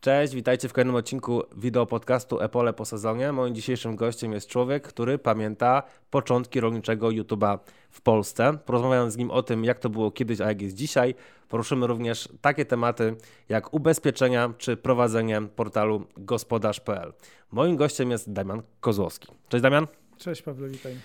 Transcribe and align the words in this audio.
Cześć, 0.00 0.34
witajcie 0.34 0.68
w 0.68 0.72
kolejnym 0.72 0.94
odcinku 0.94 1.42
wideo 1.56 1.86
podcastu 1.86 2.40
Epole 2.40 2.72
po 2.72 2.84
sezonie. 2.84 3.32
Moim 3.32 3.54
dzisiejszym 3.54 3.96
gościem 3.96 4.32
jest 4.32 4.48
człowiek, 4.48 4.88
który 4.88 5.18
pamięta 5.18 5.82
początki 6.10 6.60
rolniczego 6.60 7.08
YouTube'a 7.08 7.58
w 7.90 8.00
Polsce. 8.00 8.58
Porozmawiam 8.64 9.10
z 9.10 9.16
nim 9.16 9.30
o 9.30 9.42
tym, 9.42 9.64
jak 9.64 9.78
to 9.78 9.88
było 9.88 10.10
kiedyś, 10.10 10.40
a 10.40 10.48
jak 10.48 10.62
jest 10.62 10.76
dzisiaj. 10.76 11.14
Poruszymy 11.48 11.86
również 11.86 12.28
takie 12.40 12.64
tematy 12.64 13.16
jak 13.48 13.74
ubezpieczenia 13.74 14.52
czy 14.58 14.76
prowadzenie 14.76 15.42
portalu 15.56 16.06
gospodarz.pl. 16.16 17.12
Moim 17.52 17.76
gościem 17.76 18.10
jest 18.10 18.32
Damian 18.32 18.62
Kozłowski. 18.80 19.28
Cześć 19.48 19.62
Damian. 19.62 19.86
Cześć 20.18 20.42
Paweł, 20.42 20.68
witaj. 20.68 20.96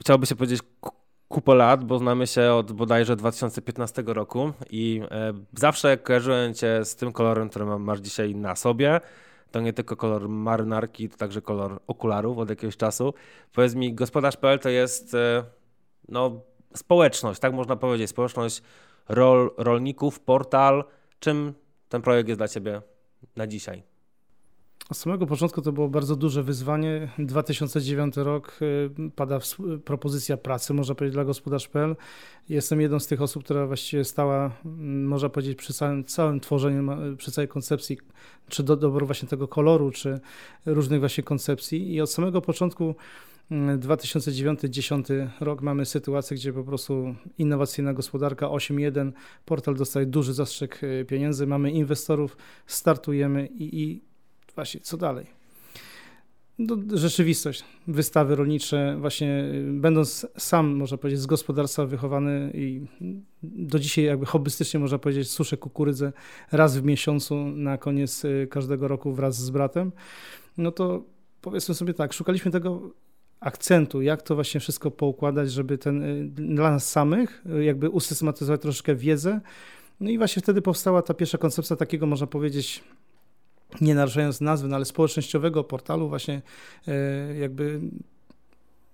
Chciałby 0.00 0.26
się 0.26 0.36
powiedzieć 0.36 0.60
kupę 1.30 1.54
lat, 1.54 1.84
bo 1.84 1.98
znamy 1.98 2.26
się 2.26 2.52
od 2.52 2.72
bodajże 2.72 3.16
2015 3.16 4.02
roku 4.06 4.52
i 4.70 5.02
e, 5.10 5.32
zawsze 5.58 5.96
kojarzyłem 5.96 6.54
Cię 6.54 6.84
z 6.84 6.96
tym 6.96 7.12
kolorem, 7.12 7.48
który 7.48 7.64
masz 7.64 8.00
dzisiaj 8.00 8.34
na 8.34 8.56
sobie. 8.56 9.00
To 9.50 9.60
nie 9.60 9.72
tylko 9.72 9.96
kolor 9.96 10.28
marynarki, 10.28 11.08
to 11.08 11.16
także 11.16 11.42
kolor 11.42 11.80
okularów 11.86 12.38
od 12.38 12.50
jakiegoś 12.50 12.76
czasu. 12.76 13.14
Powiedz 13.52 13.74
mi, 13.74 13.94
gospodarz.pl 13.94 14.58
to 14.58 14.68
jest 14.68 15.14
e, 15.14 15.44
no, 16.08 16.40
społeczność, 16.74 17.40
tak 17.40 17.52
można 17.52 17.76
powiedzieć, 17.76 18.10
społeczność 18.10 18.62
rol, 19.08 19.50
rolników, 19.56 20.20
portal. 20.20 20.84
Czym 21.20 21.54
ten 21.88 22.02
projekt 22.02 22.28
jest 22.28 22.40
dla 22.40 22.48
Ciebie 22.48 22.82
na 23.36 23.46
dzisiaj? 23.46 23.89
Od 24.90 24.96
samego 24.96 25.26
początku 25.26 25.62
to 25.62 25.72
było 25.72 25.88
bardzo 25.88 26.16
duże 26.16 26.42
wyzwanie. 26.42 27.08
2009 27.18 28.16
rok 28.16 28.58
y, 28.62 29.10
pada 29.16 29.38
propozycja 29.84 30.36
pracy, 30.36 30.74
można 30.74 30.94
powiedzieć, 30.94 31.14
dla 31.14 31.24
gospodarz.pl. 31.24 31.96
Jestem 32.48 32.80
jedną 32.80 32.98
z 33.00 33.06
tych 33.06 33.22
osób, 33.22 33.44
która 33.44 33.66
właściwie 33.66 34.04
stała, 34.04 34.50
mm, 34.64 35.06
można 35.06 35.28
powiedzieć, 35.28 35.58
przy 35.58 35.72
całym, 35.72 36.04
całym 36.04 36.40
tworzeniu, 36.40 36.86
przy 37.16 37.32
całej 37.32 37.48
koncepcji, 37.48 37.98
czy 38.48 38.62
do 38.62 38.76
doboru 38.76 39.06
właśnie 39.06 39.28
tego 39.28 39.48
koloru, 39.48 39.90
czy 39.90 40.20
różnych 40.66 41.00
właśnie 41.00 41.24
koncepcji. 41.24 41.94
I 41.94 42.00
od 42.00 42.10
samego 42.10 42.40
początku 42.40 42.94
2009-2010 43.50 45.12
mm, 45.12 45.30
rok 45.40 45.62
mamy 45.62 45.86
sytuację, 45.86 46.36
gdzie 46.36 46.52
po 46.52 46.64
prostu 46.64 47.14
innowacyjna 47.38 47.94
gospodarka 47.94 48.46
8.1, 48.46 49.12
portal 49.44 49.74
dostaje 49.74 50.06
duży 50.06 50.34
zastrzyk 50.34 50.84
y, 50.84 51.04
pieniędzy, 51.08 51.46
mamy 51.46 51.70
inwestorów, 51.70 52.36
startujemy 52.66 53.46
i, 53.46 53.82
i 53.82 54.09
właśnie 54.60 54.80
co 54.80 54.96
dalej? 54.96 55.26
No, 56.58 56.76
rzeczywistość, 56.94 57.64
wystawy 57.86 58.36
rolnicze, 58.36 58.96
właśnie 59.00 59.44
y, 59.54 59.72
będąc 59.72 60.26
sam, 60.36 60.76
można 60.76 60.96
powiedzieć, 60.96 61.20
z 61.20 61.26
gospodarstwa 61.26 61.86
wychowany 61.86 62.50
i 62.54 62.86
do 63.42 63.78
dzisiaj 63.78 64.04
jakby 64.04 64.26
hobbystycznie 64.26 64.80
można 64.80 64.98
powiedzieć, 64.98 65.30
suszę 65.30 65.56
kukurydzę 65.56 66.12
raz 66.52 66.76
w 66.76 66.84
miesiącu 66.84 67.34
na 67.46 67.78
koniec 67.78 68.24
y, 68.24 68.48
każdego 68.50 68.88
roku 68.88 69.12
wraz 69.12 69.36
z 69.36 69.50
bratem, 69.50 69.92
no 70.58 70.72
to 70.72 71.04
powiedzmy 71.40 71.74
sobie 71.74 71.94
tak, 71.94 72.12
szukaliśmy 72.12 72.50
tego 72.50 72.90
akcentu, 73.40 74.02
jak 74.02 74.22
to 74.22 74.34
właśnie 74.34 74.60
wszystko 74.60 74.90
poukładać, 74.90 75.52
żeby 75.52 75.78
ten 75.78 76.02
y, 76.02 76.24
dla 76.30 76.70
nas 76.70 76.90
samych 76.90 77.44
jakby 77.60 77.90
usystematyzować 77.90 78.62
troszkę 78.62 78.94
wiedzę. 78.94 79.40
No 80.00 80.10
i 80.10 80.18
właśnie 80.18 80.42
wtedy 80.42 80.62
powstała 80.62 81.02
ta 81.02 81.14
pierwsza 81.14 81.38
koncepcja 81.38 81.76
takiego, 81.76 82.06
można 82.06 82.26
powiedzieć, 82.26 82.84
nie 83.80 83.94
naruszając 83.94 84.40
nazwy, 84.40 84.68
no 84.68 84.76
ale 84.76 84.84
społecznościowego 84.84 85.64
portalu 85.64 86.08
właśnie 86.08 86.42
e, 86.88 86.92
jakby 87.34 87.80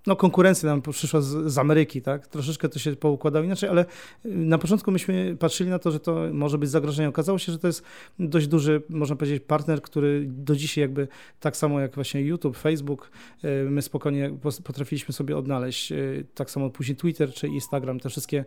no 0.06 0.16
konkurencja 0.16 0.68
nam 0.68 0.82
przyszła 0.82 1.20
z, 1.20 1.52
z, 1.52 1.58
Ameryki, 1.58 2.02
tak? 2.02 2.26
Troszeczkę 2.26 2.68
to 2.68 2.78
się 2.78 2.96
poukładało 2.96 3.44
inaczej, 3.44 3.68
ale 3.68 3.82
y, 3.82 3.86
na 4.24 4.58
początku 4.58 4.90
myśmy 4.90 5.36
patrzyli 5.38 5.70
na 5.70 5.78
to, 5.78 5.90
że 5.90 6.00
to 6.00 6.24
może 6.32 6.58
być 6.58 6.70
zagrożenie. 6.70 7.08
Okazało 7.08 7.38
się, 7.38 7.52
że 7.52 7.58
to 7.58 7.66
jest 7.66 7.82
dość 8.18 8.46
duży, 8.46 8.82
można 8.88 9.16
powiedzieć, 9.16 9.42
partner, 9.46 9.82
który 9.82 10.26
do 10.28 10.56
dzisiaj 10.56 10.82
jakby 10.82 11.08
tak 11.40 11.56
samo 11.56 11.80
jak 11.80 11.94
właśnie 11.94 12.20
YouTube, 12.20 12.56
Facebook, 12.56 13.10
y, 13.44 13.70
my 13.70 13.82
spokojnie 13.82 14.30
potrafiliśmy 14.64 15.14
sobie 15.14 15.36
odnaleźć. 15.36 15.92
Y, 15.92 16.26
tak 16.34 16.50
samo 16.50 16.70
później 16.70 16.96
Twitter 16.96 17.32
czy 17.32 17.48
Instagram, 17.48 18.00
te 18.00 18.08
wszystkie 18.08 18.44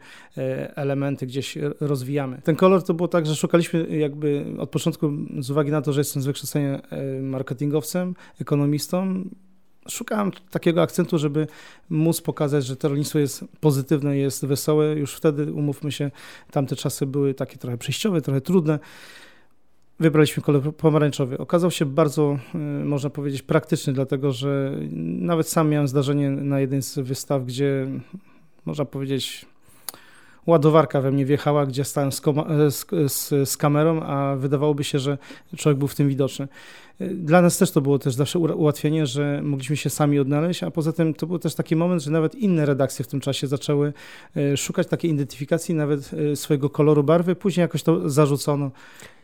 elementy 0.75 1.28
gdzieś 1.28 1.57
rozwijamy. 1.79 2.41
Ten 2.44 2.56
kolor 2.56 2.83
to 2.83 2.94
było 2.94 3.07
tak, 3.07 3.25
że 3.25 3.35
szukaliśmy 3.35 3.97
jakby 3.97 4.45
od 4.57 4.69
początku 4.69 5.12
z 5.39 5.51
uwagi 5.51 5.72
na 5.72 5.81
to, 5.81 5.94
że 5.94 6.00
jestem 6.01 6.22
z 6.22 6.25
wykształcenia 6.25 6.81
marketingowcem, 7.22 8.16
ekonomistą, 8.41 9.23
szukałem 9.88 10.31
takiego 10.51 10.81
akcentu, 10.81 11.17
żeby 11.17 11.47
móc 11.90 12.22
pokazać, 12.22 12.66
że 12.66 12.75
to 12.75 12.90
rolnictwo 12.90 13.19
jest 13.19 13.45
pozytywne, 13.59 14.17
jest 14.17 14.45
wesołe. 14.45 14.94
Już 14.94 15.16
wtedy, 15.16 15.53
umówmy 15.53 15.91
się, 15.91 16.12
tamte 16.51 16.75
czasy 16.75 17.06
były 17.06 17.34
takie 17.34 17.57
trochę 17.57 17.78
przejściowe, 17.78 18.22
trochę 18.22 18.41
trudne. 18.41 18.79
Wybraliśmy 20.00 20.44
kolor 20.44 20.75
pomarańczowy. 20.75 21.38
Okazał 21.38 21.72
się 21.72 21.85
bardzo, 21.85 22.39
y, 22.56 22.57
można 22.85 23.09
powiedzieć, 23.09 23.41
praktyczny, 23.41 23.94
dlatego 23.94 24.31
że 24.31 24.78
nawet 25.19 25.50
sam 25.50 25.69
miałem 25.69 25.88
zdarzenie 25.88 26.29
na 26.29 26.59
jednej 26.59 26.81
z 26.81 27.00
wystaw, 27.00 27.45
gdzie 27.45 27.88
można 28.66 28.85
powiedzieć, 28.85 29.45
ładowarka 30.49 31.01
we 31.01 31.11
mnie 31.11 31.25
wjechała, 31.25 31.65
gdzie 31.65 31.83
stałem 31.83 32.11
z, 32.11 32.21
z, 32.69 32.85
z, 33.13 33.49
z, 33.49 33.57
kamerą, 33.57 34.03
a 34.03 34.35
wydawałoby 34.35 34.83
się, 34.83 34.99
że 34.99 35.17
człowiek 35.57 35.79
był 35.79 35.87
w 35.87 35.95
tym 35.95 36.07
widoczny. 36.07 36.47
Dla 36.99 37.41
nas 37.41 37.57
też 37.57 37.71
to 37.71 37.81
było 37.81 37.99
też 37.99 38.13
zawsze 38.13 38.39
ułatwienie, 38.39 39.05
że 39.05 39.41
mogliśmy 39.43 39.77
się 39.77 39.89
sami 39.89 40.19
odnaleźć, 40.19 40.63
a 40.63 40.71
poza 40.71 40.93
tym 40.93 41.13
to 41.13 41.27
był 41.27 41.39
też 41.39 41.55
taki 41.55 41.75
moment, 41.75 42.03
że 42.03 42.11
nawet 42.11 42.35
inne 42.35 42.65
redakcje 42.65 43.05
w 43.05 43.07
tym 43.07 43.19
czasie 43.19 43.47
zaczęły 43.47 43.93
e, 44.35 44.57
szukać 44.57 44.88
takiej 44.88 45.11
identyfikacji 45.11 45.75
nawet 45.75 46.11
e, 46.31 46.35
swojego 46.35 46.69
koloru 46.69 47.03
barwy, 47.03 47.35
później 47.35 47.61
jakoś 47.61 47.83
to 47.83 48.09
zarzucono. 48.09 48.71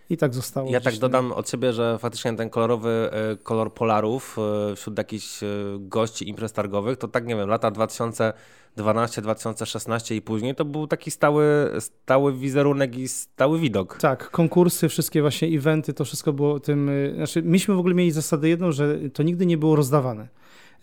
I 0.10 0.18
tak 0.18 0.34
zostało. 0.34 0.70
Ja 0.70 0.82
tak 0.82 0.98
dodam 0.98 1.32
od 1.32 1.50
siebie, 1.50 1.74
że 1.74 1.98
faktycznie 2.00 2.34
ten 2.36 2.50
kolorowy 2.50 3.10
e, 3.12 3.36
kolor 3.36 3.74
polarów 3.74 4.38
wśród 4.76 4.98
jakichś 4.98 5.40
gości 5.80 6.30
imprez 6.30 6.54
targowych, 6.54 6.98
to 6.98 7.08
tak 7.08 7.26
nie 7.26 7.36
wiem, 7.36 7.50
lata 7.50 7.72
2012, 7.72 9.22
2016 9.22 10.16
i 10.16 10.22
później 10.22 10.56
to 10.56 10.66
był 10.66 10.88
taki 10.88 11.12
stały, 11.12 11.72
stały 11.80 12.34
wizerunek 12.34 12.98
i 12.98 13.08
stały 13.08 13.60
widok. 13.60 13.98
Tak, 13.98 14.30
konkursy, 14.32 14.90
wszystkie 14.90 15.22
właśnie 15.22 15.48
eventy, 15.48 15.94
to 15.94 16.06
wszystko 16.06 16.34
było 16.34 16.60
tym, 16.60 16.92
znaczy 17.16 17.42
myśmy 17.42 17.76
w 17.76 17.80
ogóle 17.80 17.96
mieli 17.96 18.12
zasadę 18.12 18.50
jedną, 18.50 18.72
że 18.72 18.98
to 19.14 19.24
nigdy 19.24 19.46
nie 19.46 19.58
było 19.58 19.76
rozdawane. 19.76 20.28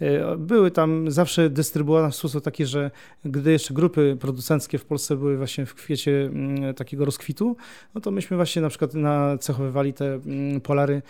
E, 0.00 0.36
były 0.36 0.70
tam 0.70 1.10
zawsze 1.10 1.50
dystrybuowane 1.50 2.10
w 2.10 2.14
sposób 2.14 2.44
taki, 2.44 2.66
że 2.66 2.90
gdy 3.24 3.52
jeszcze 3.52 3.74
grupy 3.74 4.16
producenckie 4.20 4.78
w 4.78 4.84
Polsce 4.84 5.16
były 5.16 5.36
właśnie 5.36 5.66
w 5.66 5.74
kwiecie 5.74 6.24
mm, 6.24 6.74
takiego 6.74 7.04
rozkwitu, 7.04 7.56
no 7.94 8.00
to 8.00 8.10
myśmy 8.10 8.36
właśnie 8.36 8.62
na 8.62 8.68
przykład 8.68 8.94
nacechowywali 8.94 9.94
te 9.94 10.14
mm, 10.14 10.60
polary 10.60 11.02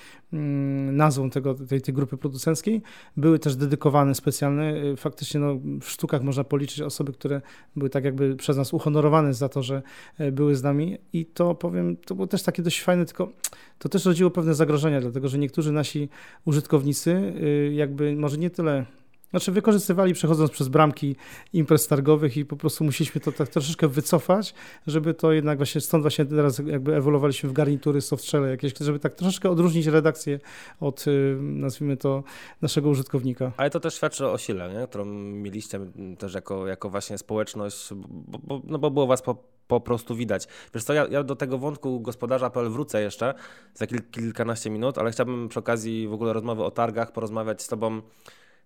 nazwą 0.92 1.30
tego, 1.30 1.54
tej, 1.54 1.80
tej 1.80 1.94
grupy 1.94 2.16
producenckiej. 2.16 2.82
Były 3.16 3.38
też 3.38 3.56
dedykowane 3.56 4.14
specjalne. 4.14 4.74
E, 4.74 4.96
faktycznie 4.96 5.40
no, 5.40 5.58
w 5.80 5.90
sztukach 5.90 6.22
można 6.22 6.44
policzyć 6.44 6.80
osoby, 6.80 7.12
które 7.12 7.40
były 7.76 7.90
tak 7.90 8.04
jakby 8.04 8.36
przez 8.36 8.56
nas 8.56 8.72
uhonorowane 8.72 9.34
za 9.34 9.48
to, 9.48 9.62
że 9.62 9.82
e, 10.18 10.32
były 10.32 10.56
z 10.56 10.62
nami 10.62 10.98
i 11.12 11.26
to 11.26 11.54
powiem, 11.54 11.96
to 11.96 12.14
było 12.14 12.26
też 12.26 12.42
takie 12.42 12.62
dość 12.62 12.82
fajne, 12.82 13.04
tylko 13.04 13.32
to 13.78 13.88
też 13.88 14.04
rodziło 14.04 14.30
pewne 14.30 14.54
zagrożenia, 14.54 15.00
dlatego 15.00 15.28
że 15.28 15.38
niektórzy 15.38 15.72
nasi 15.72 16.08
użytkownicy 16.44 17.32
jakby 17.72 18.16
może 18.16 18.38
nie 18.38 18.50
tyle 18.50 18.86
znaczy 19.32 19.52
wykorzystywali 19.52 20.14
przechodząc 20.14 20.50
przez 20.50 20.68
bramki 20.68 21.16
imprez 21.52 21.88
targowych 21.88 22.36
i 22.36 22.44
po 22.44 22.56
prostu 22.56 22.84
musieliśmy 22.84 23.20
to 23.20 23.32
tak 23.32 23.48
troszeczkę 23.48 23.88
wycofać, 23.88 24.54
żeby 24.86 25.14
to 25.14 25.32
jednak 25.32 25.56
właśnie, 25.56 25.80
stąd 25.80 26.02
właśnie 26.02 26.24
teraz 26.24 26.58
jakby 26.66 26.96
ewoluowaliśmy 26.96 27.48
w 27.48 27.52
garnitury 27.52 28.00
softshell 28.00 28.50
jakieś, 28.50 28.72
żeby 28.80 28.98
tak 28.98 29.14
troszeczkę 29.14 29.50
odróżnić 29.50 29.86
redakcję 29.86 30.40
od, 30.80 31.06
y, 31.08 31.36
nazwijmy 31.40 31.96
to, 31.96 32.22
naszego 32.62 32.88
użytkownika. 32.88 33.52
Ale 33.56 33.70
to 33.70 33.80
też 33.80 33.94
świadczy 33.94 34.26
o 34.26 34.38
sile, 34.38 34.72
nie? 34.72 34.86
którą 34.86 35.04
mieliście 35.04 35.80
też 36.18 36.34
jako, 36.34 36.66
jako 36.66 36.90
właśnie 36.90 37.18
społeczność, 37.18 37.94
bo, 37.94 38.38
bo, 38.38 38.62
no 38.64 38.78
bo 38.78 38.90
było 38.90 39.06
was 39.06 39.22
po, 39.22 39.36
po 39.68 39.80
prostu 39.80 40.14
widać. 40.16 40.48
Wiesz 40.74 40.84
co, 40.84 40.92
ja, 40.92 41.06
ja 41.10 41.22
do 41.22 41.36
tego 41.36 41.58
wątku 41.58 42.00
gospodarza.pl 42.00 42.70
wrócę 42.70 43.02
jeszcze 43.02 43.34
za 43.74 43.86
kil, 43.86 43.98
kilkanaście 44.10 44.70
minut, 44.70 44.98
ale 44.98 45.10
chciałbym 45.10 45.48
przy 45.48 45.58
okazji 45.58 46.08
w 46.08 46.12
ogóle 46.12 46.32
rozmowy 46.32 46.64
o 46.64 46.70
targach 46.70 47.12
porozmawiać 47.12 47.62
z 47.62 47.68
tobą 47.68 48.02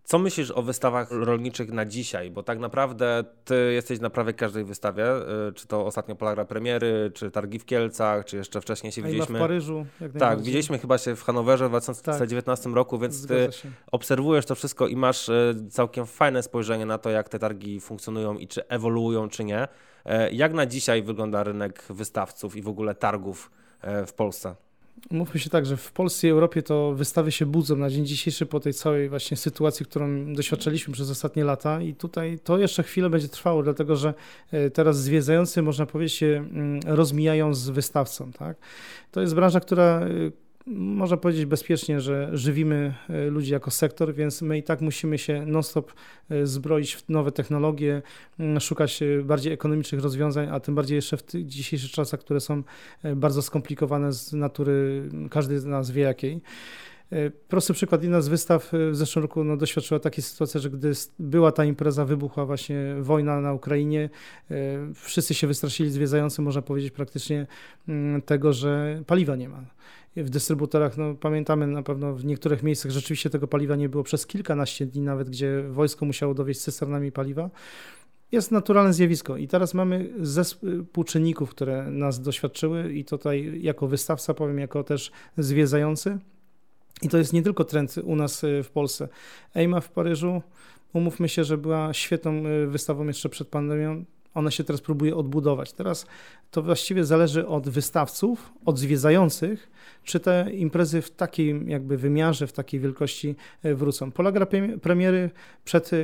co 0.07 0.19
myślisz 0.19 0.51
o 0.51 0.63
wystawach 0.63 1.11
rolniczych 1.11 1.73
na 1.73 1.85
dzisiaj? 1.85 2.31
Bo 2.31 2.43
tak 2.43 2.59
naprawdę 2.59 3.25
ty 3.45 3.73
jesteś 3.73 4.01
na 4.01 4.11
prawie 4.11 4.33
każdej 4.33 4.65
wystawie, 4.65 5.05
y, 5.49 5.53
czy 5.55 5.67
to 5.67 5.87
ostatnio 5.87 6.17
Polara 6.17 6.45
Premiery, 6.45 7.11
czy 7.15 7.31
Targi 7.31 7.59
w 7.59 7.65
Kielcach, 7.65 8.25
czy 8.25 8.37
jeszcze 8.37 8.61
wcześniej 8.61 8.93
się 8.93 9.03
A 9.03 9.05
widzieliśmy. 9.05 9.39
w 9.39 9.41
Paryżu. 9.41 9.87
tak, 10.19 10.43
widzieliśmy 10.43 10.79
chyba 10.79 10.99
się 10.99 11.17
w 11.17 11.23
Hanowerze 11.23 11.67
w 11.67 11.69
2019 11.69 12.65
tak. 12.65 12.75
roku, 12.75 12.99
więc 12.99 13.27
ty 13.27 13.49
obserwujesz 13.93 14.47
to 14.47 14.55
wszystko 14.55 14.87
i 14.87 14.97
masz 14.97 15.29
y, 15.29 15.55
całkiem 15.71 16.07
fajne 16.07 16.43
spojrzenie 16.43 16.87
na 16.87 16.99
to, 16.99 17.11
jak 17.11 17.29
te 17.29 17.39
targi 17.39 17.81
funkcjonują 17.81 18.39
i 18.39 18.49
czy 18.49 18.69
ewoluują, 18.69 19.29
czy 19.29 19.45
nie. 19.45 19.69
E, 20.05 20.31
jak 20.31 20.53
na 20.53 20.67
dzisiaj 20.67 21.03
wygląda 21.03 21.45
rynek 21.45 21.85
wystawców 21.91 22.57
i 22.57 22.63
w 22.63 22.69
ogóle 22.69 22.95
targów 22.95 23.51
e, 23.81 24.07
w 24.07 24.13
Polsce? 24.13 24.55
Mówmy 25.11 25.41
się 25.41 25.51
tak, 25.51 25.67
że 25.67 25.77
w 25.77 25.93
Polsce 25.93 26.27
i 26.27 26.31
Europie 26.31 26.63
to 26.63 26.93
wystawy 26.93 27.33
się 27.33 27.47
budzą 27.47 27.77
na 27.77 27.91
dzień 27.91 28.07
dzisiejszy 28.07 28.47
po 28.47 28.61
tej 28.61 28.75
całej 28.75 29.09
właśnie 29.09 29.37
sytuacji, 29.37 29.87
którą 29.87 30.35
doświadczaliśmy 30.35 30.95
przez 30.95 31.11
ostatnie 31.11 31.45
lata 31.45 31.83
i 31.83 31.95
tutaj 31.95 32.39
to 32.45 32.59
jeszcze 32.59 32.83
chwilę 32.83 33.11
będzie 33.11 33.29
trwało, 33.29 33.63
dlatego 33.63 33.97
że 33.97 34.15
e, 34.51 34.71
teraz 34.71 35.03
zwiedzający, 35.03 35.63
można 35.63 35.87
powiedzieć, 35.87 36.15
się 36.15 36.27
mm, 36.27 36.81
rozmijają 36.87 37.55
z 37.55 37.69
wystawcą. 37.69 38.33
Tak? 38.33 38.57
To 39.11 39.21
jest 39.21 39.35
branża, 39.35 39.61
która 39.61 40.01
e, 40.01 40.46
można 40.67 41.17
powiedzieć 41.17 41.47
bezpiecznie, 41.47 42.01
że 42.01 42.31
żywimy 42.33 42.95
e, 43.09 43.27
ludzi 43.27 43.53
jako 43.53 43.71
sektor, 43.71 44.15
więc 44.15 44.43
my 44.43 44.59
i 44.59 44.63
tak 44.63 44.81
musimy 44.81 45.19
się 45.19 45.47
non-stop 45.47 45.93
e, 46.31 46.47
zbroić 46.47 46.97
w 46.97 47.09
nowe 47.09 47.33
technologie, 47.33 48.03
szukać 48.61 49.03
e, 49.03 49.23
bardziej 49.23 49.53
ekonomicznych 49.53 50.03
rozwiązań, 50.03 50.49
a 50.53 50.61
tym 50.61 50.75
bardziej 50.75 50.97
jeszcze 50.97 51.17
w 51.17 51.23
tych 51.23 51.47
dzisiejszych 51.47 51.91
czasach, 51.91 52.21
które 52.21 52.41
są 52.41 52.63
bardzo 53.17 53.43
skomplikowane 53.43 54.13
z 54.13 54.33
natury, 54.33 55.09
każdy 55.31 55.61
z 55.61 55.65
nas 55.65 55.91
wie 55.91 56.03
jakiej. 56.03 56.41
Prosty 57.49 57.73
przykład, 57.73 58.03
jedna 58.03 58.21
z 58.21 58.29
wystaw 58.29 58.73
w 58.91 58.97
zeszłym 58.97 59.23
roku 59.23 59.45
no, 59.45 59.57
doświadczyła 59.57 60.01
takiej 60.01 60.23
sytuacji, 60.23 60.61
że 60.61 60.71
gdy 60.71 60.93
była 61.19 61.53
ta 61.53 61.65
impreza, 61.65 62.05
wybuchła 62.05 62.47
właśnie 62.47 62.95
wojna 63.01 63.41
na 63.41 63.53
Ukrainie, 63.53 64.11
wszyscy 64.95 65.35
się 65.35 65.47
wystraszyli 65.47 65.91
zwiedzający, 65.91 66.43
można 66.43 66.63
powiedzieć 66.63 66.91
praktycznie 66.91 67.47
tego, 68.27 68.53
że 68.53 69.03
paliwa 69.07 69.37
nie 69.37 69.49
ma 69.49 69.65
w 70.25 70.31
dystrybutorach, 70.31 70.97
no 70.97 71.15
pamiętamy 71.15 71.67
na 71.67 71.83
pewno 71.83 72.15
w 72.15 72.25
niektórych 72.25 72.63
miejscach 72.63 72.93
rzeczywiście 72.93 73.31
tego 73.31 73.49
paliwa 73.49 73.77
nie 73.77 73.89
było 73.89 74.03
przez 74.03 74.27
kilkanaście 74.27 74.87
dni 74.87 75.03
nawet, 75.03 75.31
gdzie 75.31 75.63
wojsko 75.63 76.07
musiało 76.07 76.35
dowieść 76.35 76.61
cysternami 76.61 77.13
paliwa. 77.13 77.51
Jest 78.33 78.51
naturalne 78.51 78.93
zjawisko 78.93 79.37
i 79.37 79.49
teraz 79.49 79.75
mamy 79.75 80.13
zespół 80.21 81.05
czynników, 81.05 81.51
które 81.51 81.91
nas 81.91 82.23
doświadczyły 82.23 82.93
i 82.93 83.05
tutaj 83.05 83.63
jako 83.63 83.87
wystawca 83.87 84.35
powiem, 84.35 84.59
jako 84.59 84.85
też 84.85 85.11
zwiedzający. 85.39 86.19
I 87.03 87.09
to 87.09 87.19
jest 87.19 87.33
nie 87.33 87.43
tylko 87.43 87.65
trend 87.65 87.95
u 88.05 88.17
nas 88.17 88.45
y, 88.45 88.63
w 88.63 88.71
Polsce. 88.71 89.09
EIMA 89.55 89.81
w 89.81 89.91
Paryżu, 89.91 90.43
umówmy 90.93 91.29
się, 91.29 91.45
że 91.45 91.59
była 91.59 91.95
świetną 91.95 92.47
y, 92.47 92.67
wystawą 92.67 93.07
jeszcze 93.07 93.29
przed 93.29 93.49
pandemią 93.49 94.05
ona 94.37 94.51
się 94.51 94.65
teraz 94.65 94.81
próbuje 94.81 95.17
odbudować. 95.17 95.73
Teraz 95.73 96.07
to 96.51 96.63
właściwie 96.63 97.05
zależy 97.05 97.47
od 97.47 97.69
wystawców, 97.69 98.53
od 98.65 98.79
zwiedzających, 98.79 99.71
czy 100.05 100.21
te 100.21 100.51
imprezy 100.53 101.03
w 101.03 101.11
takim 101.11 101.69
jakby 101.71 101.97
wymiarze, 101.97 102.47
w 102.47 102.53
takiej 102.53 102.81
wielkości 102.81 103.37
e, 103.63 103.75
wrócą. 103.75 104.13
Polega 104.13 104.47
premiery 104.83 105.31
przed 105.65 105.93
e, 105.93 105.97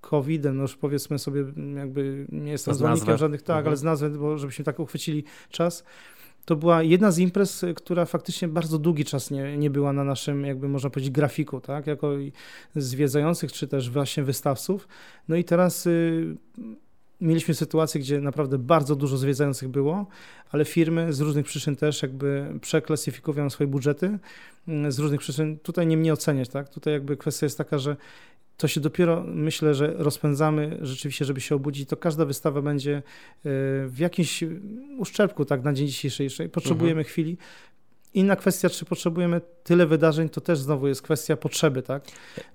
COVID-em, 0.00 0.56
no 0.56 0.62
już 0.62 0.76
powiedzmy 0.76 1.18
sobie, 1.18 1.44
jakby 1.76 2.26
nie 2.32 2.52
jestem 2.52 2.74
zwolennikiem 2.74 3.16
żadnych, 3.16 3.42
tak, 3.42 3.56
mhm. 3.56 3.66
ale 3.66 3.76
z 3.76 3.82
nazwy, 3.82 4.10
bo 4.10 4.38
żebyśmy 4.38 4.64
tak 4.64 4.80
uchwycili 4.80 5.24
czas. 5.50 5.84
To 6.44 6.56
była 6.56 6.82
jedna 6.82 7.10
z 7.10 7.18
imprez, 7.18 7.64
która 7.76 8.04
faktycznie 8.04 8.48
bardzo 8.48 8.78
długi 8.78 9.04
czas 9.04 9.30
nie, 9.30 9.58
nie 9.58 9.70
była 9.70 9.92
na 9.92 10.04
naszym, 10.04 10.44
jakby 10.44 10.68
można 10.68 10.90
powiedzieć, 10.90 11.10
grafiku, 11.10 11.60
tak, 11.60 11.86
jako 11.86 12.12
zwiedzających, 12.76 13.52
czy 13.52 13.68
też 13.68 13.90
właśnie 13.90 14.22
wystawców. 14.22 14.88
No 15.28 15.36
i 15.36 15.44
teraz 15.44 15.86
y, 15.86 16.36
mieliśmy 17.22 17.54
sytuację, 17.54 18.00
gdzie 18.00 18.20
naprawdę 18.20 18.58
bardzo 18.58 18.96
dużo 18.96 19.16
zwiedzających 19.16 19.68
było, 19.68 20.06
ale 20.50 20.64
firmy 20.64 21.12
z 21.12 21.20
różnych 21.20 21.46
przyczyn 21.46 21.76
też 21.76 22.02
jakby 22.02 22.58
przeklasyfikują 22.60 23.50
swoje 23.50 23.68
budżety 23.68 24.18
mm, 24.68 24.92
z 24.92 24.98
różnych 24.98 25.20
przyczyn. 25.20 25.58
Tutaj 25.58 25.86
nie 25.86 25.96
mnie 25.96 26.12
oceniać, 26.12 26.48
tak? 26.48 26.68
Tutaj 26.68 26.92
jakby 26.92 27.16
kwestia 27.16 27.46
jest 27.46 27.58
taka, 27.58 27.78
że 27.78 27.96
to 28.56 28.68
się 28.68 28.80
dopiero 28.80 29.24
myślę, 29.26 29.74
że 29.74 29.94
rozpędzamy 29.96 30.78
rzeczywiście, 30.82 31.24
żeby 31.24 31.40
się 31.40 31.54
obudzić, 31.54 31.88
to 31.88 31.96
każda 31.96 32.24
wystawa 32.24 32.62
będzie 32.62 32.96
e, 32.96 33.02
w 33.86 33.96
jakimś 33.98 34.44
uszczerbku 34.98 35.44
tak 35.44 35.62
na 35.62 35.72
dzień 35.72 35.88
dzisiejszy. 35.88 36.48
Potrzebujemy 36.48 37.00
mhm. 37.00 37.04
chwili, 37.04 37.36
Inna 38.14 38.36
kwestia, 38.36 38.70
czy 38.70 38.84
potrzebujemy 38.84 39.40
tyle 39.64 39.86
wydarzeń, 39.86 40.28
to 40.28 40.40
też 40.40 40.58
znowu 40.58 40.88
jest 40.88 41.02
kwestia 41.02 41.36
potrzeby, 41.36 41.82
tak? 41.82 42.02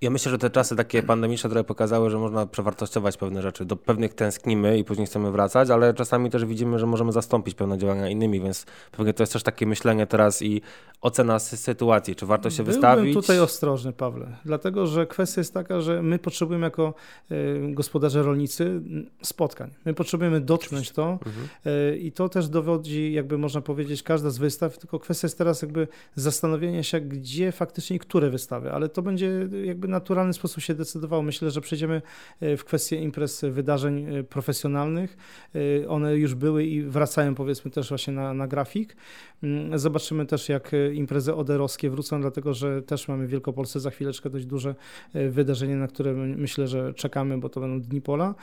Ja 0.01 0.09
myślę, 0.09 0.31
że 0.31 0.37
te 0.37 0.49
czasy 0.49 0.75
takie 0.75 1.03
pandemiczne 1.03 1.49
trochę 1.49 1.63
pokazały, 1.63 2.09
że 2.09 2.17
można 2.17 2.45
przewartościować 2.45 3.17
pewne 3.17 3.41
rzeczy. 3.41 3.65
Do 3.65 3.75
pewnych 3.75 4.13
tęsknimy 4.13 4.77
i 4.77 4.83
później 4.83 5.07
chcemy 5.07 5.31
wracać, 5.31 5.69
ale 5.69 5.93
czasami 5.93 6.29
też 6.29 6.45
widzimy, 6.45 6.79
że 6.79 6.85
możemy 6.85 7.11
zastąpić 7.11 7.55
pewne 7.55 7.77
działania 7.77 8.09
innymi, 8.09 8.41
więc 8.41 8.65
pewnie 8.91 9.13
to 9.13 9.23
jest 9.23 9.33
też 9.33 9.43
takie 9.43 9.65
myślenie 9.65 10.07
teraz 10.07 10.41
i 10.41 10.61
ocena 11.01 11.39
sytuacji, 11.39 12.15
czy 12.15 12.25
warto 12.25 12.49
się 12.49 12.63
Byłbym 12.63 12.73
wystawić. 12.73 13.13
tutaj 13.13 13.39
ostrożny, 13.39 13.93
Pawle, 13.93 14.37
dlatego, 14.45 14.87
że 14.87 15.07
kwestia 15.07 15.41
jest 15.41 15.53
taka, 15.53 15.81
że 15.81 16.01
my 16.01 16.19
potrzebujemy 16.19 16.65
jako 16.65 16.93
y, 17.31 17.59
gospodarze 17.73 18.23
rolnicy 18.23 18.81
spotkań. 19.21 19.71
My 19.85 19.93
potrzebujemy 19.93 20.41
dotknąć 20.41 20.91
to 20.91 21.19
mhm. 21.25 21.47
y, 21.65 21.97
i 21.97 22.11
to 22.11 22.29
też 22.29 22.49
dowodzi, 22.49 23.13
jakby 23.13 23.37
można 23.37 23.61
powiedzieć, 23.61 24.03
każda 24.03 24.29
z 24.29 24.37
wystaw, 24.37 24.77
tylko 24.77 24.99
kwestia 24.99 25.25
jest 25.25 25.37
teraz 25.37 25.61
jakby 25.61 25.87
zastanowienia 26.15 26.83
się, 26.83 27.01
gdzie 27.01 27.51
faktycznie 27.51 27.99
które 27.99 28.29
wystawy, 28.29 28.71
ale 28.71 28.89
to 28.89 29.01
będzie 29.01 29.49
jakby 29.63 29.87
naturalny 29.87 30.33
sposób 30.33 30.63
się 30.63 30.73
decydowało. 30.75 31.21
Myślę, 31.23 31.51
że 31.51 31.61
przejdziemy 31.61 32.01
e, 32.39 32.57
w 32.57 32.65
kwestię 32.65 33.01
imprez, 33.01 33.45
wydarzeń 33.51 34.15
e, 34.15 34.23
profesjonalnych. 34.23 35.17
E, 35.83 35.87
one 35.87 36.15
już 36.15 36.35
były 36.35 36.65
i 36.65 36.83
wracają 36.83 37.35
powiedzmy 37.35 37.71
też 37.71 37.89
właśnie 37.89 38.13
na, 38.13 38.33
na 38.33 38.47
grafik. 38.47 38.95
Mm, 39.43 39.79
zobaczymy 39.79 40.25
też, 40.25 40.49
jak 40.49 40.71
imprezy 40.93 41.35
oderowskie 41.35 41.89
wrócą, 41.89 42.21
dlatego 42.21 42.53
że 42.53 42.81
też 42.81 43.07
mamy 43.07 43.27
w 43.27 43.29
Wielkopolsce 43.29 43.79
za 43.79 43.89
chwileczkę 43.89 44.29
dość 44.29 44.45
duże 44.45 44.75
wydarzenie, 45.29 45.75
na 45.75 45.87
które 45.87 46.13
myślę, 46.13 46.67
że 46.67 46.93
czekamy, 46.93 47.37
bo 47.37 47.49
to 47.49 47.61
będą 47.61 47.81
Dni 47.81 48.01
Pola. 48.01 48.35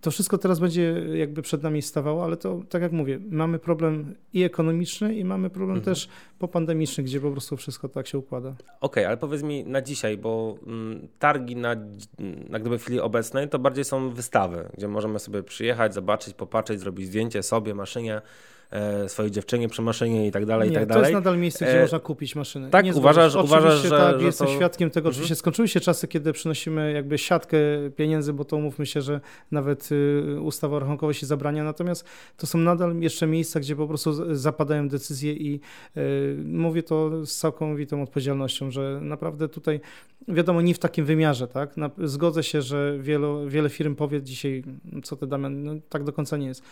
To 0.00 0.10
wszystko 0.10 0.38
teraz 0.38 0.58
będzie 0.58 1.06
jakby 1.14 1.42
przed 1.42 1.62
nami 1.62 1.82
stawało, 1.82 2.24
ale 2.24 2.36
to 2.36 2.60
tak 2.68 2.82
jak 2.82 2.92
mówię, 2.92 3.18
mamy 3.30 3.58
problem 3.58 4.14
i 4.32 4.42
ekonomiczny 4.42 5.14
i 5.14 5.24
mamy 5.24 5.50
problem 5.50 5.76
mhm. 5.76 5.94
też 5.94 6.08
popandemiczny, 6.38 7.04
gdzie 7.04 7.20
po 7.20 7.30
prostu 7.30 7.56
wszystko 7.56 7.88
tak 7.88 8.06
się 8.06 8.18
układa. 8.18 8.48
Okej, 8.48 8.68
okay, 8.80 9.06
ale 9.06 9.16
powiedz 9.16 9.42
mi 9.42 9.64
na 9.64 9.82
dzisiaj, 9.82 10.16
bo 10.16 10.58
mm, 10.66 11.08
targi 11.18 11.56
na, 11.56 11.76
na 12.48 12.58
gdyby 12.58 12.78
w 12.78 12.82
chwili 12.82 13.00
obecnej 13.00 13.48
to 13.48 13.58
bardziej 13.58 13.84
są 13.84 14.10
wystawy, 14.10 14.68
gdzie 14.76 14.88
możemy 14.88 15.18
sobie 15.18 15.42
przyjechać, 15.42 15.94
zobaczyć, 15.94 16.34
popatrzeć, 16.34 16.80
zrobić 16.80 17.06
zdjęcie 17.06 17.42
sobie, 17.42 17.74
maszynie 17.74 18.14
e, 18.16 18.22
swojej 19.06 19.32
dziewczynie 19.32 19.68
przy 19.68 19.82
maszynie 19.82 20.26
i 20.26 20.30
tak 20.30 20.46
dalej, 20.46 20.70
i 20.70 20.74
tak 20.74 20.86
dalej. 20.86 21.02
to 21.02 21.08
jest 21.08 21.24
nadal 21.24 21.38
miejsce, 21.38 21.64
gdzie 21.64 21.78
e... 21.78 21.82
można 21.82 21.98
kupić 21.98 22.36
maszynę. 22.36 22.70
Tak, 22.70 22.84
nie 22.84 22.94
uważasz, 22.94 23.34
uważasz, 23.34 23.82
że... 23.82 23.90
tak, 23.90 24.20
że 24.20 24.26
jestem 24.26 24.46
to... 24.46 24.54
świadkiem 24.54 24.90
tego. 24.90 25.08
Oczywiście 25.08 25.32
mhm. 25.32 25.38
skończyły 25.38 25.68
się 25.68 25.80
czasy, 25.80 26.08
kiedy 26.08 26.32
przynosimy 26.32 26.92
jakby 26.92 27.18
siatkę 27.18 27.58
pieniędzy, 27.96 28.32
bo 28.32 28.44
to 28.44 28.56
umówmy 28.56 28.86
się, 28.86 29.02
że 29.02 29.20
nawet 29.50 29.88
y, 29.92 30.40
ustawa 30.40 30.76
o 30.76 30.80
rachunkowości 30.80 31.26
zabrania, 31.26 31.64
natomiast 31.64 32.04
to 32.36 32.46
są 32.46 32.58
nadal 32.58 33.00
jeszcze 33.00 33.26
miejsca, 33.26 33.60
gdzie 33.60 33.76
po 33.76 33.88
prostu 33.88 34.36
zapadają 34.36 34.88
decyzje 34.88 35.32
i 35.32 35.60
y, 35.96 36.36
mówię 36.44 36.82
to 36.82 37.26
z 37.26 37.36
całkowitą 37.36 38.02
odpowiedzialnością, 38.02 38.70
że 38.70 39.00
naprawdę 39.02 39.48
tutaj 39.48 39.80
wiadomo, 40.28 40.62
nie 40.62 40.74
w 40.74 40.78
takim 40.78 41.04
wymiarze, 41.04 41.48
tak? 41.48 41.74
Zgodzę 41.98 42.42
się, 42.42 42.62
że 42.62 42.98
wielu, 43.00 43.48
wiele 43.48 43.68
firm 43.68 43.94
powie 43.94 44.22
dzisiaj, 44.22 44.64
co 45.02 45.16
ty 45.16 45.26
Damian, 45.26 45.64
no, 45.64 45.72
tak 45.88 46.04
do 46.04 46.12
końca 46.12 46.36
nie 46.36 46.46
jest. 46.46 46.62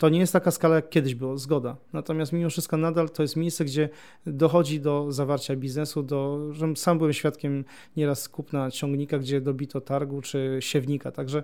To 0.00 0.08
nie 0.08 0.18
jest 0.18 0.32
taka 0.32 0.50
skala, 0.50 0.74
jak 0.74 0.88
kiedyś 0.88 1.14
było, 1.14 1.38
zgoda. 1.38 1.76
Natomiast 1.92 2.32
mimo 2.32 2.50
wszystko 2.50 2.76
nadal 2.76 3.10
to 3.10 3.22
jest 3.22 3.36
miejsce, 3.36 3.64
gdzie 3.64 3.88
dochodzi 4.26 4.80
do 4.80 5.12
zawarcia 5.12 5.56
biznesu, 5.56 6.02
do, 6.02 6.38
że 6.52 6.76
sam 6.76 6.98
byłem 6.98 7.12
świadkiem 7.12 7.64
nieraz 7.96 8.28
kupna 8.28 8.70
ciągnika, 8.70 9.18
gdzie 9.18 9.40
dobito 9.40 9.80
targu 9.80 10.22
czy 10.22 10.56
siewnika, 10.60 11.12
także 11.12 11.42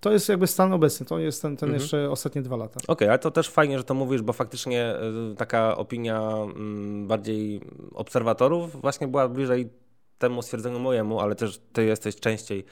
to 0.00 0.12
jest 0.12 0.28
jakby 0.28 0.46
stan 0.46 0.72
obecny, 0.72 1.06
to 1.06 1.18
jest 1.18 1.42
ten, 1.42 1.56
ten 1.56 1.68
mhm. 1.68 1.82
jeszcze 1.82 2.10
ostatnie 2.10 2.42
dwa 2.42 2.56
lata. 2.56 2.74
Okej, 2.74 2.86
okay, 2.88 3.08
ale 3.08 3.18
to 3.18 3.30
też 3.30 3.48
fajnie, 3.48 3.78
że 3.78 3.84
to 3.84 3.94
mówisz, 3.94 4.22
bo 4.22 4.32
faktycznie 4.32 4.94
y, 5.32 5.34
taka 5.36 5.76
opinia 5.76 6.30
mm, 6.56 7.06
bardziej 7.06 7.60
obserwatorów 7.94 8.80
właśnie 8.80 9.08
była 9.08 9.28
bliżej 9.28 9.68
temu 10.18 10.42
stwierdzeniu 10.42 10.78
mojemu, 10.78 11.20
ale 11.20 11.34
też 11.34 11.60
ty 11.72 11.84
jesteś 11.84 12.16
częściej 12.16 12.64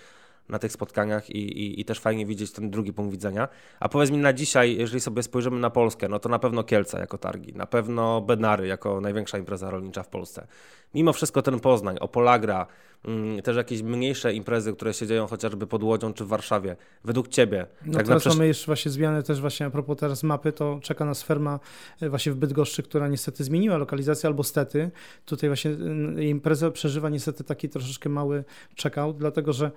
na 0.49 0.59
tych 0.59 0.73
spotkaniach 0.73 1.31
i, 1.31 1.39
i, 1.39 1.81
i, 1.81 1.85
też 1.85 2.01
fajnie 2.01 2.27
widzieć 2.27 2.53
ten 2.53 2.71
drugi 2.71 2.93
punkt 2.93 3.13
widzenia. 3.13 3.49
A 3.81 3.89
powiedz 3.89 4.11
mi 4.11 4.19
na 4.19 4.33
dzisiaj, 4.33 4.77
jeżeli 4.77 5.01
sobie 5.01 5.23
spojrzymy 5.23 5.61
na 5.61 5.71
Polskę, 5.71 6.09
no 6.09 6.19
to 6.19 6.29
na 6.29 6.39
pewno 6.39 6.65
Kielce 6.65 6.99
jako 6.99 7.19
targi, 7.19 7.53
na 7.53 7.67
pewno 7.67 8.21
Bednary 8.21 8.67
jako 8.67 9.01
największa 9.01 9.39
impreza 9.39 9.71
rolnicza 9.71 10.03
w 10.03 10.09
Polsce. 10.09 10.47
Mimo 10.95 11.13
wszystko 11.13 11.43
ten 11.43 11.61
Poznań, 11.61 11.97
Opolagra, 12.01 12.67
mm, 13.05 13.43
też 13.43 13.57
jakieś 13.57 13.83
mniejsze 13.83 14.35
imprezy, 14.35 14.73
które 14.73 14.95
się 14.95 15.07
dzieją 15.07 15.27
chociażby 15.27 15.67
pod 15.67 15.83
Łodzią 15.83 16.13
czy 16.13 16.25
w 16.25 16.29
Warszawie. 16.29 16.77
Według 17.05 17.29
Ciebie? 17.29 17.67
No 17.87 17.93
tak 17.93 18.07
teraz 18.07 18.27
mamy 18.27 18.47
jeszcze 18.47 18.67
właśnie 18.67 18.91
zmiany 18.91 19.23
też 19.23 19.41
właśnie 19.41 19.67
a 19.67 19.71
propos 19.71 19.99
teraz 19.99 20.23
mapy, 20.23 20.53
to 20.53 20.79
czeka 20.83 21.05
nas 21.05 21.23
ferma 21.23 21.61
e, 22.01 22.09
właśnie 22.09 22.33
w 22.33 22.37
Bydgoszczy, 22.37 22.83
która 22.83 23.09
niestety 23.09 23.45
zmieniła 23.45 23.77
lokalizację 23.77 24.27
albo 24.27 24.45
stety. 24.45 24.91
Tutaj 25.27 25.49
właśnie 25.49 25.71
mm, 25.71 26.23
impreza 26.23 26.71
przeżywa 26.71 27.09
niestety 27.09 27.45
taki 27.45 27.69
troszeczkę 27.69 28.09
mały 28.09 28.45
check-out, 28.83 29.17
dlatego 29.17 29.53
że 29.53 29.71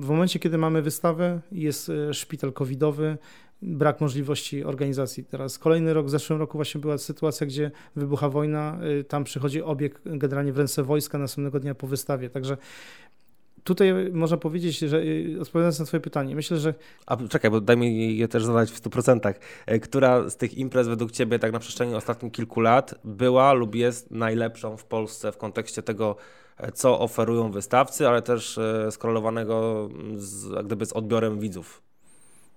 w 0.00 0.08
momencie, 0.08 0.38
kiedy 0.38 0.58
mamy 0.58 0.82
wystawę, 0.82 1.40
jest 1.52 1.88
e, 1.88 2.14
szpital 2.14 2.52
covidowy, 2.52 3.18
brak 3.62 4.00
możliwości 4.00 4.64
organizacji. 4.64 5.24
Teraz 5.24 5.58
kolejny 5.58 5.94
rok, 5.94 6.06
w 6.06 6.10
zeszłym 6.10 6.38
roku 6.38 6.58
właśnie 6.58 6.80
była 6.80 6.98
sytuacja, 6.98 7.46
gdzie 7.46 7.70
wybucha 7.96 8.28
wojna, 8.28 8.78
e, 9.00 9.04
tam 9.04 9.24
przychodzi 9.24 9.62
obieg 9.62 10.00
generalnie 10.04 10.52
w 10.52 10.58
ręce 10.58 10.82
wojska 10.82 11.18
następnego 11.18 11.60
dnia 11.60 11.74
po 11.74 11.86
wystawie. 11.86 12.30
Także 12.30 12.56
tutaj 13.64 13.94
można 14.12 14.36
powiedzieć, 14.36 14.78
że 14.78 15.02
e, 15.36 15.40
odpowiadając 15.40 15.78
na 15.78 15.86
Twoje 15.86 16.00
pytanie, 16.00 16.34
myślę, 16.34 16.58
że. 16.58 16.74
A 17.06 17.16
czekaj, 17.16 17.50
bo 17.50 17.60
daj 17.60 17.76
mi 17.76 18.16
je 18.16 18.28
też 18.28 18.44
zadać 18.44 18.70
w 18.70 18.82
100%. 18.82 19.34
Która 19.82 20.30
z 20.30 20.36
tych 20.36 20.58
imprez 20.58 20.88
według 20.88 21.10
Ciebie, 21.10 21.38
tak 21.38 21.52
na 21.52 21.58
przestrzeni 21.58 21.94
ostatnich 21.94 22.32
kilku 22.32 22.60
lat, 22.60 22.94
była 23.04 23.52
lub 23.52 23.74
jest 23.74 24.10
najlepszą 24.10 24.76
w 24.76 24.84
Polsce 24.84 25.32
w 25.32 25.36
kontekście 25.36 25.82
tego, 25.82 26.16
co 26.74 27.00
oferują 27.00 27.50
wystawcy, 27.50 28.08
ale 28.08 28.22
też 28.22 28.58
e, 28.58 28.90
skorowanego 28.90 29.88
z, 30.16 30.64
gdyby 30.66 30.86
z 30.86 30.92
odbiorem 30.92 31.40
widzów. 31.40 31.85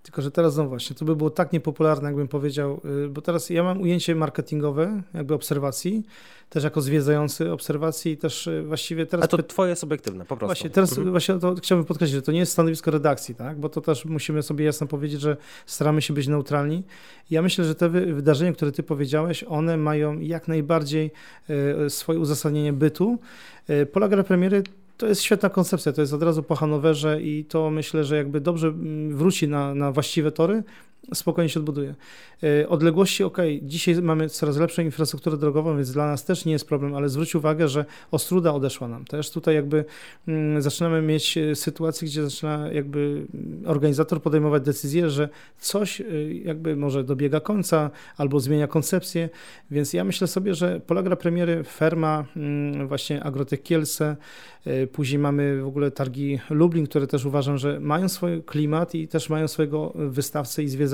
Tylko, 0.10 0.22
że 0.22 0.32
teraz 0.32 0.58
no 0.58 0.68
właśnie, 0.68 0.96
to 0.96 1.06
by 1.06 1.16
było 1.16 1.30
tak 1.30 1.54
niepopularne, 1.54 2.10
jakbym 2.10 2.28
powiedział, 2.28 2.82
y, 3.06 3.10
bo 3.10 3.22
teraz 3.22 3.50
ja 3.50 3.64
mam 3.64 3.82
ujęcie 3.82 4.16
marketingowe, 4.16 5.02
jakby 5.14 5.34
obserwacji, 5.34 6.04
też 6.50 6.64
jako 6.64 6.82
zwiedzający 6.82 7.52
obserwacji 7.52 8.12
i 8.12 8.18
też 8.18 8.48
y, 8.48 8.64
właściwie 8.64 9.06
teraz... 9.06 9.24
A 9.24 9.28
to 9.28 9.44
twoje 9.44 9.76
subiektywne, 9.76 10.26
po 10.26 10.28
prostu. 10.28 10.46
Właśnie, 10.46 10.70
teraz 10.70 10.90
mhm. 10.92 11.12
właśnie 11.12 11.40
to 11.40 11.56
chciałbym 11.56 11.86
podkreślić, 11.86 12.16
że 12.16 12.22
to 12.22 12.32
nie 12.32 12.40
jest 12.40 12.52
stanowisko 12.52 12.92
redakcji, 12.92 13.36
tak? 13.36 13.60
bo 13.60 13.70
to 13.70 13.82
też 13.82 14.06
musimy 14.06 14.44
sobie 14.44 14.66
jasno 14.66 14.88
powiedzieć, 14.88 15.22
że 15.22 15.38
staramy 15.66 16.02
się 16.02 16.14
być 16.14 16.28
neutralni. 16.28 16.84
Ja 17.30 17.42
myślę, 17.42 17.66
że 17.66 17.76
te 17.76 17.90
wydarzenia, 17.90 18.54
które 18.54 18.72
ty 18.72 18.84
powiedziałeś, 18.84 19.44
one 19.44 19.78
mają 19.78 20.20
jak 20.20 20.48
najbardziej 20.48 21.12
y, 21.86 21.90
swoje 21.90 22.20
uzasadnienie 22.20 22.74
bytu. 22.74 23.20
Polega 23.92 24.24
premiery 24.24 24.64
to 25.00 25.08
jest 25.08 25.22
świetna 25.22 25.50
koncepcja, 25.50 25.92
to 25.92 26.02
jest 26.02 26.14
od 26.14 26.24
razu 26.24 26.44
po 26.44 26.56
Hanowerze 26.56 27.22
i 27.22 27.46
to 27.46 27.70
myślę, 27.70 28.04
że 28.04 28.18
jakby 28.18 28.42
dobrze 28.42 28.68
mm, 28.68 29.18
wróci 29.18 29.48
na, 29.48 29.76
na 29.76 29.92
właściwe 29.92 30.32
tory, 30.32 30.64
spokojnie 31.14 31.50
się 31.50 31.60
odbuduje. 31.60 31.96
E, 32.44 32.70
odległości, 32.70 33.24
ok, 33.24 33.38
dzisiaj 33.62 34.02
mamy 34.02 34.30
coraz 34.30 34.58
lepszą 34.58 34.82
infrastrukturę 34.82 35.38
drogową, 35.38 35.76
więc 35.76 35.92
dla 35.92 36.08
nas 36.08 36.26
też 36.26 36.46
nie 36.46 36.52
jest 36.52 36.68
problem, 36.68 36.96
ale 36.96 37.10
zwróć 37.10 37.36
uwagę, 37.36 37.68
że 37.68 37.86
Ostruda 38.12 38.54
odeszła 38.54 38.88
nam. 38.88 39.06
Też 39.06 39.32
tutaj 39.32 39.56
jakby 39.56 39.86
mm, 40.28 40.62
zaczynamy 40.62 41.02
mieć 41.02 41.38
e, 41.38 41.56
sytuację, 41.56 42.08
gdzie 42.08 42.24
zaczyna 42.24 42.72
jakby 42.72 43.26
mm, 43.34 43.64
organizator 43.66 44.22
podejmować 44.22 44.64
decyzję, 44.64 45.10
że 45.10 45.30
coś 45.60 46.02
e, 46.02 46.06
jakby 46.34 46.76
może 46.76 47.04
dobiega 47.04 47.40
końca 47.40 47.92
albo 48.18 48.40
zmienia 48.40 48.68
koncepcję, 48.68 49.30
więc 49.72 49.94
ja 49.94 50.04
myślę 50.04 50.28
sobie, 50.28 50.56
że 50.56 50.80
Polagra 50.80 51.16
premiery 51.16 51.64
Ferma, 51.64 52.26
mm, 52.36 52.88
właśnie 52.88 53.24
Agrotech 53.24 53.64
Kielce, 53.64 54.16
później 54.92 55.20
mamy 55.20 55.62
w 55.62 55.68
ogóle 55.68 55.92
targi 55.92 56.40
Lublin, 56.50 56.88
które 56.88 57.08
też 57.08 57.26
uważam, 57.26 57.58
że 57.58 57.80
mają 57.80 58.10
swój 58.10 58.44
klimat 58.44 58.96
i 58.96 59.08
też 59.08 59.30
mają 59.30 59.48
swojego 59.48 59.94
wystawcę 59.96 60.64
i 60.64 60.68
zwiedzającego. 60.68 60.89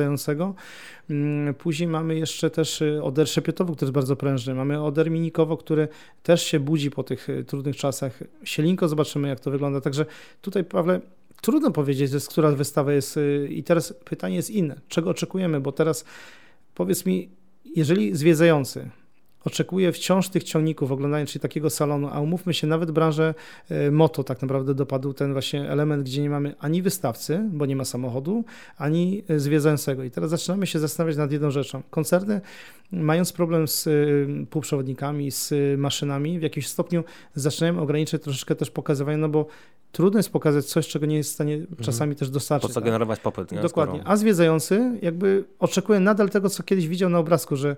Mm, 1.09 1.53
później 1.53 1.87
mamy 1.87 2.15
jeszcze 2.15 2.49
też 2.49 2.81
y, 2.81 3.03
Oder 3.03 3.29
Szepietowo, 3.29 3.73
który 3.73 3.87
jest 3.87 3.93
bardzo 3.93 4.15
prężny. 4.15 4.53
Mamy 4.53 4.83
Oder 4.83 5.11
Minikowo, 5.11 5.57
który 5.57 5.87
też 6.23 6.43
się 6.43 6.59
budzi 6.59 6.91
po 6.91 7.03
tych 7.03 7.29
y, 7.29 7.43
trudnych 7.43 7.75
czasach. 7.75 8.19
Sielinko 8.43 8.87
zobaczymy, 8.87 9.27
jak 9.27 9.39
to 9.39 9.51
wygląda. 9.51 9.81
Także 9.81 10.05
tutaj, 10.41 10.63
Pawle, 10.63 11.01
trudno 11.41 11.71
powiedzieć, 11.71 12.11
z 12.11 12.27
która 12.27 12.51
wystawa 12.51 12.93
jest. 12.93 13.17
Y, 13.17 13.47
I 13.51 13.63
teraz 13.63 13.93
pytanie 14.05 14.35
jest 14.35 14.49
inne. 14.49 14.81
Czego 14.87 15.09
oczekujemy? 15.09 15.61
Bo 15.61 15.71
teraz 15.71 16.05
powiedz 16.75 17.05
mi, 17.05 17.29
jeżeli 17.75 18.15
zwiedzający 18.15 18.89
oczekuje 19.45 19.91
wciąż 19.91 20.29
tych 20.29 20.43
ciągników, 20.43 20.91
oglądając 20.91 21.29
czyli 21.29 21.41
takiego 21.41 21.69
salonu, 21.69 22.09
a 22.11 22.19
umówmy 22.19 22.53
się, 22.53 22.67
nawet 22.67 22.91
branżę 22.91 23.33
e, 23.69 23.91
moto 23.91 24.23
tak 24.23 24.41
naprawdę 24.41 24.73
dopadł 24.73 25.13
ten 25.13 25.33
właśnie 25.33 25.69
element, 25.69 26.03
gdzie 26.03 26.21
nie 26.21 26.29
mamy 26.29 26.55
ani 26.59 26.81
wystawcy, 26.81 27.41
bo 27.51 27.65
nie 27.65 27.75
ma 27.75 27.85
samochodu, 27.85 28.43
ani 28.77 29.23
e, 29.29 29.39
zwiedzającego. 29.39 30.03
I 30.03 30.11
teraz 30.11 30.29
zaczynamy 30.29 30.67
się 30.67 30.79
zastanawiać 30.79 31.17
nad 31.17 31.31
jedną 31.31 31.51
rzeczą. 31.51 31.81
Koncerny, 31.89 32.41
mając 32.91 33.33
problem 33.33 33.67
z 33.67 33.87
e, 33.87 33.91
półprzewodnikami, 34.45 35.31
z 35.31 35.53
maszynami, 35.79 36.39
w 36.39 36.41
jakimś 36.41 36.67
stopniu 36.67 37.03
zaczynają 37.35 37.79
ograniczać 37.79 38.21
troszeczkę 38.21 38.55
też 38.55 38.71
pokazywanie, 38.71 39.17
no 39.17 39.29
bo 39.29 39.47
trudno 39.95 40.19
jest 40.19 40.29
pokazać 40.29 40.65
coś, 40.65 40.87
czego 40.87 41.05
nie 41.05 41.17
jest 41.17 41.29
w 41.29 41.33
stanie 41.33 41.55
mhm. 41.55 41.77
czasami 41.81 42.15
też 42.15 42.29
dostarczyć. 42.29 42.67
Po 42.67 42.73
co 42.73 42.81
tak? 42.81 42.83
generować 42.83 43.19
popyt. 43.19 43.51
Nie? 43.51 43.61
Dokładnie. 43.61 44.01
A 44.05 44.17
zwiedzający 44.17 44.99
jakby 45.01 45.43
oczekuje 45.59 45.99
nadal 45.99 46.29
tego, 46.29 46.49
co 46.49 46.63
kiedyś 46.63 46.87
widział 46.87 47.09
na 47.09 47.19
obrazku, 47.19 47.55
że 47.55 47.75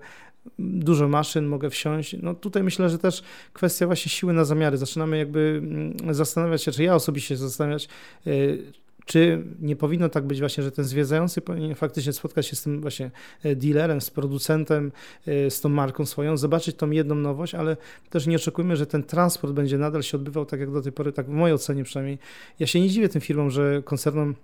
dużo 0.58 1.08
maszyn, 1.08 1.46
mogę 1.46 1.70
wsiąść. 1.70 2.16
No 2.22 2.34
tutaj 2.34 2.62
myślę, 2.62 2.90
że 2.90 2.98
też 2.98 3.22
kwestia 3.52 3.86
właśnie 3.86 4.10
siły 4.10 4.32
na 4.32 4.44
zamiary. 4.44 4.76
Zaczynamy 4.76 5.18
jakby 5.18 5.60
mm, 5.62 6.14
zastanawiać 6.14 6.62
się, 6.62 6.72
czy 6.72 6.82
ja 6.82 6.94
osobiście 6.94 7.36
zastanawiać, 7.36 7.88
y, 8.26 8.72
czy 9.08 9.44
nie 9.60 9.76
powinno 9.76 10.08
tak 10.08 10.26
być 10.26 10.40
właśnie, 10.40 10.64
że 10.64 10.72
ten 10.72 10.84
zwiedzający 10.84 11.40
powinien 11.40 11.74
faktycznie 11.74 12.12
spotkać 12.12 12.46
się 12.46 12.56
z 12.56 12.62
tym 12.62 12.80
właśnie 12.80 13.10
e, 13.42 13.56
dealerem, 13.56 14.00
z 14.00 14.10
producentem, 14.10 14.92
e, 15.26 15.50
z 15.50 15.60
tą 15.60 15.68
marką 15.68 16.06
swoją, 16.06 16.36
zobaczyć 16.36 16.76
tą 16.76 16.90
jedną 16.90 17.14
nowość, 17.14 17.54
ale 17.54 17.76
też 18.10 18.26
nie 18.26 18.36
oczekujmy, 18.36 18.76
że 18.76 18.86
ten 18.86 19.02
transport 19.02 19.52
będzie 19.52 19.78
nadal 19.78 20.02
się 20.02 20.16
odbywał 20.16 20.46
tak 20.46 20.60
jak 20.60 20.72
do 20.72 20.82
tej 20.82 20.92
pory, 20.92 21.12
tak 21.12 21.26
w 21.26 21.28
mojej 21.28 21.54
ocenie 21.54 21.84
przynajmniej. 21.84 22.18
Ja 22.58 22.66
się 22.66 22.80
nie 22.80 22.88
dziwię 22.88 23.08
tym 23.08 23.20
firmom, 23.20 23.50
że 23.50 23.82
koncernom, 23.84 24.34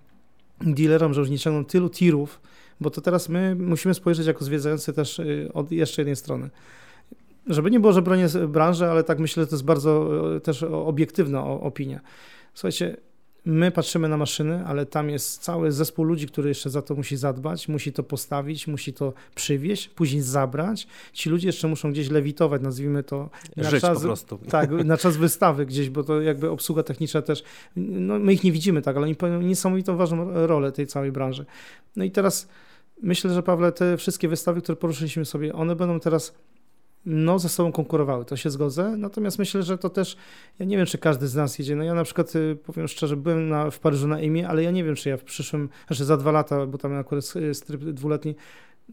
dealerom, 0.61 1.13
że 1.13 1.21
już 1.21 1.29
nie 1.29 1.39
ciągną 1.39 1.65
tylu 1.65 1.89
tirów, 1.89 2.41
bo 2.79 2.89
to 2.89 3.01
teraz 3.01 3.29
my 3.29 3.55
musimy 3.55 3.93
spojrzeć 3.93 4.27
jako 4.27 4.45
zwiedzający 4.45 4.93
też 4.93 5.19
e, 5.19 5.23
od 5.53 5.71
jeszcze 5.71 6.01
jednej 6.01 6.15
strony. 6.15 6.49
Żeby 7.47 7.71
nie 7.71 7.79
było, 7.79 7.93
że 7.93 8.01
bronię 8.01 8.27
branży, 8.47 8.85
ale 8.85 9.03
tak 9.03 9.19
myślę, 9.19 9.43
że 9.43 9.47
to 9.47 9.55
jest 9.55 9.65
bardzo 9.65 10.09
też 10.43 10.63
obiektywna 10.63 11.43
opinia. 11.43 11.99
Słuchajcie, 12.53 12.97
My 13.45 13.71
patrzymy 13.71 14.09
na 14.09 14.17
maszyny, 14.17 14.65
ale 14.65 14.85
tam 14.85 15.09
jest 15.09 15.43
cały 15.43 15.71
zespół 15.71 16.05
ludzi, 16.05 16.27
który 16.27 16.49
jeszcze 16.49 16.69
za 16.69 16.81
to 16.81 16.95
musi 16.95 17.17
zadbać, 17.17 17.67
musi 17.67 17.93
to 17.93 18.03
postawić, 18.03 18.67
musi 18.67 18.93
to 18.93 19.13
przywieźć, 19.35 19.89
później 19.89 20.21
zabrać. 20.21 20.87
Ci 21.13 21.29
ludzie 21.29 21.47
jeszcze 21.47 21.67
muszą 21.67 21.91
gdzieś 21.91 22.09
lewitować, 22.09 22.61
nazwijmy 22.61 23.03
to. 23.03 23.29
Na 23.57 23.69
Żyć 23.69 23.81
czas, 23.81 23.97
po 23.97 24.03
prostu. 24.03 24.37
Tak, 24.49 24.71
na 24.85 24.97
czas 24.97 25.17
wystawy 25.17 25.65
gdzieś, 25.65 25.89
bo 25.89 26.03
to 26.03 26.21
jakby 26.21 26.49
obsługa 26.49 26.83
techniczna 26.83 27.21
też, 27.21 27.43
no 27.75 28.19
my 28.19 28.33
ich 28.33 28.43
nie 28.43 28.51
widzimy 28.51 28.81
tak, 28.81 28.97
ale 28.97 29.05
oni 29.05 29.15
pełnią 29.15 29.41
niesamowitą 29.41 29.97
ważną 29.97 30.47
rolę 30.47 30.71
tej 30.71 30.87
całej 30.87 31.11
branży. 31.11 31.45
No 31.95 32.03
i 32.03 32.11
teraz 32.11 32.47
myślę, 33.01 33.33
że 33.33 33.43
Pawle, 33.43 33.71
te 33.71 33.97
wszystkie 33.97 34.27
wystawy, 34.27 34.61
które 34.61 34.75
poruszyliśmy 34.75 35.25
sobie, 35.25 35.53
one 35.53 35.75
będą 35.75 35.99
teraz 35.99 36.33
no, 37.05 37.39
ze 37.39 37.49
sobą 37.49 37.71
konkurowały, 37.71 38.25
to 38.25 38.37
się 38.37 38.49
zgodzę. 38.49 38.97
Natomiast 38.97 39.39
myślę, 39.39 39.63
że 39.63 39.77
to 39.77 39.89
też, 39.89 40.17
ja 40.59 40.65
nie 40.65 40.77
wiem, 40.77 40.85
czy 40.85 40.97
każdy 40.97 41.27
z 41.27 41.35
nas 41.35 41.59
jedzie. 41.59 41.75
No 41.75 41.83
ja 41.83 41.93
na 41.93 42.03
przykład, 42.03 42.35
y, 42.35 42.57
powiem 42.65 42.87
szczerze, 42.87 43.17
byłem 43.17 43.49
na, 43.49 43.71
w 43.71 43.79
Paryżu 43.79 44.07
na 44.07 44.19
Emie, 44.19 44.47
ale 44.47 44.63
ja 44.63 44.71
nie 44.71 44.83
wiem, 44.83 44.95
czy 44.95 45.09
ja 45.09 45.17
w 45.17 45.23
przyszłym, 45.23 45.69
znaczy 45.87 46.05
za 46.05 46.17
dwa 46.17 46.31
lata, 46.31 46.65
bo 46.65 46.77
tam 46.77 46.93
akurat 46.93 47.25
stryp 47.53 47.83
dwuletni, 47.83 48.35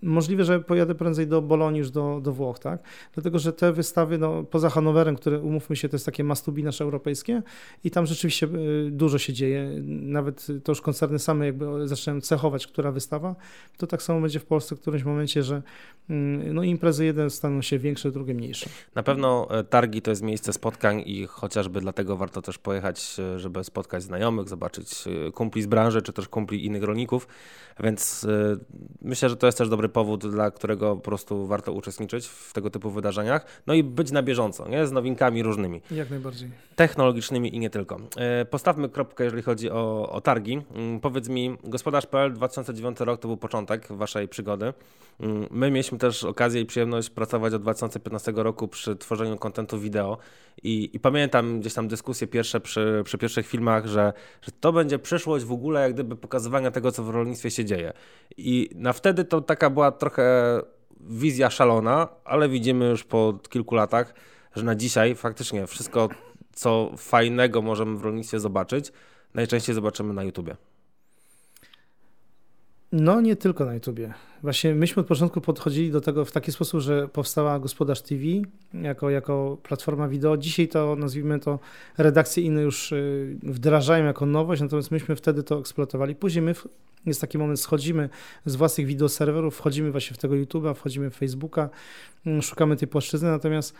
Możliwe, 0.02 0.44
że 0.44 0.61
pojadę 0.61 0.94
prędzej 0.94 1.26
do 1.26 1.42
Bolonii 1.42 1.80
niż 1.80 1.90
do, 1.90 2.20
do 2.22 2.32
Włoch, 2.32 2.58
tak? 2.58 2.82
Dlatego, 3.14 3.38
że 3.38 3.52
te 3.52 3.72
wystawy, 3.72 4.18
no, 4.18 4.44
poza 4.44 4.70
Hanowerem, 4.70 5.16
które 5.16 5.40
umówmy 5.40 5.76
się, 5.76 5.88
to 5.88 5.96
jest 5.96 6.06
takie 6.06 6.25
mastubi 6.25 6.64
nasze 6.64 6.84
europejskie 6.84 7.42
i 7.84 7.90
tam 7.90 8.06
rzeczywiście 8.06 8.46
y, 8.87 8.90
dużo 8.90 9.18
się 9.18 9.32
dzieje. 9.32 9.70
Nawet 9.87 10.46
to 10.64 10.72
już 10.72 10.80
koncerny 10.80 11.18
same 11.18 11.46
jakby 11.46 11.88
zaczynają 11.88 12.20
cechować, 12.20 12.66
która 12.66 12.92
wystawa. 12.92 13.37
To 13.76 13.87
tak 13.87 14.02
samo 14.02 14.20
będzie 14.20 14.40
w 14.40 14.44
Polsce 14.44 14.76
w 14.76 14.80
którymś 14.80 15.04
momencie, 15.04 15.42
że 15.42 15.62
mm, 16.11 16.54
no, 16.54 16.62
imprezy 16.62 17.04
jeden 17.04 17.30
staną 17.30 17.62
się 17.62 17.78
większe, 17.78 18.11
drugie 18.11 18.34
mniejsze. 18.34 18.70
Na 18.94 19.02
pewno 19.02 19.49
e, 19.50 19.64
targi 19.64 20.02
to 20.02 20.11
jest 20.11 20.22
miejsce 20.22 20.52
spotkań 20.52 21.02
i 21.06 21.26
chociażby 21.26 21.80
dlatego 21.80 22.16
warto 22.16 22.42
też 22.42 22.58
pojechać, 22.58 23.16
e, 23.18 23.38
żeby 23.38 23.64
spotkać 23.64 24.02
znajomych, 24.02 24.49
zobaczyć 24.49 25.04
e, 25.06 25.32
kumpli 25.32 25.62
z 25.62 25.66
branży, 25.66 26.02
czy 26.02 26.12
też 26.12 26.28
kumpli 26.28 26.66
innych 26.66 26.82
rolników. 26.82 27.28
Więc 27.80 28.26
myślę, 29.02 29.28
że 29.28 29.37
to 29.37 29.46
jest 29.46 29.58
też 29.58 29.68
dobry 29.68 29.82
dobry 29.83 29.89
powód, 29.89 30.31
dla 30.31 30.51
którego 30.51 30.97
po 30.97 31.03
prostu 31.03 31.47
warto 31.47 31.73
uczestniczyć 31.73 32.27
w 32.27 32.53
tego 32.53 32.71
typu 32.71 32.91
wydarzeniach. 32.91 33.47
No 33.67 33.75
i 33.75 33.83
być 33.83 34.11
na 34.11 34.23
bieżąco, 34.23 34.69
nie? 34.69 34.87
z 34.87 34.93
nowinkami 34.93 35.43
różnymi. 35.43 35.81
Jak 35.91 36.11
najbardziej. 36.11 36.51
Technologicznymi 36.77 37.57
i 37.57 37.59
nie 37.59 37.71
tylko. 37.71 38.01
E, 38.17 38.45
postawmy 38.45 38.89
kropkę, 38.89 39.25
jeżeli 39.25 39.43
chodzi 39.43 39.71
o, 39.71 40.12
o 40.12 40.21
targi. 40.21 40.62
Mm, 40.75 41.01
powiedz 41.01 41.29
mi, 41.29 41.57
gospodarz.pl 41.65 42.33
2009 42.33 43.01
rok 43.01 43.21
to 43.21 43.29
był 43.29 43.37
początek 43.37 43.93
waszej 43.93 44.29
przygody. 44.29 44.73
Mm, 45.23 45.47
my 45.50 45.71
mieliśmy 45.71 45.99
też 45.99 46.25
okazję 46.25 46.61
i 46.61 46.67
przyjemność 46.67 47.11
pracować 47.11 47.55
od 47.55 47.62
2015 47.62 48.33
roku 48.37 48.69
przy 48.69 48.97
tworzeniu 48.97 49.37
kontentu 49.37 49.79
wideo 49.79 50.19
i, 50.62 50.91
i 50.93 51.00
pamiętam 51.00 51.61
gdzieś 51.61 51.75
tam 51.75 51.88
dyskusje 51.88 52.26
pierwsze 52.26 52.61
przy, 52.61 53.02
przy 53.05 53.19
pierwszych 53.19 53.47
filmach, 53.47 53.87
że, 53.87 54.12
że 54.43 54.52
to 54.61 54.73
będzie 54.73 54.99
przyszłość 54.99 55.45
w 55.45 55.52
ogóle 55.52 55.81
jak 55.81 55.93
gdyby 55.93 56.17
pokazywania 56.17 56.71
tego, 56.71 56.93
co 56.93 57.05
w 57.05 57.11
rolnictwie 57.11 57.50
się 57.50 57.64
dzieje. 57.64 57.93
I 58.37 58.71
na 58.75 58.93
wtedy 58.93 59.25
to 59.25 59.41
taka 59.41 59.71
była 59.71 59.93
trochę 59.93 60.61
wizja 61.00 61.50
szalona, 61.50 62.09
ale 62.25 62.49
widzimy 62.49 62.88
już 62.88 63.05
po 63.05 63.38
kilku 63.49 63.75
latach, 63.75 64.14
że 64.57 64.64
na 64.64 64.75
dzisiaj 64.75 65.14
faktycznie 65.14 65.67
wszystko, 65.67 66.09
co 66.52 66.93
fajnego 66.97 67.62
możemy 67.62 67.97
w 67.97 68.02
rolnictwie 68.05 68.41
zobaczyć, 68.41 68.93
najczęściej 69.35 69.75
zobaczymy 69.75 70.14
na 70.14 70.23
YouTubie. 70.23 70.57
No, 72.92 73.20
nie 73.20 73.37
tylko 73.37 73.64
na 73.64 73.75
YouTubie. 73.75 74.14
Właśnie 74.42 74.75
myśmy 74.75 75.00
od 75.00 75.06
początku 75.06 75.40
podchodzili 75.40 75.90
do 75.90 76.00
tego 76.00 76.25
w 76.25 76.32
taki 76.32 76.52
sposób, 76.52 76.80
że 76.80 77.08
powstała 77.08 77.58
Gospodarz 77.58 78.02
TV 78.02 78.22
jako, 78.75 79.11
jako 79.11 79.58
platforma 79.62 80.08
wideo. 80.08 80.37
Dzisiaj 80.37 80.68
to, 80.68 80.96
nazwijmy 80.96 81.38
to, 81.38 81.58
redakcje 81.99 82.42
inne 82.42 82.62
już 82.62 82.92
y, 82.92 83.37
wdrażają 83.42 84.04
jako 84.04 84.26
nowość, 84.26 84.62
natomiast 84.62 84.90
myśmy 84.90 85.16
wtedy 85.16 85.42
to 85.42 85.58
eksploatowali. 85.58 86.14
Później 86.14 86.42
my, 86.42 86.54
jest 87.06 87.20
taki 87.20 87.38
moment, 87.38 87.61
schodzimy 87.61 88.08
z 88.44 88.56
własnych 88.56 88.87
wideoserwerów, 88.87 89.56
wchodzimy 89.56 89.90
właśnie 89.90 90.14
w 90.14 90.18
tego 90.18 90.34
YouTube'a, 90.34 90.75
wchodzimy 90.75 91.11
w 91.11 91.16
Facebooka, 91.16 91.70
mm, 92.26 92.42
szukamy 92.42 92.76
tej 92.76 92.88
płaszczyzny, 92.88 93.28
natomiast 93.30 93.75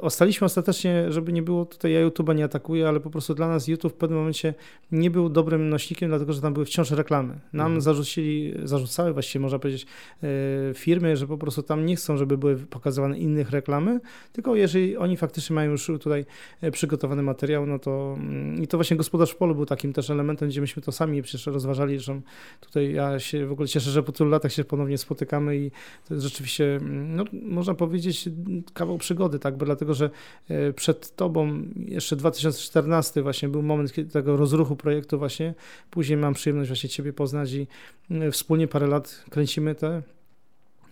ostaliśmy 0.00 0.44
ostatecznie, 0.44 1.12
żeby 1.12 1.32
nie 1.32 1.42
było 1.42 1.64
tutaj, 1.64 1.92
ja 1.92 2.06
YouTube'a 2.06 2.34
nie 2.34 2.44
atakuję, 2.44 2.88
ale 2.88 3.00
po 3.00 3.10
prostu 3.10 3.34
dla 3.34 3.48
nas 3.48 3.68
YouTube 3.68 3.92
w 3.92 3.96
pewnym 3.96 4.18
momencie 4.18 4.54
nie 4.92 5.10
był 5.10 5.28
dobrym 5.28 5.68
nośnikiem, 5.68 6.08
dlatego 6.08 6.32
że 6.32 6.40
tam 6.40 6.54
były 6.54 6.66
wciąż 6.66 6.90
reklamy. 6.90 7.40
Nam 7.52 7.66
mhm. 7.66 7.80
zarzucili, 7.80 8.54
zarzucały 8.64 9.12
właściwie 9.12 9.42
można 9.42 9.58
powiedzieć 9.58 9.86
y, 10.22 10.26
firmy, 10.74 11.16
że 11.16 11.26
po 11.26 11.38
prostu 11.38 11.62
tam 11.62 11.86
nie 11.86 11.96
chcą, 11.96 12.16
żeby 12.16 12.38
były 12.38 12.56
pokazywane 12.56 13.18
innych 13.18 13.50
reklamy, 13.50 14.00
tylko 14.32 14.56
jeżeli 14.56 14.96
oni 14.96 15.16
faktycznie 15.16 15.54
mają 15.54 15.70
już 15.70 15.86
tutaj 15.86 16.26
y, 16.64 16.70
przygotowany 16.70 17.22
materiał, 17.22 17.66
no 17.66 17.78
to 17.78 18.16
mm, 18.18 18.62
i 18.62 18.66
to 18.66 18.76
właśnie 18.76 18.96
gospodarz 18.96 19.30
w 19.30 19.36
polu 19.36 19.54
był 19.54 19.66
takim 19.66 19.92
też 19.92 20.10
elementem, 20.10 20.48
gdzie 20.48 20.60
myśmy 20.60 20.82
to 20.82 20.92
sami 20.92 21.22
przecież 21.22 21.46
rozważali, 21.46 22.00
że 22.00 22.20
tutaj 22.60 22.92
ja 22.92 23.18
się 23.18 23.46
w 23.46 23.52
ogóle 23.52 23.68
cieszę, 23.68 23.90
że 23.90 24.02
po 24.02 24.12
tylu 24.12 24.30
latach 24.30 24.52
się 24.52 24.64
ponownie 24.64 24.98
spotykamy 24.98 25.56
i 25.56 25.70
to 26.08 26.14
jest 26.14 26.26
rzeczywiście, 26.26 26.76
mm, 26.76 27.16
no, 27.16 27.24
można 27.32 27.74
powiedzieć, 27.74 28.28
kawał 28.74 28.98
przygody, 28.98 29.38
tak, 29.38 29.56
bo 29.60 29.66
dlatego 29.66 29.94
że 29.94 30.10
e, 30.48 30.72
przed 30.72 31.16
tobą 31.16 31.62
jeszcze 31.76 32.16
2014 32.16 33.22
właśnie 33.22 33.48
był 33.48 33.62
moment 33.62 34.12
tego 34.12 34.36
rozruchu 34.36 34.76
projektu 34.76 35.18
właśnie. 35.18 35.54
Później 35.90 36.18
mam 36.18 36.34
przyjemność 36.34 36.70
właśnie 36.70 36.88
ciebie 36.88 37.12
poznać 37.12 37.52
i 37.52 37.66
e, 38.10 38.30
wspólnie 38.30 38.68
parę 38.68 38.86
lat 38.86 39.24
kręcimy 39.30 39.74
te. 39.74 40.02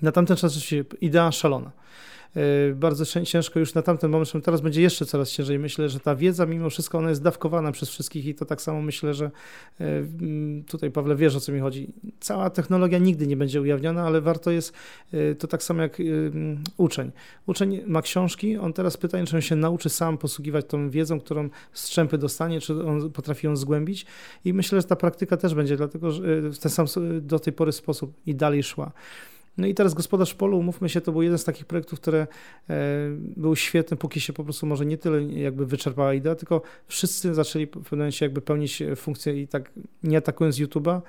Na 0.03 0.13
tamten 0.13 0.37
czas 0.37 0.53
rzeczywiście 0.53 0.97
idea 1.01 1.33
szalona. 1.33 1.71
E, 2.37 2.75
bardzo 2.75 3.05
ciężko 3.25 3.61
już 3.61 3.75
na 3.75 3.83
tamten 3.83 4.11
moment, 4.11 4.33
teraz 4.45 4.61
będzie 4.61 4.83
jeszcze 4.83 5.07
coraz 5.07 5.31
ciężej. 5.31 5.59
Myślę, 5.59 5.89
że 5.89 6.01
ta 6.01 6.17
wiedza 6.17 6.47
mimo 6.47 6.71
wszystko 6.71 6.99
ona 6.99 7.09
jest 7.09 7.23
dawkowana 7.23 7.73
przez 7.73 7.89
wszystkich 7.89 8.27
i 8.27 8.35
to 8.35 8.45
tak 8.45 8.63
samo 8.63 8.83
myślę, 8.83 9.15
że 9.15 9.31
e, 9.81 9.85
tutaj 10.67 10.91
Pawle 10.91 11.17
wiesz 11.17 11.37
o 11.37 11.41
co 11.41 11.53
mi 11.53 11.61
chodzi. 11.61 11.93
Cała 12.21 12.51
technologia 12.51 12.99
nigdy 12.99 13.27
nie 13.27 13.37
będzie 13.37 13.61
ujawniona, 13.61 14.07
ale 14.07 14.21
warto 14.21 14.51
jest 14.51 14.73
e, 15.13 15.35
to 15.35 15.47
tak 15.47 15.63
samo 15.63 15.83
jak 15.83 15.99
uczeń. 16.77 17.13
Uczeń 17.47 17.81
ma 17.87 18.03
książki, 18.03 18.57
on 18.57 18.73
teraz 18.73 18.97
pytanie, 18.97 19.27
czy 19.27 19.37
on 19.37 19.43
się 19.43 19.57
nauczy 19.57 19.89
sam 19.89 20.19
posługiwać 20.19 20.67
tą 20.67 20.91
wiedzą, 20.91 21.21
którą 21.21 21.49
strzępy 21.73 22.19
dostanie, 22.19 22.61
czy 22.61 22.85
on 22.87 23.11
potrafi 23.11 23.47
ją 23.47 23.57
zgłębić 23.57 24.07
i 24.45 24.53
myślę, 24.53 24.81
że 24.81 24.87
ta 24.87 24.97
praktyka 24.97 25.37
też 25.37 25.55
będzie, 25.55 25.77
dlatego 25.77 26.11
że 26.11 26.41
w 26.41 26.59
ten 26.59 26.71
sam 26.71 26.87
do 27.21 27.39
tej 27.39 27.53
pory 27.53 27.73
sposób 27.73 28.13
i 28.27 28.35
dalej 28.35 28.63
szła. 28.63 28.93
No 29.59 29.67
i 29.67 29.75
teraz 29.75 29.95
Gospodarz 29.95 30.35
Polu, 30.35 30.59
umówmy 30.59 30.89
się, 30.89 31.01
to 31.01 31.13
był 31.13 31.23
jeden 31.23 31.39
z 31.39 31.45
takich 31.45 31.67
projektów, 31.67 32.01
które 32.01 32.27
e, 32.71 32.77
był 33.37 33.57
świetny, 33.57 33.97
póki 33.97 34.21
się 34.21 34.33
po 34.33 34.45
prostu 34.45 34.67
może 34.67 34.87
nie 34.87 34.99
tyle 34.99 35.23
jakby 35.23 35.67
wyczerpała 35.67 36.15
idea, 36.15 36.35
tylko 36.35 36.63
wszyscy 36.87 37.35
zaczęli 37.35 37.67
w 37.67 37.71
pewnym 37.71 37.99
momencie 37.99 38.27
jakby 38.27 38.41
pełnić 38.41 38.83
funkcję 38.97 39.43
i 39.43 39.49
tak 39.49 39.71
nie 40.03 40.19
atakując 40.19 40.57
YouTube'a, 40.57 41.01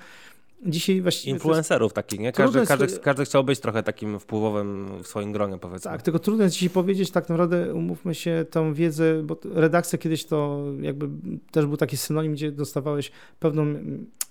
Dzisiaj 0.65 1.01
właściwie. 1.01 1.33
Influencerów 1.33 1.93
takich, 1.93 2.19
nie? 2.19 2.31
Każdy, 2.31 2.65
każdy, 2.65 2.87
każdy 2.99 3.25
chciał 3.25 3.43
być 3.43 3.59
trochę 3.59 3.83
takim 3.83 4.19
wpływowym 4.19 5.03
w 5.03 5.07
swoim 5.07 5.31
gronie, 5.31 5.57
powiedzmy. 5.57 5.91
Tak, 5.91 6.01
tylko 6.01 6.19
trudno 6.19 6.43
jest 6.43 6.55
dzisiaj 6.55 6.69
powiedzieć, 6.69 7.11
tak 7.11 7.29
naprawdę 7.29 7.73
umówmy 7.73 8.15
się, 8.15 8.45
tą 8.49 8.73
wiedzę, 8.73 9.23
bo 9.23 9.37
redakcja 9.53 9.99
kiedyś 9.99 10.25
to 10.25 10.63
jakby 10.81 11.09
też 11.51 11.65
był 11.65 11.77
taki 11.77 11.97
synonim, 11.97 12.33
gdzie 12.33 12.51
dostawałeś 12.51 13.11
pewną 13.39 13.75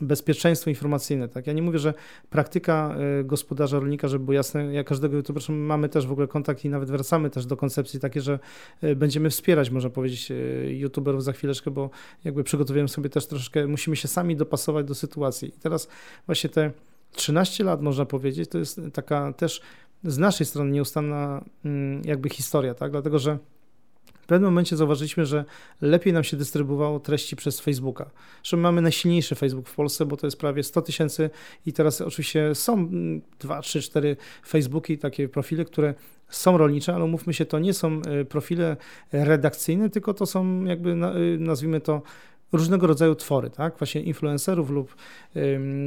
bezpieczeństwo 0.00 0.70
informacyjne. 0.70 1.28
Tak? 1.28 1.47
Ja 1.47 1.52
nie 1.52 1.62
mówię, 1.62 1.78
że 1.78 1.94
praktyka 2.30 2.94
e, 3.20 3.25
gospodarza, 3.25 3.78
rolnika, 3.78 4.08
żeby 4.08 4.25
było 4.25 4.35
jasne, 4.35 4.75
ja 4.75 4.85
każdego 4.85 5.16
youtubera 5.16 5.47
mamy 5.49 5.88
też 5.88 6.06
w 6.06 6.12
ogóle 6.12 6.28
kontakt 6.28 6.64
i 6.64 6.68
nawet 6.68 6.90
wracamy 6.90 7.30
też 7.30 7.47
do 7.47 7.56
koncepcji 7.56 8.00
takie, 8.00 8.20
że 8.20 8.38
e, 8.80 8.97
będziemy 8.97 9.30
wspierać, 9.30 9.70
można 9.70 9.90
powiedzieć, 9.90 10.30
e, 10.30 10.35
youtuberów 10.73 11.25
za 11.25 11.32
chwileczkę, 11.32 11.70
bo 11.70 11.90
jakby 12.25 12.44
przygotowujemy 12.44 12.88
sobie 12.88 13.11
też 13.11 13.26
troszkę, 13.26 13.66
musimy 13.66 13.97
się 13.97 14.08
sami 14.08 14.37
dopasować 14.37 14.87
do 14.87 14.94
sytuacji. 14.94 15.49
I 15.49 15.52
teraz 15.52 15.88
właśnie 16.26 16.50
te 16.50 16.70
13 17.12 17.64
lat, 17.64 17.82
można 17.82 18.04
powiedzieć, 18.04 18.50
to 18.50 18.58
jest 18.58 18.80
taka 18.92 19.32
też 19.32 19.60
z 20.04 20.18
naszej 20.18 20.46
strony 20.46 20.70
nieustanna 20.70 21.44
mm, 21.64 22.02
jakby 22.04 22.28
historia, 22.28 22.75
tak? 22.75 22.90
Dlatego, 22.90 23.18
że 23.18 23.38
w 24.20 24.26
pewnym 24.28 24.50
momencie 24.50 24.76
zauważyliśmy, 24.76 25.26
że 25.26 25.44
lepiej 25.80 26.12
nam 26.12 26.25
się 26.25 26.37
dystrybuowało 26.37 27.00
treści 27.00 27.37
przez 27.37 27.60
Facebooka. 27.60 28.10
Zresztą 28.42 28.56
mamy 28.56 28.82
najsilniejszy 28.82 29.34
Facebook 29.34 29.68
w 29.68 29.75
Polsce, 29.75 30.06
bo 30.06 30.16
to 30.16 30.26
jest 30.26 30.37
prawie 30.37 30.62
100 30.62 30.82
tysięcy 30.82 31.30
i 31.66 31.72
teraz 31.72 32.00
oczywiście 32.00 32.54
są 32.54 32.90
2, 33.40 33.60
3, 33.60 33.82
4 33.82 34.16
Facebooki, 34.46 34.98
takie 34.98 35.28
profile, 35.28 35.64
które 35.64 35.94
są 36.28 36.58
rolnicze, 36.58 36.94
ale 36.94 37.04
umówmy 37.04 37.34
się, 37.34 37.44
to 37.44 37.58
nie 37.58 37.75
są 37.75 38.02
e, 38.02 38.25
profile 38.25 38.76
redakcyjne, 39.12 39.90
tylko 39.90 40.14
to 40.14 40.26
są 40.26 40.64
jakby, 40.64 40.90
e, 40.90 40.94
nazwijmy 41.38 41.80
to, 41.80 42.02
różnego 42.52 42.87
rodzaju 42.87 43.14
twory, 43.14 43.50
tak? 43.50 43.78
Właśnie 43.78 44.02
influencerów 44.02 44.71
lub 44.71 44.97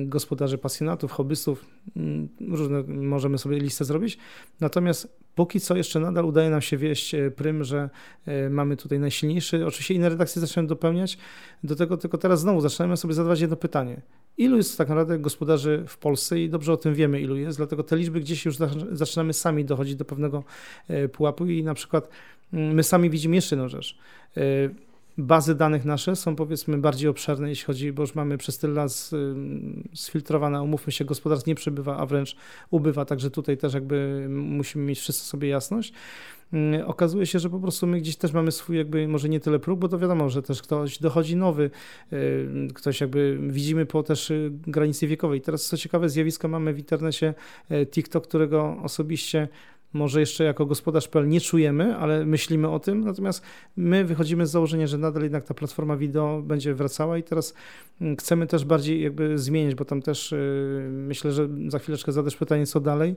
gospodarzy 0.06 0.58
pasjonatów, 0.58 1.12
hobbystów, 1.12 1.66
ym, 1.98 2.30
różne 2.50 2.84
możemy 2.88 3.38
sobie 3.38 3.60
listę 3.60 3.86
zrobić. 3.86 4.18
Natomiast 4.60 5.22
póki 5.36 5.60
co 5.60 5.76
jeszcze 5.76 6.00
nadal 6.00 6.26
udaje 6.26 6.50
nam 6.50 6.62
się 6.62 6.78
wieść 6.78 7.16
e, 7.16 7.32
prym, 7.32 7.64
że 7.64 7.90
y, 8.28 8.50
mamy 8.50 8.78
tutaj 8.78 9.00
najsilniejszy. 9.00 9.66
Oczywiście 9.66 9.94
inne 9.94 10.10
redakcje 10.10 10.42
zaczynają 10.42 10.68
dopełniać 10.68 11.18
do 11.64 11.76
tego, 11.76 11.98
tylko 11.98 12.18
teraz 12.18 12.40
znowu 12.40 12.62
zaczynamy 12.62 12.98
sobie 12.98 13.14
zadawać 13.14 13.40
jedno 13.40 13.56
pytanie. 13.56 14.02
Ilu 14.38 14.58
jest 14.58 14.78
tak 14.78 14.90
naprawdę 14.90 15.20
gospodarzy 15.20 15.84
w 15.88 15.98
Polsce 15.98 16.40
i 16.40 16.50
dobrze 16.50 16.74
o 16.74 16.78
tym 16.78 16.96
wiemy, 16.96 17.22
ilu 17.22 17.38
jest, 17.38 17.58
dlatego 17.58 17.84
te 17.84 17.98
liczby 17.98 18.20
gdzieś 18.20 18.46
już 18.46 18.58
zaczynamy 18.92 19.34
sami 19.34 19.66
dochodzić 19.66 19.96
do 19.96 20.06
pewnego 20.06 20.44
y, 20.90 21.10
pułapu 21.10 21.46
i 21.46 21.64
na 21.64 21.74
przykład 21.74 22.10
y, 22.54 22.58
my 22.58 22.84
sami 22.84 23.10
widzimy 23.10 23.36
jeszcze 23.36 23.56
jedną 23.56 23.68
rzecz 23.68 23.98
bazy 25.22 25.56
danych 25.56 25.86
nasze 25.86 26.16
są 26.16 26.36
powiedzmy 26.36 26.78
bardziej 26.78 27.10
obszerne, 27.10 27.50
jeśli 27.50 27.66
chodzi, 27.66 27.94
bo 27.94 28.04
już 28.04 28.16
mamy 28.16 28.38
przez 28.38 28.58
tyle 28.58 28.74
lat 28.74 29.10
sfiltrowane, 29.94 30.62
umówmy 30.62 30.92
się, 30.92 31.06
gospodarstw 31.06 31.48
nie 31.48 31.56
przybywa, 31.56 31.98
a 31.98 32.06
wręcz 32.06 32.36
ubywa, 32.70 33.06
także 33.06 33.32
tutaj 33.32 33.58
też 33.58 33.74
jakby 33.74 34.28
musimy 34.30 34.86
mieć 34.86 35.00
wszyscy 35.00 35.26
sobie 35.26 35.48
jasność. 35.48 35.94
Mm, 36.54 36.88
okazuje 36.88 37.26
się, 37.26 37.40
że 37.40 37.50
po 37.50 37.60
prostu 37.60 37.88
my 37.88 38.00
gdzieś 38.00 38.16
też 38.16 38.34
mamy 38.34 38.52
swój 38.52 38.78
jakby, 38.78 39.08
może 39.08 39.30
nie 39.30 39.40
tyle 39.40 39.60
próg, 39.60 39.80
bo 39.80 39.88
to 39.88 40.00
wiadomo, 40.00 40.30
że 40.30 40.42
też 40.42 40.62
ktoś 40.62 41.00
dochodzi 41.00 41.36
nowy, 41.36 41.70
ktoś 42.74 43.02
jakby, 43.02 43.38
widzimy 43.42 43.86
po 43.86 44.04
też 44.04 44.32
y, 44.32 44.52
granicy 44.68 45.08
wiekowej. 45.08 45.42
Teraz 45.42 45.66
co 45.66 45.78
ciekawe 45.78 46.10
zjawisko 46.10 46.48
mamy 46.48 46.74
w 46.74 46.78
internecie 46.78 47.34
TikTok, 47.92 48.28
którego 48.28 48.78
osobiście 48.84 49.48
może 49.94 50.20
jeszcze 50.20 50.44
jako 50.44 50.66
gospodarz.pl 50.66 51.28
nie 51.28 51.42
czujemy, 51.42 51.96
ale 51.98 52.26
myślimy 52.26 52.70
o 52.70 52.80
tym, 52.80 53.04
natomiast 53.04 53.44
my 53.78 54.06
wychodzimy 54.06 54.48
z 54.48 54.52
założenia, 54.52 54.88
że 54.88 54.98
nadal 54.98 55.24
jednak 55.24 55.44
ta 55.44 55.54
platforma 55.54 55.98
wideo 55.98 56.42
będzie 56.42 56.74
wracała 56.74 57.18
i 57.18 57.24
teraz 57.24 57.54
mm, 58.02 58.18
chcemy 58.18 58.48
też 58.48 58.66
bardziej 58.66 59.04
jakby 59.04 59.38
zmienić, 59.38 59.76
bo 59.76 59.86
tam 59.86 60.02
też 60.02 60.32
y, 60.32 60.90
myślę, 60.92 61.32
że 61.32 61.50
za 61.68 61.80
chwileczkę 61.80 62.12
zadasz 62.12 62.36
pytanie, 62.36 62.66
co 62.66 62.80
dalej 62.80 63.16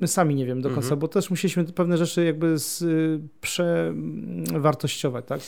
my 0.00 0.08
sami 0.08 0.34
nie 0.34 0.46
wiem 0.46 0.62
do 0.62 0.68
końca, 0.68 0.82
mhm. 0.82 0.98
bo 0.98 1.08
też 1.08 1.30
musieliśmy 1.30 1.64
pewne 1.64 1.96
rzeczy 1.96 2.24
jakby 2.24 2.58
z, 2.58 2.82
y, 2.82 3.20
przewartościować, 3.40 5.24
tak? 5.26 5.40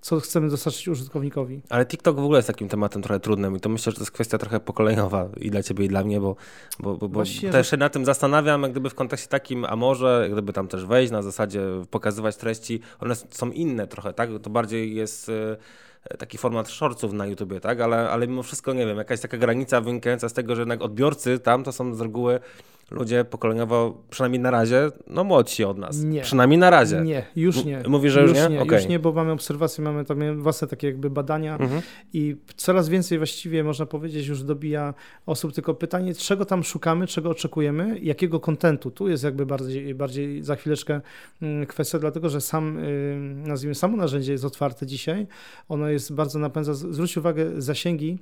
co 0.00 0.20
chcemy 0.20 0.50
dostarczyć 0.50 0.88
użytkownikowi. 0.88 1.60
Ale 1.68 1.86
TikTok 1.86 2.16
w 2.16 2.24
ogóle 2.24 2.38
jest 2.38 2.46
takim 2.46 2.68
tematem 2.68 3.02
trochę 3.02 3.20
trudnym 3.20 3.56
i 3.56 3.60
to 3.60 3.68
myślę, 3.68 3.92
że 3.92 3.96
to 3.96 4.02
jest 4.02 4.12
kwestia 4.12 4.38
trochę 4.38 4.60
pokoleniowa 4.60 5.28
i 5.40 5.50
dla 5.50 5.62
ciebie 5.62 5.84
i 5.84 5.88
dla 5.88 6.04
mnie, 6.04 6.20
bo, 6.20 6.36
bo, 6.80 6.96
bo, 6.96 7.08
bo 7.08 7.22
też 7.50 7.70
się 7.70 7.76
na 7.76 7.88
tym 7.88 8.04
zastanawiam, 8.04 8.62
jak 8.62 8.70
gdyby 8.70 8.90
w 8.90 8.94
kontekście 8.94 9.28
takim, 9.28 9.64
a 9.64 9.76
może 9.76 10.18
jak 10.22 10.32
gdyby 10.32 10.52
tam 10.52 10.68
też 10.68 10.84
wejść 10.84 11.12
na 11.12 11.22
zasadzie 11.22 11.60
pokazywać 11.90 12.36
treści, 12.36 12.80
one 13.00 13.14
są 13.14 13.50
inne 13.50 13.86
trochę, 13.86 14.12
tak? 14.12 14.30
To 14.42 14.50
bardziej 14.50 14.94
jest 14.94 15.28
y, 15.28 15.56
taki 16.18 16.38
format 16.38 16.68
shortsów 16.68 17.12
na 17.12 17.26
YouTubie, 17.26 17.60
tak? 17.60 17.80
Ale, 17.80 18.10
ale 18.10 18.28
mimo 18.28 18.42
wszystko, 18.42 18.72
nie 18.72 18.86
wiem, 18.86 18.98
jakaś 18.98 19.20
taka 19.20 19.36
granica 19.36 19.80
wynikająca 19.80 20.28
z 20.28 20.32
tego, 20.32 20.56
że 20.56 20.62
jednak 20.62 20.82
odbiorcy 20.82 21.38
tam 21.38 21.64
to 21.64 21.72
są 21.72 21.94
z 21.94 22.00
reguły 22.00 22.40
ludzie 22.90 23.24
pokoleniowo, 23.24 24.02
przynajmniej 24.10 24.42
na 24.42 24.50
razie, 24.50 24.90
no 25.06 25.24
młodsi 25.24 25.64
od 25.64 25.78
nas. 25.78 26.02
Nie. 26.02 26.20
Przynajmniej 26.22 26.58
na 26.58 26.70
razie. 26.70 27.00
Nie, 27.00 27.26
już 27.36 27.64
nie. 27.64 27.82
Mówisz, 27.88 28.12
że 28.12 28.22
już, 28.22 28.30
już 28.30 28.38
nie? 28.38 28.48
nie 28.48 28.62
okay. 28.62 28.78
Już 28.78 28.88
nie, 28.88 28.98
bo 28.98 29.12
mamy 29.12 29.32
obserwacje, 29.32 29.84
mamy 29.84 30.04
tam 30.04 30.42
własne 30.42 30.68
takie 30.68 30.86
jakby 30.86 31.10
badania 31.10 31.56
mhm. 31.56 31.82
i 32.12 32.36
coraz 32.56 32.88
więcej 32.88 33.18
właściwie, 33.18 33.64
można 33.64 33.86
powiedzieć, 33.86 34.26
już 34.26 34.42
dobija 34.42 34.94
osób, 35.26 35.52
tylko 35.52 35.74
pytanie, 35.74 36.14
czego 36.14 36.44
tam 36.44 36.64
szukamy, 36.64 37.06
czego 37.06 37.30
oczekujemy, 37.30 37.98
jakiego 37.98 38.40
kontentu. 38.40 38.90
Tu 38.90 39.08
jest 39.08 39.24
jakby 39.24 39.46
bardziej, 39.46 39.94
bardziej 39.94 40.42
za 40.42 40.56
chwileczkę 40.56 41.00
mm, 41.42 41.66
kwestia, 41.66 41.98
dlatego, 41.98 42.28
że 42.28 42.40
sam, 42.40 42.78
y, 42.78 43.16
nazwijmy, 43.46 43.74
samo 43.74 43.96
narzędzie 43.96 44.32
jest 44.32 44.44
otwarte 44.44 44.86
dzisiaj. 44.86 45.26
Ono 45.68 45.88
jest 45.88 46.14
bardzo 46.14 46.38
napędza, 46.38 46.74
zwróć 46.74 47.16
uwagę, 47.16 47.62
zasięgi 47.62 48.18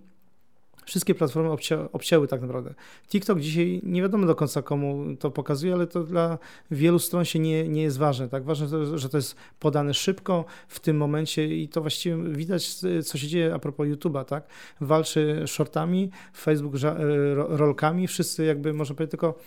Wszystkie 0.85 1.15
platformy 1.15 1.51
obcia 1.51 1.89
obcięły 1.93 2.29
tak 2.29 2.41
naprawdę. 2.41 2.75
TikTok 3.09 3.41
dzisiaj 3.41 3.81
nie 3.83 4.03
wiadomo 4.03 4.27
do 4.27 4.35
końca 4.35 4.63
komu 4.63 5.17
to 5.19 5.31
pokazuje, 5.31 5.75
ale 5.75 5.87
to 5.87 6.05
dla 6.05 6.39
wielu 6.71 6.99
stron 6.99 7.25
się 7.25 7.39
nie, 7.39 7.69
nie 7.69 7.83
jest 7.83 7.99
ważne. 7.99 8.29
Tak? 8.29 8.45
Ważne, 8.45 8.99
że 8.99 9.09
to 9.09 9.19
jest 9.19 9.37
podane 9.61 9.95
szybko 9.95 10.45
w 10.69 10.81
tym 10.81 10.97
momencie 10.97 11.57
i 11.57 11.69
to 11.69 11.81
właściwie 11.81 12.17
widać, 12.17 12.75
co 13.05 13.19
się 13.19 13.29
dzieje 13.29 13.55
a 13.55 13.59
propos 13.59 13.89
YouTube'a. 13.89 14.25
Tak? 14.25 14.47
Walczy 14.81 15.45
shortami, 15.47 16.11
Facebook 16.37 16.75
e, 16.85 16.95
rolkami, 17.35 18.07
wszyscy 18.07 18.45
jakby, 18.45 18.73
może 18.73 18.95
powiedzieć, 18.95 19.11
tylko 19.11 19.39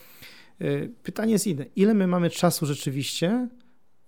e, 0.62 0.88
pytanie 1.04 1.34
jest 1.34 1.48
inne. 1.48 1.66
Ile 1.76 1.94
my 1.94 2.08
mamy 2.08 2.30
czasu 2.30 2.66
rzeczywiście 2.66 3.48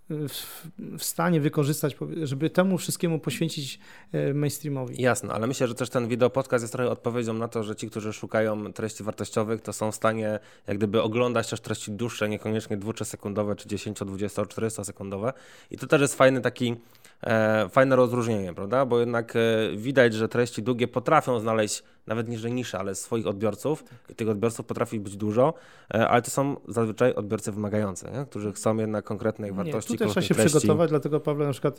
w, 0.09 1.03
stanie 1.03 1.41
wykorzystać, 1.41 1.95
żeby 2.23 2.49
temu 2.49 2.77
wszystkiemu 2.77 3.19
poświęcić 3.19 3.79
e, 4.11 4.33
mainstreamowi. 4.33 5.01
Jasne, 5.01 5.33
ale 5.33 5.47
myślę, 5.47 5.67
że 5.67 5.75
też 5.75 5.89
ten 5.89 6.07
wideo 6.07 6.29
podcast 6.29 6.63
jest 6.63 6.73
trochę 6.73 6.91
odpowiedzią 6.91 7.33
na 7.33 7.47
to, 7.47 7.63
że 7.63 7.75
ci, 7.75 7.89
którzy 7.89 8.13
szukają 8.13 8.73
treści 8.73 9.03
wartościowych, 9.03 9.61
to 9.61 9.73
są 9.73 9.91
w 9.91 9.95
stanie 9.95 10.39
jak 10.67 10.77
gdyby 10.77 11.01
oglądać 11.01 11.49
też 11.49 11.61
treści 11.61 11.91
dłuższe, 11.91 12.29
niekoniecznie 12.29 12.77
2-3 12.77 13.05
sekundowe, 13.05 13.55
czy 13.55 13.67
10, 13.67 13.99
20, 13.99 14.45
400 14.45 14.83
sekundowe. 14.83 15.33
I 15.71 15.77
to 15.77 15.87
też 15.87 16.01
jest 16.01 16.15
fajny 16.15 16.41
taki 16.41 16.75
e, 17.23 17.69
fajne 17.69 17.95
rozróżnienie, 17.95 18.53
prawda? 18.53 18.85
Bo 18.85 18.99
jednak 18.99 19.35
e, 19.35 19.39
widać, 19.77 20.13
że 20.13 20.29
treści 20.29 20.63
długie 20.63 20.87
potrafią 20.87 21.39
znaleźć 21.39 21.83
nawet 22.07 22.29
niżej 22.29 22.53
nisze, 22.53 22.79
ale 22.79 22.95
swoich 22.95 23.27
odbiorców 23.27 23.83
i 24.09 24.15
tych 24.15 24.29
odbiorców 24.29 24.65
potrafi 24.65 24.99
być 24.99 25.17
dużo, 25.17 25.53
e, 25.93 26.07
ale 26.07 26.21
to 26.21 26.31
są 26.31 26.55
zazwyczaj 26.67 27.13
odbiorcy 27.13 27.51
wymagający, 27.51 28.05
nie? 28.13 28.25
którzy 28.25 28.53
chcą 28.53 28.77
jednak 28.77 29.05
konkretnej 29.05 29.51
wartości. 29.51 29.93
Nie, 29.93 29.97
tu 29.97 30.03
też 30.03 30.11
trzeba 30.11 30.25
się 30.27 30.35
treści. 30.35 30.57
przygotować, 30.57 30.89
dlatego 30.89 31.19
Pawle, 31.19 31.45
na 31.45 31.51
przykład 31.51 31.77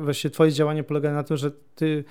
właśnie 0.00 0.30
twoje 0.30 0.52
działanie 0.52 0.84
polega 0.84 1.12
na 1.12 1.22
tym, 1.22 1.36
że 1.36 1.50
ty 1.74 2.04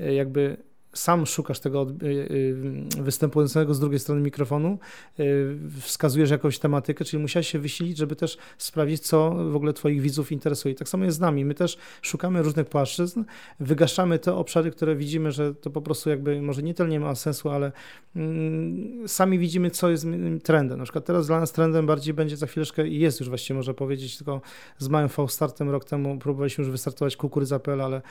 y, 0.00 0.14
jakby 0.14 0.56
sam 0.96 1.26
szukasz 1.26 1.60
tego 1.60 1.86
y, 2.02 2.06
y, 2.06 3.02
występującego 3.02 3.74
z 3.74 3.80
drugiej 3.80 3.98
strony 3.98 4.20
mikrofonu, 4.20 4.78
y, 5.20 5.56
wskazujesz 5.80 6.30
jakąś 6.30 6.58
tematykę, 6.58 7.04
czyli 7.04 7.22
musiałeś 7.22 7.48
się 7.48 7.58
wysilić, 7.58 7.98
żeby 7.98 8.16
też 8.16 8.38
sprawdzić, 8.58 9.00
co 9.00 9.30
w 9.30 9.56
ogóle 9.56 9.72
Twoich 9.72 10.00
widzów 10.00 10.32
interesuje. 10.32 10.74
Tak 10.74 10.88
samo 10.88 11.04
jest 11.04 11.16
z 11.16 11.20
nami. 11.20 11.44
My 11.44 11.54
też 11.54 11.78
szukamy 12.02 12.42
różnych 12.42 12.66
płaszczyzn, 12.66 13.24
wygaszamy 13.60 14.18
te 14.18 14.34
obszary, 14.34 14.70
które 14.70 14.96
widzimy, 14.96 15.32
że 15.32 15.54
to 15.54 15.70
po 15.70 15.82
prostu 15.82 16.10
jakby 16.10 16.42
może 16.42 16.62
nie 16.62 16.74
tyle 16.74 16.88
nie 16.88 17.00
ma 17.00 17.14
sensu, 17.14 17.50
ale 17.50 17.72
mm, 18.16 19.08
sami 19.08 19.38
widzimy, 19.38 19.70
co 19.70 19.90
jest 19.90 20.06
trendem. 20.42 20.78
Na 20.78 20.84
przykład 20.84 21.04
teraz 21.04 21.26
dla 21.26 21.40
nas 21.40 21.52
trendem 21.52 21.86
bardziej 21.86 22.14
będzie 22.14 22.36
za 22.36 22.46
chwileczkę 22.46 22.88
i 22.88 23.00
jest 23.00 23.20
już 23.20 23.28
właściwie, 23.28 23.56
można 23.56 23.74
powiedzieć, 23.74 24.16
tylko 24.16 24.40
z 24.78 24.88
małym 24.88 25.08
V-startem 25.08 25.70
rok 25.70 25.84
temu 25.84 26.18
próbowaliśmy 26.18 26.64
już 26.64 26.70
wystartować 26.70 27.16
kukurydza.pl, 27.16 27.80
ale 27.80 28.02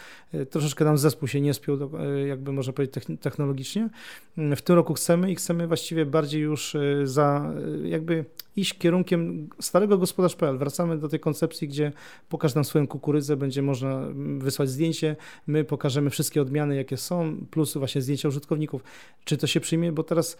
troszeczkę 0.49 0.85
nam 0.85 0.97
zespół 0.97 1.27
się 1.27 1.41
nie 1.41 1.53
spiął, 1.53 1.77
jakby 2.27 2.51
może 2.51 2.73
powiedzieć, 2.75 3.03
technologicznie. 3.21 3.89
W 4.37 4.61
tym 4.61 4.75
roku 4.75 4.93
chcemy 4.93 5.31
i 5.31 5.35
chcemy 5.35 5.67
właściwie 5.67 6.05
bardziej 6.05 6.41
już 6.41 6.75
e, 6.75 7.07
za 7.07 7.53
e, 7.83 7.87
jakby 7.87 8.25
iść 8.55 8.77
kierunkiem 8.77 9.49
starego 9.59 9.97
gospodarz.pl. 9.97 10.57
Wracamy 10.57 10.97
do 10.97 11.09
tej 11.09 11.19
koncepcji, 11.19 11.67
gdzie 11.67 11.91
pokaż 12.29 12.55
nam 12.55 12.63
swoją 12.63 12.87
kukurydzę, 12.87 13.37
będzie 13.37 13.61
można 13.61 14.01
wysłać 14.37 14.69
zdjęcie, 14.69 15.15
my 15.47 15.63
pokażemy 15.63 16.09
wszystkie 16.09 16.41
odmiany, 16.41 16.75
jakie 16.75 16.97
są, 16.97 17.37
plus 17.51 17.77
właśnie 17.77 18.01
zdjęcia 18.01 18.27
użytkowników. 18.27 18.83
Czy 19.25 19.37
to 19.37 19.47
się 19.47 19.59
przyjmie? 19.59 19.91
Bo 19.91 20.03
teraz 20.03 20.37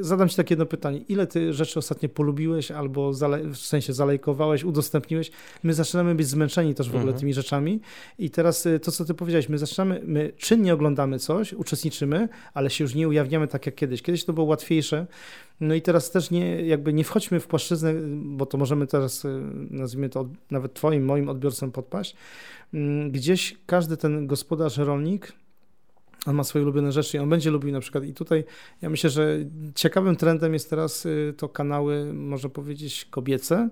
Zadam 0.00 0.28
Ci 0.28 0.36
takie 0.36 0.52
jedno 0.52 0.66
pytanie. 0.66 0.98
Ile 1.08 1.26
Ty 1.26 1.52
rzeczy 1.52 1.78
ostatnio 1.78 2.08
polubiłeś 2.08 2.70
albo 2.70 3.12
w 3.52 3.56
sensie 3.56 3.92
zalejkowałeś, 3.92 4.64
udostępniłeś? 4.64 5.30
My 5.62 5.74
zaczynamy 5.74 6.14
być 6.14 6.26
zmęczeni 6.26 6.74
też 6.74 6.86
w 6.86 6.90
ogóle 6.90 7.02
mhm. 7.02 7.20
tymi 7.20 7.34
rzeczami 7.34 7.80
i 8.18 8.30
teraz 8.30 8.66
y, 8.66 8.80
to, 8.80 8.92
co 8.92 9.04
Ty 9.04 9.14
powiedziałeś, 9.14 9.48
my 9.48 9.58
zaczynamy, 9.58 10.00
my 10.04 10.32
czynnie 10.36 10.74
oglądamy 10.74 11.18
coś, 11.18 11.52
uczestniczymy, 11.52 12.28
ale 12.54 12.70
się 12.70 12.84
już 12.84 12.94
nie 12.94 13.08
ujawniamy 13.08 13.48
tak 13.48 13.66
jak 13.66 13.74
kiedyś. 13.74 14.02
Kiedyś 14.02 14.24
to 14.24 14.32
było 14.32 14.46
łatwiejsze, 14.46 15.06
no 15.60 15.74
i 15.74 15.82
teraz 15.82 16.10
też 16.10 16.30
nie, 16.30 16.66
jakby 16.66 16.92
nie 16.92 17.04
wchodźmy 17.04 17.40
w 17.40 17.46
płaszczyznę, 17.46 17.94
bo 18.14 18.46
to 18.46 18.58
możemy 18.58 18.86
teraz, 18.86 19.24
y, 19.24 19.42
nazwijmy 19.70 20.08
to 20.08 20.28
nawet 20.50 20.74
Twoim, 20.74 21.04
moim 21.04 21.28
odbiorcom 21.28 21.72
podpaść. 21.72 22.16
Mm, 22.74 23.10
gdzieś 23.10 23.56
każdy 23.66 23.96
ten 23.96 24.26
gospodarz, 24.26 24.76
rolnik 24.76 25.32
on 26.26 26.36
ma 26.36 26.44
swoje 26.44 26.62
ulubione 26.62 26.92
rzeczy 26.92 27.16
i 27.16 27.20
on 27.20 27.28
będzie 27.28 27.50
lubił 27.50 27.72
na 27.72 27.80
przykład. 27.80 28.04
I 28.04 28.14
tutaj 28.14 28.44
ja 28.82 28.90
myślę, 28.90 29.10
że 29.10 29.38
ciekawym 29.74 30.16
trendem 30.16 30.52
jest 30.52 30.70
teraz 30.70 31.06
y, 31.06 31.34
to 31.36 31.48
kanały, 31.48 32.12
można 32.14 32.50
powiedzieć, 32.50 33.06
kobiece, 33.10 33.68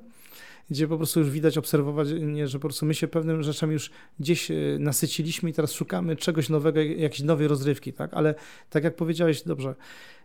gdzie 0.70 0.88
po 0.88 0.96
prostu 0.96 1.20
już 1.20 1.30
widać, 1.30 1.58
obserwować, 1.58 2.08
że 2.44 2.58
po 2.58 2.68
prostu 2.68 2.86
my 2.86 2.94
się 2.94 3.08
pewnym 3.08 3.42
rzeczami 3.42 3.72
już 3.72 3.90
gdzieś 4.20 4.50
y, 4.50 4.76
nasyciliśmy 4.80 5.50
i 5.50 5.52
teraz 5.52 5.72
szukamy 5.72 6.16
czegoś 6.16 6.48
nowego, 6.48 6.80
jakiejś 6.80 7.22
nowej 7.22 7.48
rozrywki, 7.48 7.92
tak? 7.92 8.14
Ale 8.14 8.34
tak 8.70 8.84
jak 8.84 8.96
powiedziałeś, 8.96 9.42
dobrze, 9.42 9.74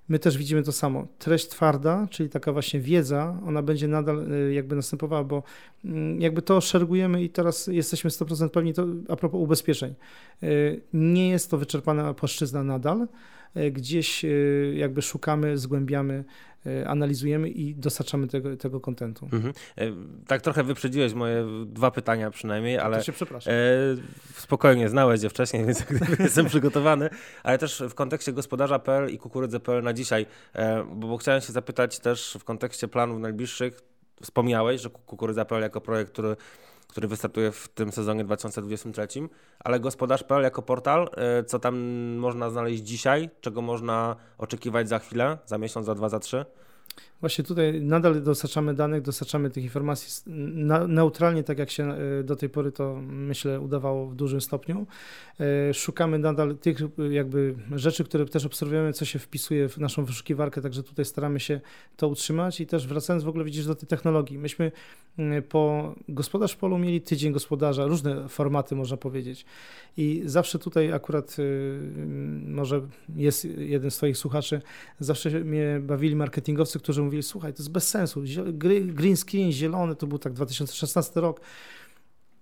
my 0.09 0.19
też 0.19 0.37
widzimy 0.37 0.63
to 0.63 0.71
samo. 0.71 1.07
Treść 1.19 1.47
twarda, 1.47 2.07
czyli 2.09 2.29
taka 2.29 2.53
właśnie 2.53 2.79
wiedza, 2.79 3.39
ona 3.45 3.61
będzie 3.61 3.87
nadal 3.87 4.33
y, 4.33 4.53
jakby 4.53 4.75
następowała, 4.75 5.23
bo 5.23 5.43
mm, 5.85 6.21
jakby 6.21 6.41
to 6.41 6.61
szeregujemy 6.61 7.23
i 7.23 7.29
teraz 7.29 7.67
jesteśmy 7.67 8.09
100% 8.09 8.49
pewni, 8.49 8.73
to 8.73 8.85
a 9.09 9.15
propos 9.15 9.41
ubezpieczeń. 9.41 9.95
Y, 10.43 10.81
nie 10.93 11.29
jest 11.29 11.51
to 11.51 11.57
wyczerpana 11.57 12.13
płaszczyzna 12.13 12.63
nadal, 12.63 13.07
gdzieś 13.71 14.25
jakby 14.73 15.01
szukamy, 15.01 15.57
zgłębiamy 15.57 16.23
E, 16.65 16.87
analizujemy 16.87 17.49
i 17.49 17.75
dostarczamy 17.75 18.27
tego, 18.27 18.57
tego 18.57 18.79
kontentu. 18.79 19.29
Mhm. 19.33 19.53
E, 19.77 19.85
tak 20.27 20.41
trochę 20.41 20.63
wyprzedziłeś 20.63 21.13
moje 21.13 21.45
dwa 21.65 21.91
pytania 21.91 22.31
przynajmniej, 22.31 22.79
ale 22.79 22.97
to 22.97 23.03
się 23.03 23.11
przepraszam. 23.11 23.53
E, 23.53 23.57
spokojnie, 24.35 24.89
znałeś 24.89 25.23
je 25.23 25.29
wcześniej, 25.29 25.65
więc 25.65 25.85
jestem 26.19 26.45
przygotowany, 26.45 27.09
ale 27.43 27.57
też 27.57 27.83
w 27.89 27.93
kontekście 27.93 28.33
gospodarza.pl 28.33 29.09
i 29.09 29.17
kukurydzy.pl 29.17 29.83
na 29.83 29.93
dzisiaj, 29.93 30.25
e, 30.53 30.83
bo, 30.83 31.07
bo 31.07 31.17
chciałem 31.17 31.41
się 31.41 31.53
zapytać 31.53 31.99
też 31.99 32.37
w 32.39 32.43
kontekście 32.43 32.87
planów 32.87 33.19
najbliższych, 33.19 33.81
wspomniałeś, 34.21 34.81
że 34.81 34.89
kukurydza.pl 34.89 35.61
jako 35.61 35.81
projekt, 35.81 36.11
który 36.11 36.35
który 36.91 37.07
wystartuje 37.07 37.51
w 37.51 37.67
tym 37.67 37.91
sezonie 37.91 38.23
2023, 38.23 39.07
ale 39.59 39.79
gospodarz.pl 39.79 40.43
jako 40.43 40.61
portal, 40.61 41.09
e, 41.17 41.43
co 41.43 41.59
tam 41.59 41.79
można 42.15 42.49
znaleźć 42.49 42.83
dzisiaj, 42.83 43.29
czego 43.41 43.61
można 43.61 44.15
oczekiwać 44.37 44.89
za 44.89 44.99
chwilę, 44.99 45.37
za 45.45 45.57
miesiąc, 45.57 45.85
za 45.85 45.95
dwa, 45.95 46.09
za 46.09 46.19
trzy? 46.19 46.45
Właśnie 47.21 47.43
tutaj 47.43 47.81
nadal 47.81 48.23
dostarczamy 48.23 48.73
danych, 48.73 49.01
dostarczamy 49.01 49.49
tych 49.49 49.63
informacji 49.63 50.23
neutralnie, 50.87 51.43
tak 51.43 51.59
jak 51.59 51.69
się 51.71 51.93
e, 51.93 52.23
do 52.23 52.35
tej 52.35 52.49
pory 52.49 52.71
to 52.71 53.01
myślę 53.01 53.59
udawało 53.59 54.07
w 54.07 54.15
dużym 54.15 54.41
stopniu. 54.41 54.87
E, 55.39 55.73
szukamy 55.73 56.19
nadal 56.19 56.57
tych 56.57 56.77
jakby 57.11 57.55
rzeczy, 57.75 58.03
które 58.03 58.25
też 58.25 58.45
obserwujemy, 58.45 58.93
co 58.93 59.05
się 59.05 59.19
wpisuje 59.19 59.69
w 59.69 59.77
naszą 59.77 60.05
wyszukiwarkę, 60.05 60.61
także 60.61 60.83
tutaj 60.83 61.05
staramy 61.05 61.39
się 61.39 61.61
to 61.97 62.07
utrzymać 62.07 62.61
i 62.61 62.67
też 62.67 62.87
wracając 62.87 63.23
w 63.23 63.27
ogóle 63.27 63.45
widzisz 63.45 63.65
do 63.65 63.75
tej 63.75 63.87
technologii. 63.87 64.37
Myśmy 64.37 64.71
po 65.49 65.95
Gospodarz 66.09 66.55
Polu 66.55 66.77
mieli 66.77 67.01
tydzień 67.01 67.33
gospodarza, 67.33 67.85
różne 67.85 68.29
formaty 68.29 68.75
można 68.75 68.97
powiedzieć 68.97 69.45
i 69.97 70.21
zawsze 70.25 70.59
tutaj 70.59 70.93
akurat 70.93 71.37
może 72.45 72.81
jest 73.15 73.45
jeden 73.45 73.91
z 73.91 73.97
twoich 73.97 74.17
słuchaczy, 74.17 74.61
zawsze 74.99 75.29
mnie 75.29 75.79
bawili 75.81 76.15
marketingowcy, 76.15 76.79
którzy 76.79 77.01
mówili, 77.11 77.23
słuchaj, 77.23 77.53
to 77.53 77.57
jest 77.63 77.71
bez 77.71 77.89
sensu, 77.89 78.23
green 78.83 79.17
screen, 79.17 79.51
zielony, 79.51 79.95
to 79.95 80.07
był 80.07 80.19
tak 80.19 80.33
2016 80.33 81.21
rok, 81.21 81.41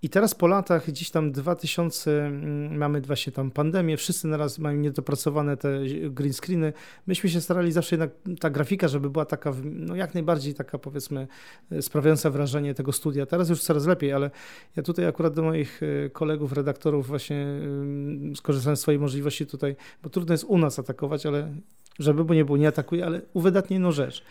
i 0.01 0.09
teraz 0.09 0.35
po 0.35 0.47
latach, 0.47 0.87
gdzieś 0.87 1.09
tam 1.09 1.31
2000, 1.31 2.25
mm, 2.25 2.77
mamy 2.77 3.01
właśnie 3.01 3.33
tam 3.33 3.51
pandemię, 3.51 3.97
wszyscy 3.97 4.27
naraz 4.27 4.59
mają 4.59 4.77
niedopracowane 4.77 5.57
te 5.57 5.79
green 6.09 6.33
screeny. 6.33 6.73
Myśmy 7.07 7.29
się 7.29 7.41
starali 7.41 7.71
zawsze 7.71 7.95
jednak, 7.95 8.11
ta 8.39 8.49
grafika, 8.49 8.87
żeby 8.87 9.09
była 9.09 9.25
taka, 9.25 9.53
no 9.63 9.95
jak 9.95 10.13
najbardziej 10.13 10.53
taka 10.53 10.77
powiedzmy, 10.77 11.27
e, 11.71 11.81
sprawiająca 11.81 12.29
wrażenie 12.29 12.73
tego 12.73 12.91
studia. 12.91 13.25
Teraz 13.25 13.49
już 13.49 13.61
coraz 13.61 13.85
lepiej, 13.85 14.13
ale 14.13 14.31
ja 14.75 14.83
tutaj 14.83 15.05
akurat 15.05 15.33
do 15.33 15.41
moich 15.41 15.81
e, 15.83 16.09
kolegów, 16.09 16.53
redaktorów 16.53 17.07
właśnie 17.07 17.41
mm, 17.41 18.35
skorzystałem 18.35 18.77
z 18.77 18.79
swojej 18.79 18.99
możliwości 18.99 19.45
tutaj, 19.45 19.75
bo 20.03 20.09
trudno 20.09 20.33
jest 20.33 20.43
u 20.43 20.57
nas 20.57 20.79
atakować, 20.79 21.25
ale 21.25 21.53
żeby 21.99 22.25
bo 22.25 22.33
nie 22.33 22.45
było, 22.45 22.57
nie 22.57 22.67
atakuję, 22.67 23.05
ale 23.05 23.21
uwydatnię 23.33 23.75
jedną 23.75 23.91
rzecz. 23.91 24.23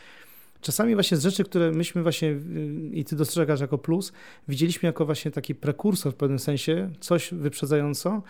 Czasami 0.60 0.94
właśnie 0.94 1.16
z 1.16 1.22
rzeczy, 1.22 1.44
które 1.44 1.72
myśmy 1.72 2.02
właśnie 2.02 2.36
i 2.92 3.04
ty 3.04 3.16
dostrzegasz 3.16 3.60
jako 3.60 3.78
plus, 3.78 4.12
widzieliśmy 4.48 4.86
jako 4.86 5.06
właśnie 5.06 5.30
taki 5.30 5.54
prekursor 5.54 6.12
w 6.12 6.16
pewnym 6.16 6.38
sensie, 6.38 6.90
coś 7.00 7.34
wyprzedzająco 7.34 8.22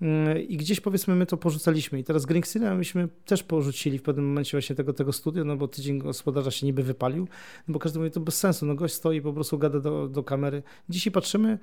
mm, 0.00 0.38
i 0.38 0.56
gdzieś 0.56 0.80
powiedzmy 0.80 1.14
my 1.14 1.26
to 1.26 1.36
porzucaliśmy 1.36 1.98
i 1.98 2.04
teraz 2.04 2.26
Greenxina 2.26 2.74
myśmy 2.74 3.08
też 3.24 3.42
porzucili 3.42 3.98
w 3.98 4.02
pewnym 4.02 4.26
momencie 4.26 4.56
właśnie 4.56 4.76
tego, 4.76 4.92
tego 4.92 5.12
studia, 5.12 5.44
no 5.44 5.56
bo 5.56 5.68
tydzień 5.68 5.98
gospodarza 5.98 6.50
się 6.50 6.66
niby 6.66 6.82
wypalił, 6.82 7.28
no 7.68 7.72
bo 7.72 7.78
każdy 7.78 7.98
mówi, 7.98 8.10
to 8.10 8.20
bez 8.20 8.38
sensu, 8.38 8.66
no 8.66 8.74
gość 8.74 8.94
stoi 8.94 9.20
po 9.20 9.32
prostu 9.32 9.58
gada 9.58 9.80
do, 9.80 10.08
do 10.08 10.22
kamery. 10.22 10.62
Dzisiaj 10.88 11.12
patrzymy, 11.12 11.58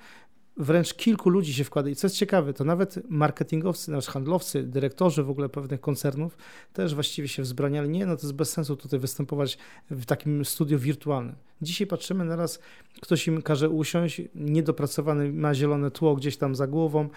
wręcz 0.58 0.94
kilku 0.94 1.30
ludzi 1.30 1.54
się 1.54 1.64
wkłada. 1.64 1.90
I 1.90 1.96
co 1.96 2.08
jest 2.08 2.18
ciekawe, 2.18 2.54
to 2.54 2.64
nawet 2.64 3.10
marketingowcy, 3.10 3.92
nasz 3.92 4.08
handlowcy, 4.08 4.64
dyrektorzy 4.64 5.24
w 5.24 5.30
ogóle 5.30 5.50
pewnych 5.50 5.82
koncernów 5.82 6.38
też 6.74 6.94
właściwie 6.96 7.28
się 7.28 7.44
wzbraniali. 7.44 7.90
Nie, 7.90 8.06
no 8.06 8.16
to 8.16 8.22
jest 8.22 8.34
bez 8.34 8.52
sensu 8.52 8.76
tutaj 8.76 9.00
występować 9.00 9.58
w 9.92 10.06
takim 10.06 10.46
studiu 10.46 10.80
wirtualnym. 10.80 11.36
Dzisiaj 11.62 11.88
patrzymy 11.88 12.26
na 12.26 12.36
raz, 12.36 12.60
ktoś 13.02 13.28
im 13.28 13.42
każe 13.42 13.70
usiąść, 13.70 14.22
niedopracowany, 14.36 15.34
ma 15.34 15.54
zielone 15.54 15.92
tło 15.92 16.16
gdzieś 16.16 16.38
tam 16.38 16.56
za 16.56 16.68
głową, 16.68 17.10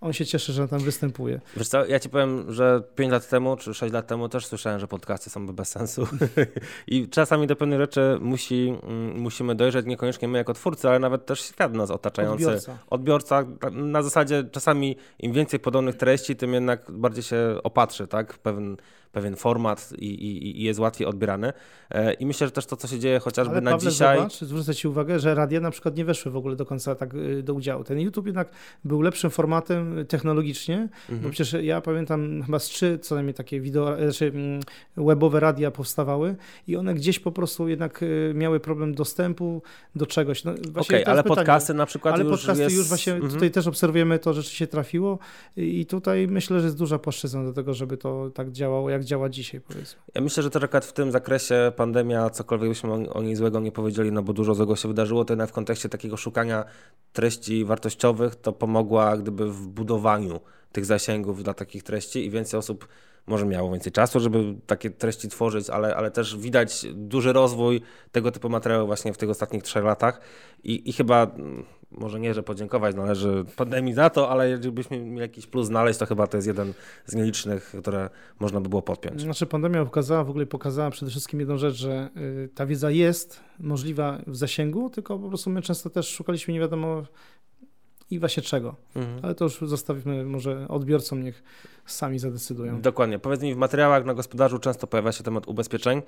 on 0.00 0.12
się 0.12 0.26
cieszy, 0.26 0.52
że 0.52 0.68
tam 0.68 0.78
występuje. 0.78 1.40
Wiesz 1.56 1.68
co, 1.68 1.86
ja 1.86 2.00
ci 2.00 2.08
powiem, 2.08 2.52
że 2.52 2.82
5 2.94 3.12
lat 3.12 3.28
temu 3.28 3.56
czy 3.56 3.74
6 3.74 3.92
lat 3.92 4.06
temu 4.06 4.28
też 4.28 4.46
słyszałem, 4.46 4.80
że 4.80 4.88
podcasty 4.88 5.30
są 5.30 5.46
bez 5.46 5.68
sensu. 5.68 6.06
I 6.86 7.08
czasami 7.08 7.46
do 7.46 7.56
pewnej 7.56 7.78
rzeczy 7.78 8.18
musi, 8.20 8.74
mm, 8.82 9.20
musimy 9.20 9.54
dojrzeć 9.54 9.86
niekoniecznie 9.86 10.28
my 10.28 10.38
jako 10.38 10.54
twórcy, 10.54 10.88
ale 10.88 10.98
nawet 10.98 11.26
też 11.26 11.40
świat 11.40 11.72
nas 11.74 11.90
otaczający. 11.90 12.46
Odbiorca. 12.46 12.78
Odbiorca. 12.90 13.44
Na 13.72 14.02
zasadzie 14.02 14.44
czasami 14.52 14.96
im 15.18 15.32
więcej 15.32 15.60
podobnych 15.60 15.96
treści, 15.96 16.36
tym 16.36 16.54
jednak 16.54 16.90
bardziej 16.90 17.22
się 17.22 17.60
opatrzy, 17.62 18.06
tak? 18.06 18.38
Pewien, 18.38 18.76
pewien 19.12 19.36
format 19.36 19.92
i, 19.98 20.06
i, 20.06 20.60
i 20.60 20.62
jest 20.62 20.80
łatwiej 20.80 21.06
odbierany. 21.06 21.52
E, 21.90 22.12
I 22.12 22.26
myślę, 22.26 22.46
że 22.46 22.50
też 22.50 22.66
to, 22.66 22.76
co 22.76 22.88
się 22.88 22.98
dzieje 22.98 23.18
chociażby 23.18 23.52
Ale 23.52 23.60
na 23.60 23.70
Pawle, 23.70 23.90
dzisiaj. 23.90 24.16
Zobacz, 24.16 24.40
zwrócę 24.40 24.74
Ci 24.74 24.88
uwagę, 24.88 25.20
że 25.20 25.34
radia 25.34 25.60
na 25.60 25.70
przykład 25.70 25.96
nie 25.96 26.04
weszły 26.04 26.32
w 26.32 26.36
ogóle 26.36 26.56
do 26.56 26.66
końca 26.66 26.94
tak 26.94 27.14
y, 27.14 27.42
do 27.42 27.54
udziału. 27.54 27.84
Ten 27.84 28.00
YouTube 28.00 28.26
jednak 28.26 28.50
był 28.84 29.00
lepszym 29.00 29.30
formatem 29.30 30.06
technologicznie, 30.08 30.88
mhm. 31.08 31.20
bo 31.20 31.30
przecież 31.30 31.62
ja 31.62 31.80
pamiętam 31.80 32.42
chyba 32.42 32.58
z 32.58 32.64
trzy 32.64 32.98
co 33.02 33.14
najmniej 33.14 33.34
takie 33.34 33.60
wideo, 33.60 33.96
znaczy 33.96 34.26
mm, 34.26 34.60
webowe 34.96 35.40
radia 35.40 35.70
powstawały 35.70 36.36
i 36.66 36.76
one 36.76 36.94
gdzieś 36.94 37.18
po 37.18 37.32
prostu 37.32 37.68
jednak 37.68 38.02
y, 38.02 38.32
miały 38.34 38.60
problem 38.60 38.94
dostępu 38.94 39.62
do 39.94 40.06
czegoś. 40.06 40.44
No, 40.44 40.52
Okej, 40.52 40.62
okay, 40.74 41.06
ale 41.06 41.22
pytanie, 41.22 41.36
podcasty 41.36 41.74
na 41.74 41.86
przykład 41.86 42.14
ale 42.14 42.24
już 42.24 42.40
podcasty 42.40 42.62
jest... 42.62 42.76
już 42.76 42.88
właśnie 42.88 43.12
mhm. 43.12 43.32
tutaj 43.32 43.50
też 43.50 43.66
obserwujemy 43.66 44.18
to, 44.18 44.32
że 44.32 44.42
się 44.42 44.66
trafiło 44.66 45.18
i 45.56 45.86
tutaj 45.86 46.26
myślę, 46.26 46.60
że 46.60 46.66
jest 46.66 46.78
duża 46.78 46.98
płaszczyzna 46.98 47.44
do 47.44 47.52
tego, 47.52 47.74
żeby 47.74 47.96
to 47.96 48.30
tak 48.30 48.52
działało, 48.52 48.90
jak 48.98 49.06
działa 49.06 49.28
dzisiaj 49.28 49.60
powiedzmy. 49.60 50.00
Ja 50.14 50.20
myślę, 50.20 50.42
że 50.42 50.50
też 50.50 50.62
akurat 50.62 50.84
w 50.84 50.92
tym 50.92 51.12
zakresie 51.12 51.72
pandemia, 51.76 52.30
cokolwiek 52.30 52.68
byśmy 52.68 52.92
o 52.92 53.22
niej 53.22 53.36
złego 53.36 53.60
nie 53.60 53.72
powiedzieli, 53.72 54.12
no 54.12 54.22
bo 54.22 54.32
dużo 54.32 54.54
złego 54.54 54.76
się 54.76 54.88
wydarzyło, 54.88 55.24
to 55.24 55.32
jednak 55.32 55.50
w 55.50 55.52
kontekście 55.52 55.88
takiego 55.88 56.16
szukania 56.16 56.64
treści 57.12 57.64
wartościowych 57.64 58.36
to 58.36 58.52
pomogła 58.52 59.16
gdyby 59.16 59.52
w 59.52 59.66
budowaniu 59.68 60.40
tych 60.72 60.84
zasięgów 60.84 61.42
dla 61.42 61.54
takich 61.54 61.82
treści 61.82 62.26
i 62.26 62.30
więcej 62.30 62.58
osób 62.58 62.88
może 63.28 63.46
miało 63.46 63.72
więcej 63.72 63.92
czasu, 63.92 64.20
żeby 64.20 64.54
takie 64.66 64.90
treści 64.90 65.28
tworzyć, 65.28 65.70
ale, 65.70 65.96
ale 65.96 66.10
też 66.10 66.36
widać 66.36 66.86
duży 66.94 67.32
rozwój 67.32 67.80
tego 68.12 68.30
typu 68.30 68.48
materiału 68.48 68.86
właśnie 68.86 69.12
w 69.12 69.18
tych 69.18 69.30
ostatnich 69.30 69.62
trzech 69.62 69.84
latach 69.84 70.20
i, 70.64 70.90
i 70.90 70.92
chyba 70.92 71.22
mm, 71.24 71.64
może 71.90 72.20
nie, 72.20 72.34
że 72.34 72.42
podziękować 72.42 72.96
należy 72.96 73.44
pandemii 73.56 73.94
za 73.94 74.10
to, 74.10 74.30
ale 74.30 74.50
jeżeli 74.50 74.72
byśmy 74.72 75.00
mieli 75.00 75.20
jakiś 75.20 75.46
plus 75.46 75.66
znaleźć, 75.66 75.98
to 75.98 76.06
chyba 76.06 76.26
to 76.26 76.36
jest 76.36 76.46
jeden 76.46 76.72
z 77.06 77.14
nielicznych, 77.14 77.74
które 77.80 78.10
można 78.40 78.60
by 78.60 78.68
było 78.68 78.82
podpiąć. 78.82 79.20
Znaczy 79.20 79.46
pandemia 79.46 79.84
pokazała, 79.84 80.24
w 80.24 80.30
ogóle 80.30 80.46
pokazała 80.46 80.90
przede 80.90 81.10
wszystkim 81.10 81.40
jedną 81.40 81.58
rzecz, 81.58 81.74
że 81.74 82.10
y, 82.16 82.48
ta 82.54 82.66
wiedza 82.66 82.90
jest 82.90 83.40
możliwa 83.58 84.18
w 84.26 84.36
zasięgu, 84.36 84.90
tylko 84.90 85.18
po 85.18 85.28
prostu 85.28 85.50
my 85.50 85.62
często 85.62 85.90
też 85.90 86.08
szukaliśmy 86.08 86.54
nie 86.54 86.60
wiadomo 86.60 87.02
i 88.10 88.18
właśnie 88.18 88.42
czego. 88.42 88.76
Mhm. 88.96 89.18
Ale 89.22 89.34
to 89.34 89.44
już 89.44 89.60
zostawimy 89.60 90.24
może 90.24 90.68
odbiorcom, 90.68 91.22
niech 91.22 91.42
sami 91.86 92.18
zadecydują. 92.18 92.80
Dokładnie. 92.80 93.18
Powiedz 93.18 93.42
mi, 93.42 93.54
w 93.54 93.56
materiałach 93.56 94.04
na 94.04 94.14
gospodarzu 94.14 94.58
często 94.58 94.86
pojawia 94.86 95.12
się 95.12 95.24
temat 95.24 95.48
ubezpieczeń 95.48 96.02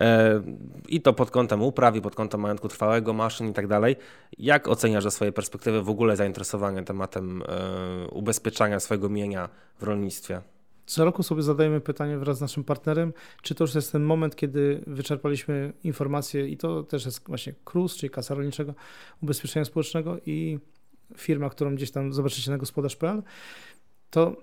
e, 0.00 0.42
i 0.88 1.00
to 1.00 1.12
pod 1.12 1.30
kątem 1.30 1.62
upraw, 1.62 1.96
i 1.96 2.00
pod 2.00 2.14
kątem 2.14 2.40
majątku 2.40 2.68
trwałego, 2.68 3.12
maszyn 3.12 3.48
i 3.48 3.52
tak 3.52 3.66
dalej. 3.66 3.96
Jak 4.38 4.68
oceniasz 4.68 5.04
ze 5.04 5.10
swojej 5.10 5.32
perspektywy 5.32 5.82
w 5.82 5.90
ogóle 5.90 6.16
zainteresowanie 6.16 6.82
tematem 6.82 7.42
e, 7.42 8.08
ubezpieczania 8.08 8.80
swojego 8.80 9.08
mienia 9.08 9.48
w 9.78 9.82
rolnictwie? 9.82 10.42
Co 10.86 11.04
roku 11.04 11.22
sobie 11.22 11.42
zadajemy 11.42 11.80
pytanie 11.80 12.18
wraz 12.18 12.38
z 12.38 12.40
naszym 12.40 12.64
partnerem, 12.64 13.12
czy 13.42 13.54
to 13.54 13.64
już 13.64 13.74
jest 13.74 13.92
ten 13.92 14.02
moment, 14.02 14.36
kiedy 14.36 14.82
wyczerpaliśmy 14.86 15.72
informacje 15.84 16.48
i 16.48 16.56
to 16.56 16.82
też 16.82 17.04
jest 17.04 17.28
właśnie 17.28 17.54
KRUS, 17.64 17.96
czyli 17.96 18.10
Kasa 18.10 18.34
Rolniczego 18.34 18.74
Ubezpieczenia 19.22 19.64
Społecznego 19.64 20.16
i 20.26 20.58
firma, 21.16 21.50
którą 21.50 21.74
gdzieś 21.74 21.90
tam 21.90 22.12
zobaczycie 22.12 22.50
na 22.50 22.58
gospodarz.pl, 22.58 23.22
to 24.10 24.36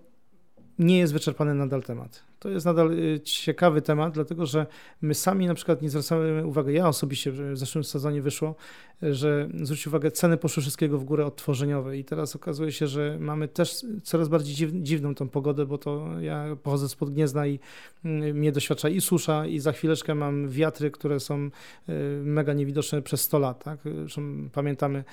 nie 0.79 0.99
jest 0.99 1.13
wyczerpany 1.13 1.53
nadal 1.53 1.83
temat. 1.83 2.23
To 2.43 2.49
jest 2.49 2.65
nadal 2.65 2.91
y, 2.91 3.19
ciekawy 3.19 3.81
temat, 3.81 4.13
dlatego 4.13 4.45
że 4.45 4.65
my 5.01 5.13
sami 5.13 5.47
na 5.47 5.53
przykład 5.53 5.81
nie 5.81 5.89
zwracamy 5.89 6.47
uwagi, 6.47 6.73
ja 6.73 6.87
osobiście 6.87 7.31
w 7.31 7.57
zeszłym 7.57 7.83
sezonie 7.83 8.21
wyszło, 8.21 8.55
że 9.01 9.49
zwróć 9.63 9.87
uwagę, 9.87 10.11
ceny 10.11 10.37
poszły 10.37 10.61
wszystkiego 10.61 10.97
w 10.97 11.03
górę 11.03 11.25
odtworzeniowe 11.25 11.97
i 11.97 12.03
teraz 12.03 12.35
okazuje 12.35 12.71
się, 12.71 12.87
że 12.87 13.17
mamy 13.19 13.47
też 13.47 13.85
coraz 14.03 14.27
bardziej 14.27 14.55
dziw, 14.55 14.69
dziwną 14.73 15.15
tą 15.15 15.29
pogodę, 15.29 15.65
bo 15.65 15.77
to 15.77 16.21
ja 16.21 16.55
pochodzę 16.63 16.89
spod 16.89 17.09
Gniezna 17.09 17.47
i 17.47 17.59
mm, 18.05 18.37
mnie 18.37 18.51
doświadcza 18.51 18.89
i 18.89 19.01
susza 19.01 19.45
i 19.45 19.59
za 19.59 19.71
chwileczkę 19.71 20.15
mam 20.15 20.49
wiatry, 20.49 20.91
które 20.91 21.19
są 21.19 21.49
y, 21.89 21.91
mega 22.23 22.53
niewidoczne 22.53 23.01
przez 23.01 23.21
100 23.21 23.39
lat. 23.39 23.63
Tak? 23.63 23.79
Zresztą 23.99 24.49
pamiętamy 24.53 25.03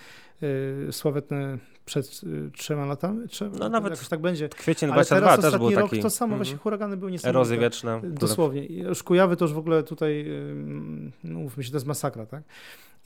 y, 0.43 0.93
sławetne 0.93 1.59
przed 1.91 2.21
trzema 2.53 2.87
latami, 2.87 3.29
trzema, 3.29 3.57
no 3.59 3.69
nawet 3.69 4.09
tak 4.09 4.21
będzie. 4.21 4.49
Kwiecień 4.49 4.93
22 4.93 5.39
też 5.39 5.59
był 5.59 5.71
rok 5.71 5.91
taki... 5.91 6.03
to 6.03 6.11
samo, 6.11 6.35
mm 6.35 6.39
właśnie 6.39 6.57
huragany 6.57 6.97
były 6.97 7.11
niesamowite. 7.11 7.39
Erozje 7.39 7.59
wieczne. 7.59 8.01
Dosłownie. 8.05 8.67
Już 8.67 9.03
Kujawy 9.03 9.37
to 9.37 9.45
już 9.45 9.55
w 9.55 9.59
ogóle 9.59 9.83
tutaj, 9.83 10.27
no 11.25 11.39
mówmy 11.39 11.65
się, 11.65 11.71
to 11.71 11.77
jest 11.77 11.87
masakra, 11.87 12.27
tak? 12.27 12.43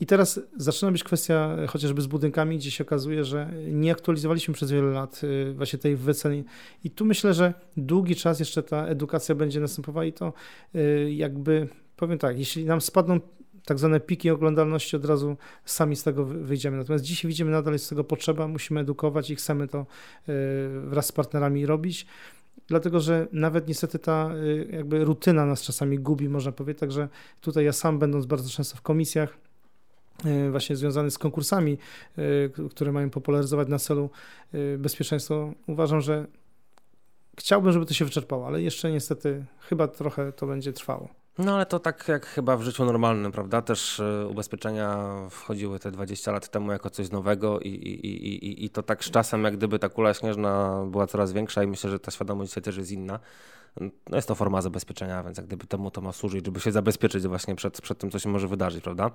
I 0.01 0.07
teraz 0.07 0.41
zaczyna 0.57 0.93
być 0.93 1.05
kwestia 1.05 1.57
chociażby 1.69 2.03
z 2.03 2.07
budynkami, 2.07 2.59
gdzie 2.59 2.71
się 2.71 2.85
okazuje, 2.85 3.25
że 3.25 3.51
nie 3.73 3.93
aktualizowaliśmy 3.93 4.55
przez 4.55 4.71
wiele 4.71 4.91
lat 4.91 5.21
y, 5.25 5.55
właśnie 5.57 5.79
tej 5.79 5.97
wyceny. 5.97 6.45
I 6.85 6.91
tu 6.91 7.05
myślę, 7.05 7.35
że 7.35 7.55
długi 7.77 8.17
czas 8.17 8.41
jeszcze 8.41 8.63
ta 8.63 8.87
edukacja 8.87 9.35
będzie 9.35 9.61
następowała 9.61 10.05
i 10.05 10.13
to 10.13 10.33
y, 10.75 11.13
jakby, 11.13 11.69
powiem 11.97 12.19
tak, 12.19 12.39
jeśli 12.39 12.65
nam 12.65 12.81
spadną 12.81 13.21
tak 13.65 13.79
zwane 13.79 14.01
piki 14.01 14.31
oglądalności, 14.31 14.97
od 14.97 15.05
razu 15.05 15.37
sami 15.65 15.97
z 15.97 16.03
tego 16.03 16.25
wyjdziemy. 16.25 16.77
Natomiast 16.77 17.05
dzisiaj 17.05 17.29
widzimy, 17.29 17.51
nadal 17.51 17.73
jest 17.73 17.85
z 17.85 17.89
tego 17.89 18.05
potrzeba, 18.05 18.49
musimy 18.49 18.81
edukować 18.81 19.31
i 19.31 19.37
chcemy 19.37 19.69
to 19.69 19.87
y, 20.29 20.33
wraz 20.81 21.07
z 21.07 21.13
partnerami 21.13 21.67
robić 21.67 22.07
dlatego 22.69 23.01
że 23.01 23.29
nawet 23.33 23.69
niestety 23.69 23.99
ta 23.99 24.31
jakby 24.71 25.05
rutyna 25.05 25.47
nas 25.47 25.63
czasami 25.63 25.99
gubi, 25.99 26.29
można 26.29 26.53
powiedzieć, 26.53 26.81
także 26.81 27.09
tutaj 27.41 27.65
ja 27.65 27.73
sam 27.73 27.99
będąc 27.99 28.27
bardzo 28.27 28.51
często 28.51 28.77
w 28.77 28.83
komisjach, 28.83 29.39
E, 30.25 30.51
właśnie 30.51 30.77
związany 30.77 31.11
z 31.11 31.19
konkursami, 31.19 31.79
e, 32.19 32.69
które 32.71 32.93
mają 32.93 33.11
popularyzować 33.11 33.69
na 33.69 33.79
celu 33.79 34.11
e, 34.53 34.79
bezpieczeństwo, 34.79 35.53
uważam, 35.67 36.01
że 36.01 36.27
chciałbym, 37.39 37.73
żeby 37.73 37.87
to 37.87 37.95
się 37.95 38.05
wyczerpało, 38.05 38.47
ale 38.47 38.63
jeszcze 38.63 38.93
niestety 38.93 39.45
chyba 39.61 39.89
trochę 39.89 40.33
to 40.33 40.47
będzie 40.47 40.73
trwało. 40.73 41.24
No 41.39 41.55
ale 41.55 41.67
to 41.67 41.79
tak 41.79 42.09
jak 42.09 42.27
chyba 42.27 42.57
w 42.57 42.63
życiu 42.63 42.85
normalnym, 42.85 43.33
prawda? 43.33 43.63
Też 43.63 44.03
ubezpieczenia 44.31 45.17
wchodziły 45.31 45.79
te 45.79 45.91
20 45.91 46.33
lat 46.33 46.49
temu 46.49 46.73
jako 46.73 46.91
coś 46.91 47.11
nowego 47.11 47.61
i, 47.61 47.69
i, 47.69 48.07
i, 48.27 48.65
i 48.65 48.71
to 48.71 48.83
tak 48.83 49.05
z 49.05 49.11
czasem 49.11 49.45
jak 49.45 49.57
gdyby 49.57 49.79
ta 49.79 49.89
kula 49.89 50.15
śnieżna 50.15 50.85
była 50.87 51.07
coraz 51.07 51.33
większa 51.33 51.63
i 51.63 51.67
myślę, 51.67 51.91
że 51.91 52.01
ta 52.01 52.11
świadomość 52.11 52.51
dzisiaj 52.51 52.63
też 52.63 52.77
jest 52.77 52.93
inna 52.93 53.21
no 53.81 54.17
jest 54.17 54.29
to 54.29 54.35
forma 54.35 54.63
zabezpieczenia, 54.63 55.23
więc 55.23 55.37
jak 55.39 55.47
gdyby 55.47 55.67
temu 55.67 55.91
to 55.91 56.01
ma 56.01 56.13
służyć, 56.13 56.45
żeby 56.45 56.61
się 56.61 56.73
zabezpieczyć 56.73 57.27
właśnie 57.27 57.55
przed, 57.55 57.81
przed 57.81 57.99
tym, 57.99 58.11
co 58.11 58.19
się 58.19 58.29
może 58.29 58.49
wydarzyć, 58.49 58.85
prawda? 58.85 59.11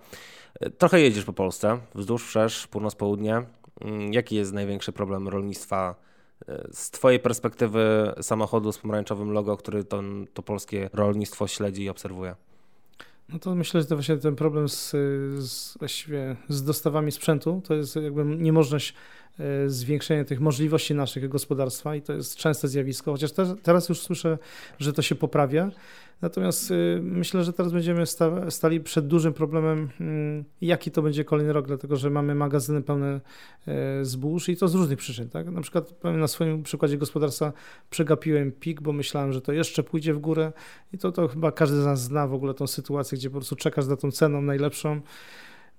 Trochę 0.78 1.02
jedziesz 1.02 1.26
po 1.26 1.34
Polsce, 1.34 1.80
wzdłuż, 1.96 2.28
wszerz, 2.28 2.68
północ-południe. 2.68 3.44
Mm, 3.82 4.14
jaki 4.14 4.36
jest 4.36 4.54
największy 4.54 4.92
problem 4.92 5.28
rolnictwa 5.28 5.96
e, 5.96 6.09
z 6.72 6.92
Twojej 6.92 7.20
perspektywy 7.20 8.14
samochodu 8.22 8.72
z 8.72 8.78
pomarańczowym 8.78 9.32
logo, 9.32 9.58
który 9.58 9.84
to, 9.84 10.04
to 10.34 10.44
polskie 10.44 10.90
rolnictwo 10.94 11.48
śledzi 11.48 11.84
i 11.84 11.90
obserwuje? 11.90 12.36
No 13.30 13.40
to 13.40 13.56
myślę, 13.56 13.82
że 13.82 13.88
to 13.88 13.96
właśnie 13.96 14.18
ten 14.18 14.36
problem 14.36 14.70
z, 14.70 14.92
z, 15.38 15.78
z 16.50 16.64
dostawami 16.64 17.12
sprzętu 17.12 17.62
to 17.68 17.74
jest 17.74 17.96
jakby 17.96 18.26
niemożność 18.26 18.94
zwiększenie 19.68 20.26
tych 20.26 20.40
możliwości 20.40 20.96
naszych 20.96 21.30
gospodarstwa 21.30 21.96
i 21.96 22.02
to 22.02 22.14
jest 22.14 22.36
częste 22.36 22.68
zjawisko, 22.68 23.12
chociaż 23.12 23.32
te, 23.32 23.56
teraz 23.64 23.90
już 23.90 24.00
słyszę, 24.00 24.38
że 24.80 24.94
to 24.94 25.02
się 25.02 25.16
poprawia. 25.16 25.72
Natomiast 26.22 26.72
y, 26.72 27.00
myślę, 27.02 27.44
że 27.44 27.54
teraz 27.54 27.74
będziemy 27.74 28.06
sta, 28.06 28.52
stali 28.52 28.80
przed 28.80 29.08
dużym 29.08 29.34
problemem, 29.34 29.90
y, 30.02 30.44
jaki 30.62 30.92
to 30.92 31.02
będzie 31.02 31.26
kolejny 31.26 31.54
rok, 31.54 31.68
dlatego 31.68 31.96
że 31.96 32.10
mamy 32.10 32.36
magazyny 32.36 32.82
pełne 32.82 33.22
y, 33.68 34.06
zbóż 34.06 34.50
i 34.50 34.58
to 34.58 34.68
z 34.68 34.76
różnych 34.76 34.98
przyczyn. 34.98 35.30
Tak? 35.30 35.48
Na 35.48 35.62
przykład 35.62 36.04
na 36.04 36.28
swoim 36.28 36.64
przykładzie 36.64 36.98
gospodarstwa 36.98 37.54
przegapiłem 37.90 38.52
pik, 38.52 38.82
bo 38.82 38.94
myślałem, 38.94 39.34
że 39.34 39.42
to 39.42 39.54
jeszcze 39.54 39.84
pójdzie 39.84 40.14
w 40.14 40.20
górę 40.20 40.52
i 40.94 40.98
to, 40.98 41.12
to 41.12 41.28
chyba 41.28 41.52
każdy 41.52 41.82
z 41.82 41.86
nas 41.86 42.02
zna 42.02 42.28
w 42.28 42.34
ogóle 42.34 42.54
tą 42.54 42.68
sytuację, 42.68 43.18
gdzie 43.18 43.30
po 43.30 43.36
prostu 43.36 43.56
czekasz 43.56 43.86
za 43.86 43.98
tą 43.98 44.12
ceną 44.12 44.42
najlepszą 44.42 45.02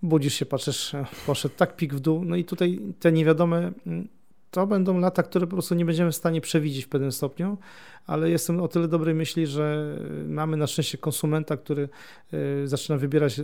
budzisz 0.03 0.35
się, 0.35 0.47
patrzysz, 0.47 0.95
e, 0.95 1.07
poszedł 1.27 1.55
tak 1.57 1.77
pik 1.77 1.95
w 1.95 2.01
dół, 2.01 2.25
no 2.25 2.37
i 2.37 2.45
tutaj 2.45 2.81
te 3.01 3.13
niewiadome, 3.13 3.73
mm, 3.87 4.09
to 4.51 4.67
będą 4.67 4.99
lata, 4.99 5.23
które 5.23 5.47
po 5.47 5.53
prostu 5.53 5.75
nie 5.75 5.85
będziemy 5.85 6.13
w 6.13 6.17
stanie 6.17 6.41
przewidzieć 6.41 6.85
w 6.85 6.89
pewnym 6.89 7.13
stopniu, 7.13 7.59
ale 8.07 8.31
jestem 8.31 8.61
o 8.61 8.69
tyle 8.69 8.89
dobrej 8.89 9.15
myśli, 9.15 9.47
że 9.47 9.97
mamy 10.27 10.57
na 10.57 10.67
szczęście 10.67 10.99
konsumenta, 10.99 11.57
który 11.57 11.89
e, 12.33 12.67
zaczyna 12.67 12.99
wybierać 12.99 13.41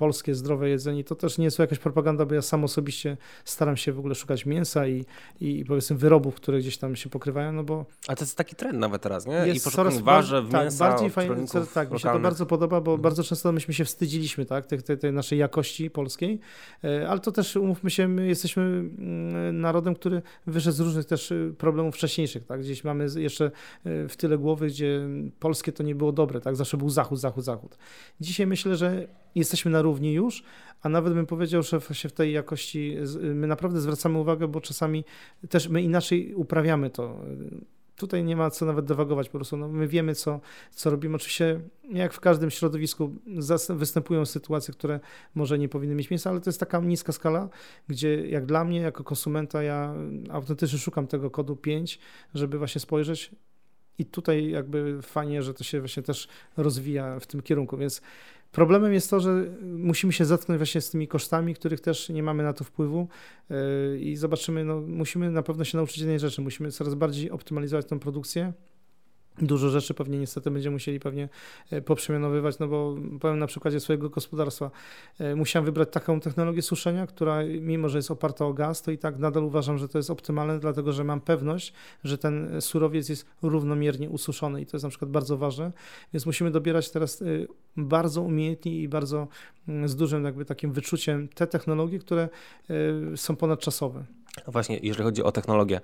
polskie, 0.00 0.34
zdrowe 0.34 0.68
jedzenie. 0.68 1.04
To 1.04 1.14
też 1.14 1.38
nie 1.38 1.44
jest 1.44 1.58
jakaś 1.58 1.78
propaganda, 1.78 2.26
bo 2.26 2.34
ja 2.34 2.42
sam 2.42 2.64
osobiście 2.64 3.16
staram 3.44 3.76
się 3.76 3.92
w 3.92 3.98
ogóle 3.98 4.14
szukać 4.14 4.46
mięsa 4.46 4.86
i, 4.86 5.04
i 5.40 5.64
powiedzmy 5.64 5.96
wyrobów, 5.96 6.34
które 6.34 6.58
gdzieś 6.58 6.78
tam 6.78 6.96
się 6.96 7.10
pokrywają, 7.10 7.52
no 7.52 7.64
bo... 7.64 7.86
A 8.08 8.16
to 8.16 8.24
jest 8.24 8.36
taki 8.36 8.56
trend 8.56 8.78
nawet 8.78 9.02
teraz, 9.02 9.26
nie? 9.26 9.34
Jest 9.34 9.66
I 9.66 9.70
coraz 9.70 9.98
warzyw, 9.98 10.48
tak, 10.50 10.62
mięsa, 10.62 10.88
bardziej 10.88 11.10
fajnie, 11.10 11.34
Tak, 11.46 11.54
lokalnych. 11.64 11.92
mi 11.92 11.98
się 11.98 12.08
to 12.08 12.18
bardzo 12.18 12.46
podoba, 12.46 12.80
bo 12.80 12.90
mhm. 12.90 13.02
bardzo 13.02 13.22
często 13.22 13.52
myśmy 13.52 13.74
się 13.74 13.84
wstydziliśmy, 13.84 14.46
tak, 14.46 14.66
tej, 14.66 14.82
tej, 14.82 14.98
tej 14.98 15.12
naszej 15.12 15.38
jakości 15.38 15.90
polskiej, 15.90 16.40
e, 16.84 17.08
ale 17.08 17.20
to 17.20 17.32
też, 17.32 17.56
umówmy 17.56 17.90
się, 17.90 18.08
my 18.08 18.26
jesteśmy 18.26 18.62
mm, 18.62 19.60
narodem, 19.60 19.94
który 19.94 20.22
wyszedł 20.46 20.76
z 20.76 20.80
różnych 20.80 21.06
też 21.06 21.30
y, 21.30 21.54
problemów 21.58 21.94
wcześniejszych, 21.94 22.46
tak, 22.46 22.60
gdzieś 22.60 22.84
mamy 22.84 23.06
jeszcze 23.16 23.50
y, 23.86 24.08
w 24.08 24.16
tyle 24.16 24.38
głowy, 24.38 24.66
gdzie 24.66 25.08
polskie 25.40 25.72
to 25.72 25.82
nie 25.82 25.94
było 25.94 26.12
dobre, 26.12 26.40
tak, 26.40 26.56
zawsze 26.56 26.76
był 26.76 26.90
zachód, 26.90 27.20
zachód, 27.20 27.44
zachód. 27.44 27.78
Dzisiaj 28.20 28.46
myślę, 28.46 28.76
że 28.76 29.06
jesteśmy 29.34 29.70
na 29.70 29.82
równi 29.82 30.12
już, 30.12 30.42
a 30.82 30.88
nawet 30.88 31.14
bym 31.14 31.26
powiedział, 31.26 31.62
że 31.62 31.80
się 31.92 32.08
w 32.08 32.12
tej 32.12 32.32
jakości 32.32 32.96
my 33.34 33.46
naprawdę 33.46 33.80
zwracamy 33.80 34.18
uwagę, 34.18 34.48
bo 34.48 34.60
czasami 34.60 35.04
też 35.48 35.68
my 35.68 35.82
inaczej 35.82 36.34
uprawiamy 36.34 36.90
to 36.90 37.20
tutaj 38.00 38.24
nie 38.24 38.36
ma 38.36 38.50
co 38.50 38.66
nawet 38.66 38.84
dewagować 38.84 39.28
po 39.28 39.38
prostu. 39.38 39.56
No, 39.56 39.68
my 39.68 39.88
wiemy, 39.88 40.14
co, 40.14 40.40
co 40.70 40.90
robimy. 40.90 41.16
Oczywiście, 41.16 41.60
jak 41.92 42.12
w 42.12 42.20
każdym 42.20 42.50
środowisku, 42.50 43.14
występują 43.68 44.26
sytuacje, 44.26 44.74
które 44.74 45.00
może 45.34 45.58
nie 45.58 45.68
powinny 45.68 45.94
mieć 45.94 46.10
miejsca, 46.10 46.30
ale 46.30 46.40
to 46.40 46.50
jest 46.50 46.60
taka 46.60 46.80
niska 46.80 47.12
skala, 47.12 47.48
gdzie 47.88 48.28
jak 48.28 48.46
dla 48.46 48.64
mnie, 48.64 48.80
jako 48.80 49.04
konsumenta, 49.04 49.62
ja 49.62 49.94
autentycznie 50.30 50.78
szukam 50.78 51.06
tego 51.06 51.30
kodu 51.30 51.56
5, 51.56 51.98
żeby 52.34 52.58
właśnie 52.58 52.80
spojrzeć. 52.80 53.30
I 53.98 54.04
tutaj 54.04 54.50
jakby 54.50 55.02
fajnie, 55.02 55.42
że 55.42 55.54
to 55.54 55.64
się 55.64 55.80
właśnie 55.80 56.02
też 56.02 56.28
rozwija 56.56 57.20
w 57.20 57.26
tym 57.26 57.42
kierunku, 57.42 57.76
więc 57.76 58.02
Problemem 58.52 58.92
jest 58.92 59.10
to, 59.10 59.20
że 59.20 59.44
musimy 59.62 60.12
się 60.12 60.24
zetknąć 60.24 60.58
właśnie 60.58 60.80
z 60.80 60.90
tymi 60.90 61.08
kosztami, 61.08 61.54
których 61.54 61.80
też 61.80 62.08
nie 62.08 62.22
mamy 62.22 62.42
na 62.42 62.52
to 62.52 62.64
wpływu 62.64 63.08
yy, 63.50 64.00
i 64.00 64.16
zobaczymy, 64.16 64.64
no, 64.64 64.80
musimy 64.80 65.30
na 65.30 65.42
pewno 65.42 65.64
się 65.64 65.78
nauczyć 65.78 65.98
jednej 65.98 66.18
rzeczy, 66.18 66.42
musimy 66.42 66.70
coraz 66.70 66.94
bardziej 66.94 67.30
optymalizować 67.30 67.86
tę 67.86 68.00
produkcję, 68.00 68.52
Dużo 69.42 69.70
rzeczy 69.70 69.94
pewnie 69.94 70.18
niestety 70.18 70.50
będziemy 70.50 70.72
musieli 70.74 71.00
pewnie 71.00 71.28
e, 71.70 71.82
poprzemianowywać, 71.82 72.58
no 72.58 72.68
bo 72.68 72.96
powiem 73.20 73.38
na 73.38 73.46
przykładzie 73.46 73.80
swojego 73.80 74.10
gospodarstwa. 74.10 74.70
E, 75.18 75.36
musiałem 75.36 75.66
wybrać 75.66 75.88
taką 75.92 76.20
technologię 76.20 76.62
suszenia, 76.62 77.06
która 77.06 77.42
mimo, 77.60 77.88
że 77.88 77.98
jest 77.98 78.10
oparta 78.10 78.46
o 78.46 78.52
gaz, 78.52 78.82
to 78.82 78.90
i 78.90 78.98
tak 78.98 79.18
nadal 79.18 79.44
uważam, 79.44 79.78
że 79.78 79.88
to 79.88 79.98
jest 79.98 80.10
optymalne, 80.10 80.58
dlatego 80.58 80.92
że 80.92 81.04
mam 81.04 81.20
pewność, 81.20 81.72
że 82.04 82.18
ten 82.18 82.60
surowiec 82.60 83.08
jest 83.08 83.26
równomiernie 83.42 84.10
ususzony 84.10 84.60
i 84.60 84.66
to 84.66 84.76
jest 84.76 84.84
na 84.84 84.90
przykład 84.90 85.10
bardzo 85.10 85.36
ważne, 85.36 85.72
więc 86.12 86.26
musimy 86.26 86.50
dobierać 86.50 86.90
teraz 86.90 87.22
e, 87.22 87.24
bardzo 87.76 88.22
umiejętnie 88.22 88.82
i 88.82 88.88
bardzo 88.88 89.28
mm, 89.68 89.88
z 89.88 89.96
dużym 89.96 90.24
jakby 90.24 90.44
takim 90.44 90.72
wyczuciem 90.72 91.28
te 91.28 91.46
technologie, 91.46 91.98
które 91.98 92.28
są 93.16 93.36
ponadczasowe. 93.36 94.04
Właśnie, 94.46 94.78
jeżeli 94.82 95.04
chodzi 95.04 95.22
o 95.22 95.32
technologię, 95.32 95.80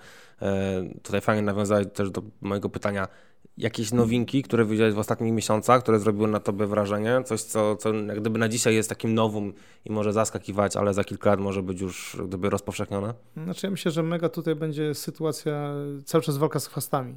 tutaj 1.03 1.21
fajnie 1.21 1.43
nawiązałeś 1.43 1.87
też 1.95 2.11
do 2.11 2.23
mojego 2.41 2.69
pytania, 2.69 3.09
jakieś 3.59 3.93
nowinki, 3.93 4.43
które 4.43 4.65
widziałeś 4.65 4.95
w 4.95 4.99
ostatnich 4.99 5.33
miesiącach, 5.33 5.83
które 5.83 5.99
zrobiły 5.99 6.29
na 6.29 6.41
tobie 6.41 6.67
wrażenie? 6.67 7.23
Coś, 7.25 7.43
co, 7.43 7.77
co 7.77 7.95
jak 7.95 8.21
gdyby 8.21 8.39
na 8.39 8.49
dzisiaj 8.49 8.75
jest 8.75 8.89
takim 8.89 9.15
nowym 9.15 9.53
i 9.85 9.93
może 9.93 10.13
zaskakiwać, 10.13 10.77
ale 10.77 10.95
za 10.95 11.05
kilka 11.05 11.31
lat 11.31 11.41
może 11.41 11.63
być 11.63 11.81
już 11.81 12.17
gdyby 12.25 12.51
rozpowszechnione? 12.51 13.15
Znaczy 13.37 13.67
ja 13.67 13.71
myślę, 13.71 13.91
że 13.91 14.03
mega 14.03 14.29
tutaj 14.29 14.55
będzie 14.55 14.95
sytuacja, 14.95 15.75
cały 16.05 16.23
czas 16.25 16.37
walka 16.37 16.61
z 16.61 16.67
chwastami. 16.67 17.17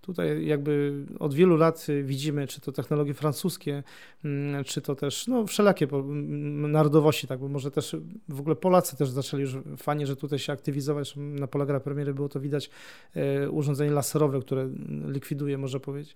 Tutaj 0.00 0.46
jakby 0.46 1.04
od 1.18 1.34
wielu 1.34 1.56
lat 1.56 1.86
widzimy, 2.02 2.46
czy 2.46 2.60
to 2.60 2.72
technologie 2.72 3.14
francuskie, 3.14 3.82
mm, 4.24 4.64
czy 4.64 4.80
to 4.80 4.94
też 4.94 5.26
no, 5.26 5.46
wszelakie 5.46 5.86
mm, 5.92 6.72
narodowości, 6.72 7.26
tak, 7.26 7.40
bo 7.40 7.48
może 7.48 7.70
też 7.70 7.96
w 8.28 8.40
ogóle 8.40 8.56
Polacy 8.56 8.96
też 8.96 9.10
zaczęli 9.10 9.42
już 9.42 9.56
fajnie, 9.76 10.06
że 10.06 10.16
tutaj 10.16 10.38
się 10.38 10.52
aktywizować. 10.52 11.14
Na 11.16 11.46
Polagra 11.46 11.80
premiery 11.80 12.14
było 12.14 12.28
to 12.28 12.40
widać 12.40 12.70
e, 13.14 13.50
urządzenie 13.50 13.90
laserowe, 13.90 14.40
które 14.40 14.68
likwiduje, 15.06 15.58
można 15.58 15.80
powiedzieć. 15.80 16.14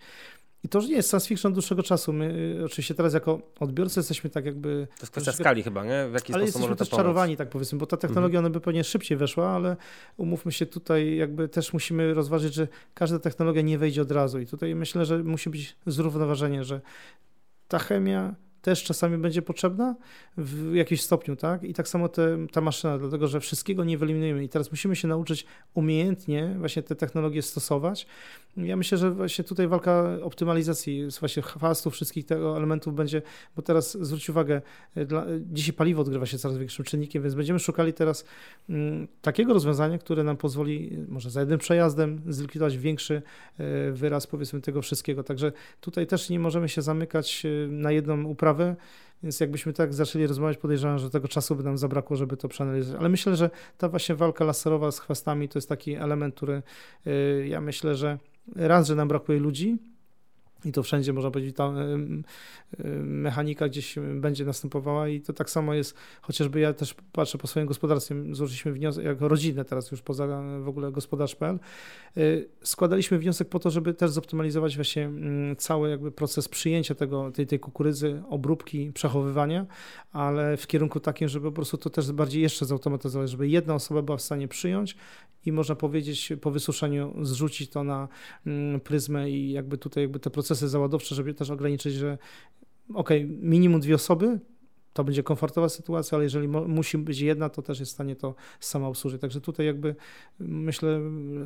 I 0.64 0.68
to 0.68 0.78
już 0.78 0.88
nie 0.88 0.94
jest 0.94 1.10
science 1.10 1.28
fiction 1.28 1.52
dłuższego 1.52 1.82
czasu. 1.82 2.12
My 2.12 2.56
y, 2.60 2.64
oczywiście 2.64 2.94
teraz 2.94 3.14
jako 3.14 3.40
odbiorcy 3.60 4.00
jesteśmy 4.00 4.30
tak 4.30 4.44
jakby... 4.44 4.86
To 4.96 5.02
jest 5.02 5.12
kwestia 5.12 5.32
skali 5.32 5.62
chyba, 5.62 5.84
nie? 5.84 6.08
W 6.10 6.14
jaki 6.14 6.34
ale 6.34 6.42
sposób 6.42 6.60
jesteśmy 6.60 6.76
też 6.76 6.88
czarowani, 6.88 7.36
tak 7.36 7.48
powiedzmy, 7.48 7.78
bo 7.78 7.86
ta 7.86 7.96
technologia 7.96 8.38
mhm. 8.38 8.44
ona 8.44 8.52
by 8.52 8.60
pewnie 8.60 8.84
szybciej 8.84 9.18
weszła, 9.18 9.48
ale 9.48 9.76
umówmy 10.16 10.52
się 10.52 10.66
tutaj 10.66 11.16
jakby 11.16 11.48
też 11.48 11.72
musimy 11.72 12.14
rozważyć, 12.14 12.54
że 12.54 12.68
każda 12.94 13.18
technologia 13.18 13.62
nie 13.62 13.78
wejdzie 13.78 14.02
od 14.02 14.10
razu 14.10 14.40
i 14.40 14.46
tutaj 14.46 14.74
myślę, 14.74 15.04
że 15.04 15.18
musi 15.18 15.50
być 15.50 15.76
zrównoważenie, 15.86 16.64
że 16.64 16.80
ta 17.68 17.78
chemia 17.78 18.34
też 18.64 18.84
czasami 18.84 19.18
będzie 19.18 19.42
potrzebna 19.42 19.96
w 20.36 20.74
jakimś 20.74 21.02
stopniu, 21.02 21.36
tak? 21.36 21.64
I 21.64 21.74
tak 21.74 21.88
samo 21.88 22.08
te, 22.08 22.46
ta 22.52 22.60
maszyna, 22.60 22.98
dlatego 22.98 23.26
że 23.26 23.40
wszystkiego 23.40 23.84
nie 23.84 23.98
wyeliminujemy 23.98 24.44
i 24.44 24.48
teraz 24.48 24.70
musimy 24.70 24.96
się 24.96 25.08
nauczyć 25.08 25.46
umiejętnie 25.74 26.54
właśnie 26.58 26.82
te 26.82 26.96
technologie 26.96 27.42
stosować. 27.42 28.06
Ja 28.56 28.76
myślę, 28.76 28.98
że 28.98 29.10
właśnie 29.10 29.44
tutaj 29.44 29.68
walka 29.68 30.18
optymalizacji 30.22 31.08
właśnie 31.20 31.42
chwastu 31.42 31.90
wszystkich 31.90 32.26
tego 32.26 32.56
elementów 32.56 32.94
będzie, 32.94 33.22
bo 33.56 33.62
teraz 33.62 33.98
zwróć 34.00 34.30
uwagę, 34.30 34.62
dla, 35.06 35.26
dzisiaj 35.52 35.72
paliwo 35.72 36.02
odgrywa 36.02 36.26
się 36.26 36.38
coraz 36.38 36.58
większym 36.58 36.84
czynnikiem, 36.84 37.22
więc 37.22 37.34
będziemy 37.34 37.58
szukali 37.58 37.92
teraz 37.92 38.24
m, 38.68 38.76
mm, 38.76 39.08
takiego 39.22 39.54
rozwiązania, 39.54 39.98
które 39.98 40.24
nam 40.24 40.36
pozwoli 40.36 40.98
może 41.08 41.30
za 41.30 41.40
jednym 41.40 41.58
przejazdem 41.58 42.20
zlikwidować 42.28 42.78
większy 42.78 43.22
e, 43.58 43.92
wyraz 43.92 44.26
powiedzmy 44.26 44.60
tego 44.60 44.82
wszystkiego. 44.82 45.24
Także 45.24 45.52
tutaj 45.80 46.06
też 46.06 46.30
nie 46.30 46.38
możemy 46.38 46.68
się 46.68 46.82
zamykać 46.82 47.42
e, 47.46 47.68
na 47.68 47.92
jedną 47.92 48.24
uprawę 48.24 48.53
sprawę, 48.54 48.76
więc 49.22 49.40
jakbyśmy 49.40 49.72
tak 49.72 49.94
zaczęli 49.94 50.26
rozmawiać, 50.26 50.58
podejrzewam, 50.58 50.98
że 50.98 51.10
tego 51.10 51.28
czasu 51.28 51.56
by 51.56 51.62
nam 51.62 51.78
zabrakło, 51.78 52.16
żeby 52.16 52.36
to 52.36 52.48
przeanalizować. 52.48 53.00
Ale 53.00 53.08
myślę, 53.08 53.36
że 53.36 53.50
ta 53.78 53.88
właśnie 53.88 54.14
walka 54.14 54.44
laserowa 54.44 54.90
z 54.90 55.00
chwastami 55.00 55.48
to 55.48 55.58
jest 55.58 55.68
taki 55.68 55.94
element, 55.94 56.34
który 56.34 56.62
y, 57.06 57.46
ja 57.48 57.60
myślę, 57.60 57.94
że 57.94 58.18
raz, 58.56 58.86
że 58.86 58.94
nam 58.94 59.08
brakuje 59.08 59.38
ludzi, 59.40 59.78
i 60.64 60.72
to 60.72 60.82
wszędzie 60.82 61.12
można 61.12 61.30
powiedzieć, 61.30 61.56
ta 61.56 61.72
mechanika 63.04 63.68
gdzieś 63.68 63.94
będzie 64.14 64.44
następowała. 64.44 65.08
I 65.08 65.20
to 65.20 65.32
tak 65.32 65.50
samo 65.50 65.74
jest, 65.74 65.96
chociażby 66.22 66.60
ja 66.60 66.72
też 66.72 66.94
patrzę 67.12 67.38
po 67.38 67.46
swoim 67.46 67.66
gospodarstwie, 67.66 68.16
złożyliśmy 68.32 68.72
wniosek, 68.72 69.04
jako 69.04 69.28
rodzinę 69.28 69.64
teraz 69.64 69.90
już 69.90 70.02
poza 70.02 70.42
w 70.60 70.68
ogóle 70.68 70.92
gospodarz.pl, 70.92 71.58
y, 72.16 72.48
składaliśmy 72.62 73.18
wniosek 73.18 73.48
po 73.48 73.58
to, 73.58 73.70
żeby 73.70 73.94
też 73.94 74.10
zoptymalizować 74.10 74.76
właśnie 74.76 75.04
mm, 75.04 75.56
cały 75.56 75.90
jakby 75.90 76.12
proces 76.12 76.48
przyjęcia 76.48 76.94
tego, 76.94 77.30
tej, 77.30 77.46
tej 77.46 77.60
kukurydzy, 77.60 78.22
obróbki, 78.28 78.92
przechowywania, 78.92 79.66
ale 80.12 80.56
w 80.56 80.66
kierunku 80.66 81.00
takim, 81.00 81.28
żeby 81.28 81.48
po 81.48 81.54
prostu 81.54 81.78
to 81.78 81.90
też 81.90 82.12
bardziej 82.12 82.42
jeszcze 82.42 82.66
zautomatyzować, 82.66 83.30
żeby 83.30 83.48
jedna 83.48 83.74
osoba 83.74 84.02
była 84.02 84.16
w 84.16 84.22
stanie 84.22 84.48
przyjąć 84.48 84.96
i 85.46 85.52
można 85.52 85.74
powiedzieć 85.74 86.32
po 86.40 86.50
wysuszeniu 86.50 87.14
zrzucić 87.22 87.70
to 87.70 87.84
na 87.84 88.08
mm, 88.46 88.80
pryzmę 88.80 89.30
i 89.30 89.52
jakby 89.52 89.78
tutaj 89.78 90.02
jakby 90.02 90.20
te 90.20 90.30
procesy 90.30 90.53
załadowcze, 90.54 91.14
żeby 91.14 91.34
też 91.34 91.50
ograniczyć, 91.50 91.94
że 91.94 92.18
ok, 92.94 93.10
minimum 93.28 93.80
dwie 93.80 93.94
osoby, 93.94 94.38
to 94.92 95.04
będzie 95.04 95.22
komfortowa 95.22 95.68
sytuacja, 95.68 96.16
ale 96.16 96.24
jeżeli 96.24 96.48
musi 96.48 96.98
być 96.98 97.20
jedna, 97.20 97.48
to 97.48 97.62
też 97.62 97.80
jest 97.80 97.92
w 97.92 97.94
stanie 97.94 98.16
to 98.16 98.34
sama 98.60 98.88
obsłużyć. 98.88 99.20
Także 99.20 99.40
tutaj 99.40 99.66
jakby 99.66 99.96
myślę, 100.38 101.00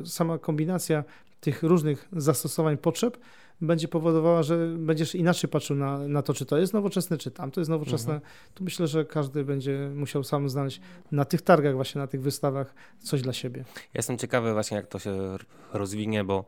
sama 0.05 0.38
kombinacja 0.38 1.05
tych 1.40 1.62
różnych 1.62 2.09
zastosowań 2.12 2.77
potrzeb 2.77 3.18
będzie 3.61 3.88
powodowała, 3.88 4.42
że 4.42 4.75
będziesz 4.79 5.14
inaczej 5.14 5.51
patrzył 5.51 5.77
na, 5.77 6.09
na 6.09 6.23
to, 6.23 6.35
czy 6.35 6.47
to 6.47 6.59
jest 6.59 6.73
nowoczesne, 6.73 7.18
czy 7.18 7.31
tam 7.31 7.51
to 7.51 7.61
jest 7.61 7.71
nowoczesne. 7.71 8.14
Mhm. 8.14 8.33
Tu 8.55 8.64
myślę, 8.64 8.87
że 8.87 9.05
każdy 9.05 9.44
będzie 9.44 9.90
musiał 9.94 10.25
sam 10.25 10.49
znaleźć 10.49 10.81
na 11.12 11.25
tych 11.25 11.42
targach, 11.42 11.75
właśnie 11.75 12.01
na 12.01 12.07
tych 12.07 12.23
wystawach 12.23 12.75
coś 12.99 13.23
dla 13.23 13.33
siebie. 13.33 13.64
Ja 13.77 13.83
jestem 13.94 14.18
ciekawy 14.18 14.53
właśnie, 14.53 14.77
jak 14.77 14.87
to 14.87 14.99
się 14.99 15.37
rozwinie, 15.73 16.25
bo 16.25 16.44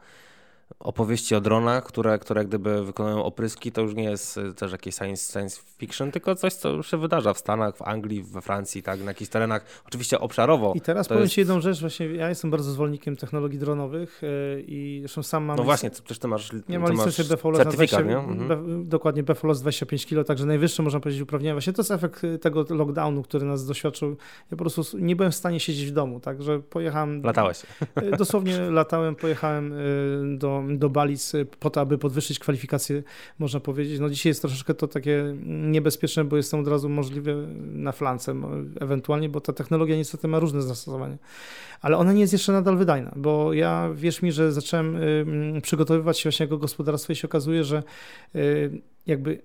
opowieści 0.79 1.35
o 1.35 1.41
dronach, 1.41 1.85
które, 1.85 2.19
które 2.19 2.45
gdyby 2.45 2.85
wykonują 2.85 3.25
opryski, 3.25 3.73
to 3.73 3.81
już 3.81 3.95
nie 3.95 4.05
jest 4.05 4.37
y, 4.37 4.55
też 4.55 4.73
jakieś 4.73 4.95
science, 4.95 5.33
science 5.33 5.61
fiction, 5.79 6.13
tylko 6.13 6.35
coś, 6.35 6.55
co 6.55 6.83
się 6.83 6.97
wydarza 6.97 7.35
w 7.35 7.39
Stanach, 7.39 7.77
w 7.77 7.83
Anglii, 7.83 8.23
we 8.23 8.41
Francji, 8.41 8.83
tak, 8.83 9.01
na 9.01 9.11
jakichś 9.11 9.31
terenach, 9.31 9.65
oczywiście 9.87 10.21
obszarowo. 10.21 10.73
I 10.77 10.81
teraz 10.81 11.09
powiem 11.09 11.23
jest... 11.23 11.35
Ci 11.35 11.41
jedną 11.41 11.61
rzecz, 11.61 11.81
właśnie 11.81 12.07
ja 12.07 12.29
jestem 12.29 12.51
bardzo 12.51 12.71
zwolennikiem 12.71 13.17
technologii 13.17 13.59
dronowych 13.59 14.23
yy, 14.23 14.65
i 14.67 14.99
zresztą 15.01 15.23
sam 15.23 15.45
mam... 15.45 15.57
No 15.57 15.63
właśnie, 15.63 15.91
przecież 15.91 16.19
Ty 16.19 16.29
masz 16.29 16.51
Nie 16.69 16.79
mam 16.79 16.93
licencję 16.93 17.25
BFOLOS 17.25 17.59
na 17.59 17.65
20, 17.65 18.01
nie? 18.01 18.19
Mhm. 18.19 18.89
dokładnie 18.89 19.23
BFOLOS 19.23 19.61
25 19.61 20.07
kg, 20.07 20.27
także 20.27 20.47
najwyższe 20.47 20.83
można 20.83 21.01
powiedzieć 21.01 21.23
uprawnienia. 21.23 21.55
Właśnie 21.55 21.73
to 21.73 21.83
jest 21.83 21.91
efekt 21.91 22.25
y, 22.25 22.39
tego 22.39 22.65
lockdownu, 22.71 23.23
który 23.23 23.47
nas 23.47 23.67
doświadczył. 23.67 24.11
Ja 24.51 24.57
po 24.57 24.57
prostu 24.57 24.99
nie 24.99 25.17
byłem 25.17 25.33
w 25.33 25.37
stanie 25.37 25.61
siedzieć 25.61 25.91
w 25.91 25.93
domu, 25.93 26.21
także 26.21 26.61
pojechałem... 26.61 27.23
Latałeś. 27.23 27.63
Y, 28.03 28.17
dosłownie 28.17 28.61
latałem, 28.81 29.17
pojechałem 29.17 29.75
do 30.39 30.60
do 30.69 30.91
Balic 30.91 31.33
po 31.61 31.71
to, 31.71 31.81
aby 31.81 31.99
podwyższyć 31.99 32.39
kwalifikacje, 32.39 33.03
można 33.39 33.61
powiedzieć. 33.61 34.01
No 34.01 34.11
dzisiaj 34.11 34.31
jest 34.31 34.41
troszeczkę 34.41 34.75
to 34.75 34.89
takie 34.89 35.35
niebezpieczne, 35.47 36.25
bo 36.25 36.37
jest 36.37 36.51
to 36.51 36.59
od 36.59 36.69
razu 36.69 36.89
możliwe 36.89 37.35
na 37.59 37.93
flance 37.93 38.35
ewentualnie, 38.81 39.29
bo 39.29 39.41
ta 39.41 39.53
technologia 39.53 39.97
niestety 39.97 40.29
ma 40.29 40.39
różne 40.39 40.63
zastosowania. 40.63 41.19
Ale 41.81 41.97
ona 41.97 42.13
nie 42.13 42.21
jest 42.21 42.33
jeszcze 42.33 42.53
nadal 42.53 42.77
wydajna, 42.77 43.13
bo 43.17 43.53
ja, 43.53 43.91
wierz 43.95 44.23
mi, 44.23 44.33
że 44.33 44.53
zacząłem 44.53 44.99
przygotowywać 45.63 46.19
się 46.19 46.23
właśnie 46.31 46.45
jako 46.45 46.59
gospodarstwo 46.59 47.13
i 47.13 47.17
się 47.17 47.29
okazuje, 47.29 47.65
że 47.65 47.83
y, 48.35 48.83
jakby 49.07 49.43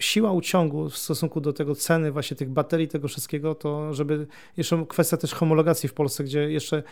siła 0.00 0.32
uciągu 0.32 0.88
w 0.88 0.98
stosunku 0.98 1.40
do 1.40 1.52
tego 1.52 1.74
ceny 1.74 2.12
właśnie 2.12 2.36
tych 2.36 2.50
baterii, 2.50 2.88
tego 2.88 3.08
wszystkiego, 3.08 3.54
to 3.54 3.94
żeby 3.94 4.26
jeszcze 4.56 4.86
kwestia 4.88 5.16
też 5.16 5.34
homologacji 5.34 5.88
w 5.88 5.94
Polsce, 5.94 6.24
gdzie 6.24 6.50
jeszcze... 6.50 6.82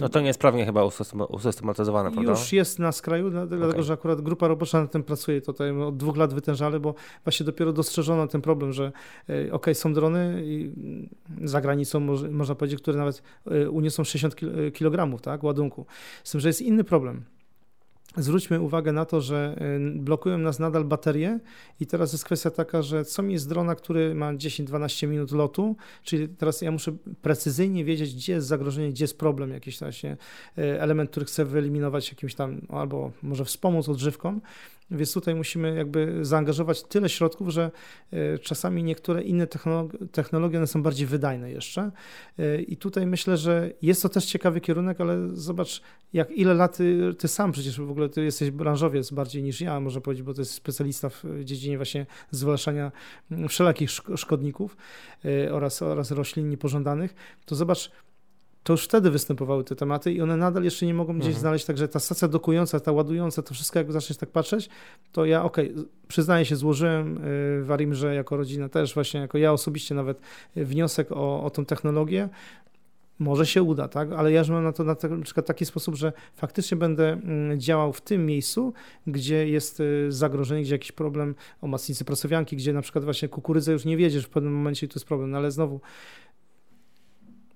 no 0.00 0.08
to 0.08 0.20
nie 0.20 0.26
jest 0.26 0.40
prawnie 0.40 0.66
chyba 0.66 0.84
usystematyzowane, 1.28 2.12
prawda? 2.12 2.30
Już 2.30 2.52
jest 2.52 2.78
na 2.78 2.92
skraju, 2.92 3.30
dlatego 3.30 3.68
okay. 3.68 3.82
że 3.82 3.92
akurat 3.92 4.20
grupa 4.20 4.48
robocza 4.48 4.80
nad 4.80 4.92
tym 4.92 5.02
pracuje, 5.02 5.40
tutaj 5.40 5.70
od 5.80 5.96
dwóch 5.96 6.16
lat 6.16 6.34
wytężale, 6.34 6.80
bo 6.80 6.94
właśnie 7.24 7.46
dopiero 7.46 7.72
dostrzeżono 7.72 8.26
ten 8.26 8.40
problem, 8.40 8.72
że 8.72 8.92
e, 9.28 9.52
ok, 9.52 9.66
są 9.72 9.92
drony 9.92 10.44
za 11.44 11.60
granicą, 11.60 12.00
można 12.30 12.54
powiedzieć, 12.54 12.80
które 12.80 12.98
nawet 12.98 13.22
e, 13.46 13.70
uniosą 13.70 14.04
60 14.04 14.36
kg 14.74 15.20
tak, 15.22 15.44
ładunku. 15.44 15.86
Z 16.24 16.30
tym, 16.30 16.40
że 16.40 16.48
jest 16.48 16.62
inny 16.62 16.84
problem 16.84 17.24
zwróćmy 18.16 18.60
uwagę 18.60 18.92
na 18.92 19.04
to, 19.04 19.20
że 19.20 19.56
y, 19.96 19.98
blokują 19.98 20.38
nas 20.38 20.58
nadal 20.58 20.84
baterie 20.84 21.40
i 21.80 21.86
teraz 21.86 22.12
jest 22.12 22.24
kwestia 22.24 22.50
taka, 22.50 22.82
że 22.82 23.04
co 23.04 23.22
mi 23.22 23.32
jest 23.32 23.48
drona, 23.48 23.74
który 23.74 24.14
ma 24.14 24.34
10-12 24.34 25.08
minut 25.08 25.32
lotu, 25.32 25.76
czyli 26.02 26.28
teraz 26.28 26.62
ja 26.62 26.70
muszę 26.70 26.92
precyzyjnie 27.22 27.84
wiedzieć, 27.84 28.14
gdzie 28.14 28.32
jest 28.32 28.46
zagrożenie, 28.46 28.90
gdzie 28.90 29.04
jest 29.04 29.18
problem, 29.18 29.50
jakiś 29.50 29.78
właśnie 29.78 30.16
y, 30.58 30.80
element, 30.80 31.10
który 31.10 31.26
chcę 31.26 31.44
wyeliminować 31.44 32.08
jakimś 32.08 32.34
tam, 32.34 32.60
albo 32.68 33.10
może 33.22 33.44
wspomóc 33.44 33.88
odżywką, 33.88 34.40
więc 34.96 35.12
tutaj 35.12 35.34
musimy 35.34 35.74
jakby 35.74 36.18
zaangażować 36.22 36.82
tyle 36.82 37.08
środków, 37.08 37.48
że 37.48 37.70
e, 38.12 38.38
czasami 38.38 38.84
niektóre 38.84 39.22
inne 39.22 39.46
technologie 40.12 40.58
one 40.58 40.66
są 40.66 40.82
bardziej 40.82 41.06
wydajne 41.06 41.50
jeszcze. 41.50 41.90
E, 42.38 42.62
I 42.62 42.76
tutaj 42.76 43.06
myślę, 43.06 43.36
że 43.36 43.70
jest 43.82 44.02
to 44.02 44.08
też 44.08 44.24
ciekawy 44.24 44.60
kierunek, 44.60 45.00
ale 45.00 45.28
zobacz, 45.32 45.82
jak 46.12 46.30
ile 46.30 46.54
lat 46.54 46.76
ty, 46.76 47.14
ty 47.18 47.28
sam 47.28 47.52
przecież 47.52 47.80
w 47.80 47.90
ogóle 47.90 48.08
ty 48.08 48.24
jesteś 48.24 48.50
branżowiec 48.50 49.10
bardziej 49.10 49.42
niż 49.42 49.60
ja, 49.60 49.80
można 49.80 50.00
powiedzieć, 50.00 50.22
bo 50.22 50.34
to 50.34 50.40
jest 50.40 50.52
specjalista 50.52 51.08
w 51.08 51.24
dziedzinie 51.44 51.76
właśnie 51.76 52.06
zwalczania 52.30 52.92
mm, 53.30 53.48
wszelakich 53.48 53.90
szkodników 54.16 54.76
e, 55.24 55.52
oraz, 55.52 55.82
oraz 55.82 56.10
roślin 56.10 56.48
niepożądanych, 56.48 57.14
to 57.44 57.54
zobacz, 57.54 57.90
to 58.62 58.72
już 58.72 58.84
wtedy 58.84 59.10
występowały 59.10 59.64
te 59.64 59.76
tematy 59.76 60.12
i 60.12 60.20
one 60.20 60.36
nadal 60.36 60.64
jeszcze 60.64 60.86
nie 60.86 60.94
mogą 60.94 61.12
gdzieś 61.12 61.26
mhm. 61.26 61.40
znaleźć, 61.40 61.64
także 61.64 61.88
ta 61.88 62.00
stacja 62.00 62.28
dokująca, 62.28 62.80
ta 62.80 62.92
ładująca, 62.92 63.42
to 63.42 63.54
wszystko 63.54 63.78
jak 63.78 63.92
zaczniesz 63.92 64.16
tak 64.16 64.30
patrzeć, 64.30 64.68
to 65.12 65.24
ja 65.24 65.44
okej, 65.44 65.72
okay, 65.72 65.84
przyznaję 66.08 66.44
się, 66.44 66.56
złożyłem 66.56 67.16
y, 67.16 67.20
w 67.64 67.70
Arimrze 67.70 68.14
jako 68.14 68.36
rodzina 68.36 68.68
też 68.68 68.94
właśnie, 68.94 69.20
jako 69.20 69.38
ja 69.38 69.52
osobiście 69.52 69.94
nawet 69.94 70.20
wniosek 70.56 71.12
o, 71.12 71.44
o 71.44 71.50
tą 71.50 71.64
technologię, 71.64 72.28
może 73.18 73.46
się 73.46 73.62
uda, 73.62 73.88
tak? 73.88 74.12
Ale 74.12 74.32
ja 74.32 74.38
już 74.38 74.48
mam 74.48 74.64
na 74.64 74.72
to 74.72 74.84
na, 74.84 74.96
na 75.10 75.22
przykład 75.24 75.46
taki 75.46 75.66
sposób, 75.66 75.94
że 75.94 76.12
faktycznie 76.34 76.76
będę 76.76 77.12
mm, 77.12 77.60
działał 77.60 77.92
w 77.92 78.00
tym 78.00 78.26
miejscu, 78.26 78.72
gdzie 79.06 79.48
jest 79.48 79.80
y, 79.80 80.06
zagrożenie, 80.08 80.62
gdzie 80.62 80.74
jakiś 80.74 80.92
problem 80.92 81.34
o 81.60 81.66
masnicy 81.66 82.04
prasowianki, 82.04 82.56
gdzie 82.56 82.72
na 82.72 82.82
przykład 82.82 83.04
właśnie 83.04 83.28
kukurydzę 83.28 83.72
już 83.72 83.84
nie 83.84 83.96
wiedziesz 83.96 84.24
w 84.24 84.28
pewnym 84.28 84.52
momencie 84.52 84.86
i 84.86 84.88
to 84.88 84.94
jest 84.94 85.06
problem, 85.06 85.30
no 85.30 85.38
ale 85.38 85.50
znowu 85.50 85.80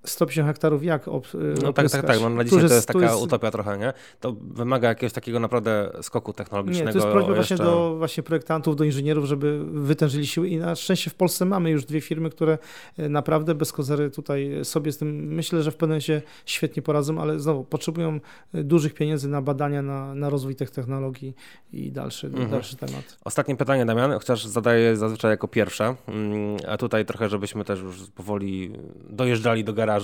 150 0.09 0.47
hektarów 0.47 0.83
jak 0.83 1.07
ob, 1.07 1.27
No 1.63 1.73
tak, 1.73 1.89
tak, 1.89 2.05
tak. 2.05 2.21
No, 2.21 2.29
na 2.29 2.43
dzisiaj 2.43 2.67
to 2.67 2.73
jest 2.73 2.87
taka 2.87 3.01
jest... 3.01 3.21
utopia 3.21 3.51
trochę, 3.51 3.77
nie? 3.77 3.93
To 4.19 4.35
wymaga 4.41 4.89
jakiegoś 4.89 5.13
takiego 5.13 5.39
naprawdę 5.39 5.91
skoku 6.01 6.33
technologicznego. 6.33 6.87
Nie, 6.87 6.93
to 6.93 6.99
jest 6.99 7.11
prośba 7.11 7.37
jeszcze... 7.37 7.55
właśnie 7.55 7.71
do 7.71 7.95
właśnie 7.97 8.23
projektantów, 8.23 8.75
do 8.75 8.83
inżynierów, 8.83 9.25
żeby 9.25 9.65
wytężyli 9.65 10.27
siły 10.27 10.47
i 10.47 10.57
na 10.57 10.75
szczęście 10.75 11.09
w 11.09 11.15
Polsce 11.15 11.45
mamy 11.45 11.69
już 11.69 11.85
dwie 11.85 12.01
firmy, 12.01 12.29
które 12.29 12.57
e, 12.97 13.09
naprawdę 13.09 13.55
bez 13.55 13.71
kozery 13.73 14.11
tutaj 14.11 14.59
sobie 14.63 14.91
z 14.91 14.97
tym, 14.97 15.33
myślę, 15.33 15.63
że 15.63 15.71
w 15.71 15.75
pewnym 15.75 16.01
się 16.01 16.21
świetnie 16.45 16.81
poradzą, 16.81 17.21
ale 17.21 17.39
znowu 17.39 17.63
potrzebują 17.63 18.19
e, 18.53 18.63
dużych 18.63 18.93
pieniędzy 18.93 19.29
na 19.29 19.41
badania, 19.41 19.81
na, 19.81 20.15
na 20.15 20.29
rozwój 20.29 20.55
tych 20.55 20.71
technologii 20.71 21.35
i 21.73 21.91
dalszy, 21.91 22.27
mhm. 22.27 22.49
dalszy 22.49 22.75
temat. 22.75 23.17
Ostatnie 23.23 23.55
pytanie, 23.55 23.85
Damian, 23.85 24.11
chociaż 24.11 24.45
zadaję 24.45 24.95
zazwyczaj 24.95 25.31
jako 25.31 25.47
pierwsze, 25.47 25.95
mm, 26.07 26.57
a 26.67 26.77
tutaj 26.77 27.05
trochę, 27.05 27.29
żebyśmy 27.29 27.63
też 27.63 27.79
już 27.79 28.09
powoli 28.09 28.73
dojeżdżali 29.09 29.63
do 29.63 29.73
garażu 29.73 29.96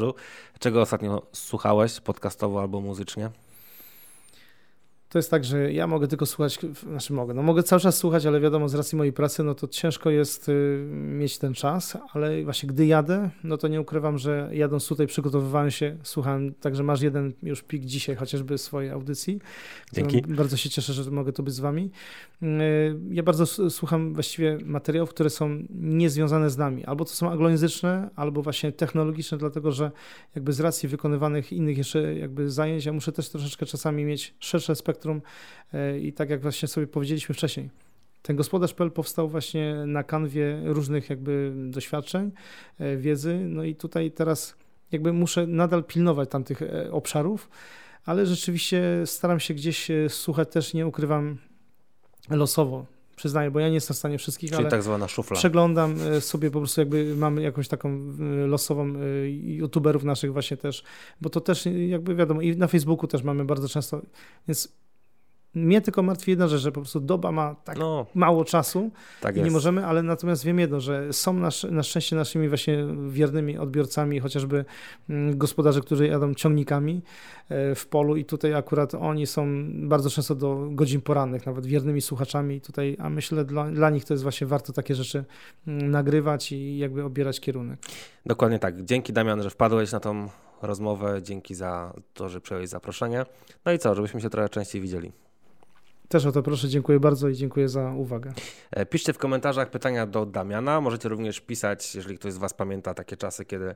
Czego 0.60 0.82
ostatnio 0.82 1.22
słuchałeś 1.32 2.00
podcastowo 2.00 2.62
albo 2.62 2.82
muzycznie? 2.82 3.30
To 5.14 5.20
jest 5.20 5.32
tak, 5.32 5.46
że 5.46 5.74
ja 5.74 5.88
mogę 5.88 6.08
tylko 6.08 6.26
słuchać, 6.26 6.60
znaczy 6.90 7.14
mogę, 7.14 7.34
no 7.34 7.44
mogę 7.44 7.64
cały 7.64 7.80
czas 7.80 7.98
słuchać, 7.98 8.26
ale 8.26 8.40
wiadomo, 8.40 8.70
z 8.70 8.76
racji 8.76 8.98
mojej 8.98 9.14
pracy, 9.14 9.44
no 9.44 9.56
to 9.56 9.68
ciężko 9.68 10.10
jest 10.10 10.50
y, 10.50 10.86
mieć 10.92 11.38
ten 11.38 11.54
czas, 11.54 11.98
ale 12.14 12.44
właśnie 12.44 12.70
gdy 12.70 12.86
jadę, 12.86 13.30
no 13.44 13.58
to 13.58 13.68
nie 13.68 13.82
ukrywam, 13.82 14.18
że 14.18 14.50
jadąc 14.52 14.88
tutaj 14.88 15.08
przygotowywałem 15.08 15.72
się, 15.72 15.98
słuchałem, 16.04 16.54
także 16.54 16.84
masz 16.84 17.02
jeden 17.02 17.34
już 17.44 17.64
pik 17.64 17.86
dzisiaj 17.86 18.16
chociażby 18.16 18.58
swojej 18.58 18.92
audycji. 18.92 19.40
Dzięki. 19.94 20.22
Bardzo 20.22 20.58
się 20.58 20.70
cieszę, 20.70 20.94
że 20.94 21.12
mogę 21.12 21.34
tu 21.34 21.44
być 21.44 21.54
z 21.54 21.60
wami. 21.60 21.92
Y, 22.44 22.46
ja 23.10 23.24
bardzo 23.24 23.70
słucham 23.70 24.14
właściwie 24.14 24.58
materiałów, 24.66 25.10
które 25.10 25.30
są 25.30 25.64
niezwiązane 25.70 26.50
z 26.50 26.58
nami, 26.58 26.86
albo 26.86 27.06
to 27.06 27.12
są 27.12 27.32
anglojęzyczne, 27.32 28.10
albo 28.16 28.42
właśnie 28.42 28.72
technologiczne, 28.72 29.38
dlatego 29.38 29.72
że 29.72 29.92
jakby 30.36 30.54
z 30.54 30.60
racji 30.60 30.90
wykonywanych 30.90 31.54
innych 31.54 31.78
jeszcze 31.78 32.16
jakby 32.16 32.50
zajęć, 32.50 32.86
ja 32.86 32.94
muszę 32.94 33.12
też 33.12 33.30
troszeczkę 33.30 33.66
czasami 33.66 34.06
mieć 34.06 34.34
szersze 34.40 34.76
spektrum 34.76 35.03
spektrum 35.04 35.22
e, 35.74 36.00
i 36.00 36.14
tak 36.14 36.30
jak 36.30 36.42
właśnie 36.42 36.68
sobie 36.68 36.88
powiedzieliśmy 36.88 37.36
wcześniej, 37.36 37.70
ten 38.22 38.36
gospodarz.pl 38.36 38.92
powstał 38.92 39.30
właśnie 39.30 39.76
na 39.86 40.04
kanwie 40.04 40.62
różnych 40.64 41.10
jakby 41.10 41.54
doświadczeń, 41.56 42.32
e, 42.80 42.98
wiedzy, 42.98 43.40
no 43.46 43.64
i 43.64 43.76
tutaj 43.76 44.12
teraz 44.12 44.56
jakby 44.92 45.14
muszę 45.14 45.48
nadal 45.48 45.84
pilnować 45.84 46.30
tamtych 46.30 46.62
e, 46.62 46.92
obszarów, 46.92 47.50
ale 48.06 48.26
rzeczywiście 48.26 48.82
staram 49.06 49.40
się 49.40 49.54
gdzieś 49.54 49.92
słuchać 50.10 50.52
też, 50.52 50.74
nie 50.74 50.88
ukrywam, 50.88 51.38
losowo. 52.30 52.86
Przyznaję, 53.16 53.52
bo 53.52 53.60
ja 53.60 53.68
nie 53.68 53.74
jestem 53.74 53.94
w 53.94 53.98
stanie 53.98 54.18
wszystkich, 54.18 54.50
Czyli 54.50 54.62
ale 54.62 54.70
tak 54.70 54.84
zwana 54.84 55.08
szufla. 55.08 55.38
przeglądam 55.38 55.96
sobie 56.20 56.52
po 56.52 56.60
prostu 56.60 56.82
jakby 56.82 57.16
mamy 57.16 57.42
jakąś 57.42 57.68
taką 57.68 58.00
losową 58.48 58.94
youtuberów 59.44 60.04
naszych 60.04 60.34
właśnie 60.34 60.58
też, 60.58 60.84
bo 61.22 61.30
to 61.30 61.42
też 61.42 61.66
jakby 61.88 62.16
wiadomo 62.16 62.42
i 62.42 62.58
na 62.58 62.68
Facebooku 62.68 63.08
też 63.08 63.24
mamy 63.24 63.46
bardzo 63.46 63.70
często, 63.70 64.02
więc 64.48 64.74
mnie 65.56 65.82
tylko 65.82 66.04
martwi 66.04 66.32
jedna 66.32 66.48
rzecz, 66.48 66.62
że 66.62 66.72
po 66.72 66.82
prostu 66.82 67.00
doba 67.00 67.32
ma 67.32 67.56
tak 67.56 67.78
no, 67.80 68.06
mało 68.16 68.46
czasu 68.46 68.92
tak 69.22 69.38
i 69.38 69.42
nie 69.42 69.52
możemy, 69.52 69.86
ale 69.86 70.04
natomiast 70.04 70.44
wiem 70.46 70.60
jedno, 70.60 70.80
że 70.80 71.14
są 71.14 71.34
nasz, 71.34 71.64
na 71.64 71.84
szczęście 71.84 72.16
naszymi 72.16 72.50
właśnie 72.50 72.86
wiernymi 73.10 73.58
odbiorcami, 73.58 74.20
chociażby 74.20 74.66
mm, 75.10 75.38
gospodarze, 75.38 75.82
którzy 75.82 76.08
jadą 76.08 76.34
ciągnikami 76.34 77.02
e, 77.50 77.76
w 77.76 77.88
polu 77.88 78.16
i 78.16 78.26
tutaj 78.26 78.54
akurat 78.54 78.96
oni 78.96 79.28
są 79.28 79.48
bardzo 79.88 80.10
często 80.10 80.36
do 80.36 80.68
godzin 80.72 81.02
porannych, 81.02 81.46
nawet 81.46 81.66
wiernymi 81.66 82.02
słuchaczami 82.02 82.62
tutaj, 82.62 82.98
a 83.00 83.10
myślę 83.10 83.46
dla, 83.46 83.72
dla 83.72 83.90
nich 83.90 84.06
to 84.06 84.14
jest 84.14 84.24
właśnie 84.24 84.48
warto 84.48 84.74
takie 84.74 84.96
rzeczy 84.96 85.26
mm, 85.68 85.92
nagrywać 85.92 86.52
i 86.52 86.78
jakby 86.78 87.04
obierać 87.04 87.40
kierunek. 87.40 87.80
Dokładnie 88.26 88.60
tak. 88.60 88.86
Dzięki 88.86 89.14
Damian, 89.14 89.44
że 89.44 89.50
wpadłeś 89.50 89.92
na 89.92 90.00
tą 90.00 90.30
rozmowę, 90.62 91.22
dzięki 91.22 91.56
za 91.56 91.94
to, 92.14 92.30
że 92.30 92.42
przyjąłeś 92.42 92.70
zaproszenie. 92.70 93.26
No 93.66 93.72
i 93.72 93.80
co, 93.80 93.96
żebyśmy 93.96 94.22
się 94.22 94.30
trochę 94.30 94.50
częściej 94.50 94.82
widzieli. 94.82 95.12
Też 96.08 96.26
o 96.26 96.32
to 96.32 96.44
proszę, 96.44 96.70
dziękuję 96.70 97.00
bardzo 97.00 97.30
i 97.30 97.36
dziękuję 97.36 97.70
za 97.70 97.94
uwagę. 97.94 98.34
E, 98.72 98.86
piszcie 98.86 99.14
w 99.14 99.18
komentarzach 99.18 99.70
pytania 99.70 100.08
do 100.08 100.26
Damiana. 100.26 100.82
Możecie 100.82 101.10
również 101.10 101.42
pisać, 101.42 101.96
jeżeli 101.96 102.18
ktoś 102.18 102.34
z 102.34 102.38
Was 102.38 102.54
pamięta 102.54 102.94
takie 102.94 103.18
czasy, 103.18 103.46
kiedy 103.46 103.76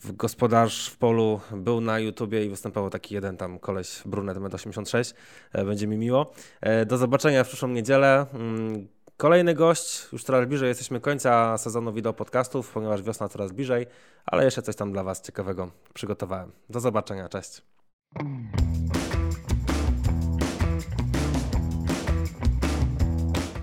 w 0.00 0.12
gospodarz 0.12 0.88
w 0.90 0.96
polu 0.96 1.40
był 1.52 1.80
na 1.80 1.98
YouTubie 1.98 2.44
i 2.44 2.48
występował 2.48 2.90
taki 2.90 3.14
jeden 3.14 3.36
tam 3.36 3.58
koleś 3.58 4.02
brunet 4.06 4.38
1,86 4.38 5.14
m. 5.52 5.66
Będzie 5.66 5.86
mi 5.86 5.96
miło. 5.96 6.32
E, 6.60 6.86
do 6.86 6.98
zobaczenia 6.98 7.44
w 7.44 7.48
przyszłą 7.48 7.68
niedzielę. 7.68 8.26
Mm, 8.34 8.88
kolejny 9.16 9.54
gość, 9.54 10.06
już 10.12 10.24
coraz 10.24 10.48
bliżej 10.48 10.68
jesteśmy 10.68 11.00
końca 11.00 11.58
sezonu 11.58 11.92
wideo 11.92 12.12
podcastów, 12.12 12.72
ponieważ 12.72 13.02
wiosna 13.02 13.28
coraz 13.28 13.52
bliżej, 13.52 13.86
ale 14.26 14.44
jeszcze 14.44 14.62
coś 14.62 14.76
tam 14.76 14.92
dla 14.92 15.04
Was 15.04 15.22
ciekawego 15.22 15.70
przygotowałem. 15.94 16.52
Do 16.70 16.80
zobaczenia, 16.80 17.28
cześć. 17.28 17.62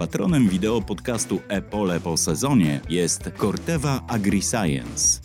Patronem 0.05 0.49
wideo 0.49 0.81
podcastu 0.81 1.39
Epole 1.49 1.99
po 1.99 2.17
sezonie 2.17 2.81
jest 2.89 3.29
Corteva 3.37 4.01
AgriScience. 4.07 5.19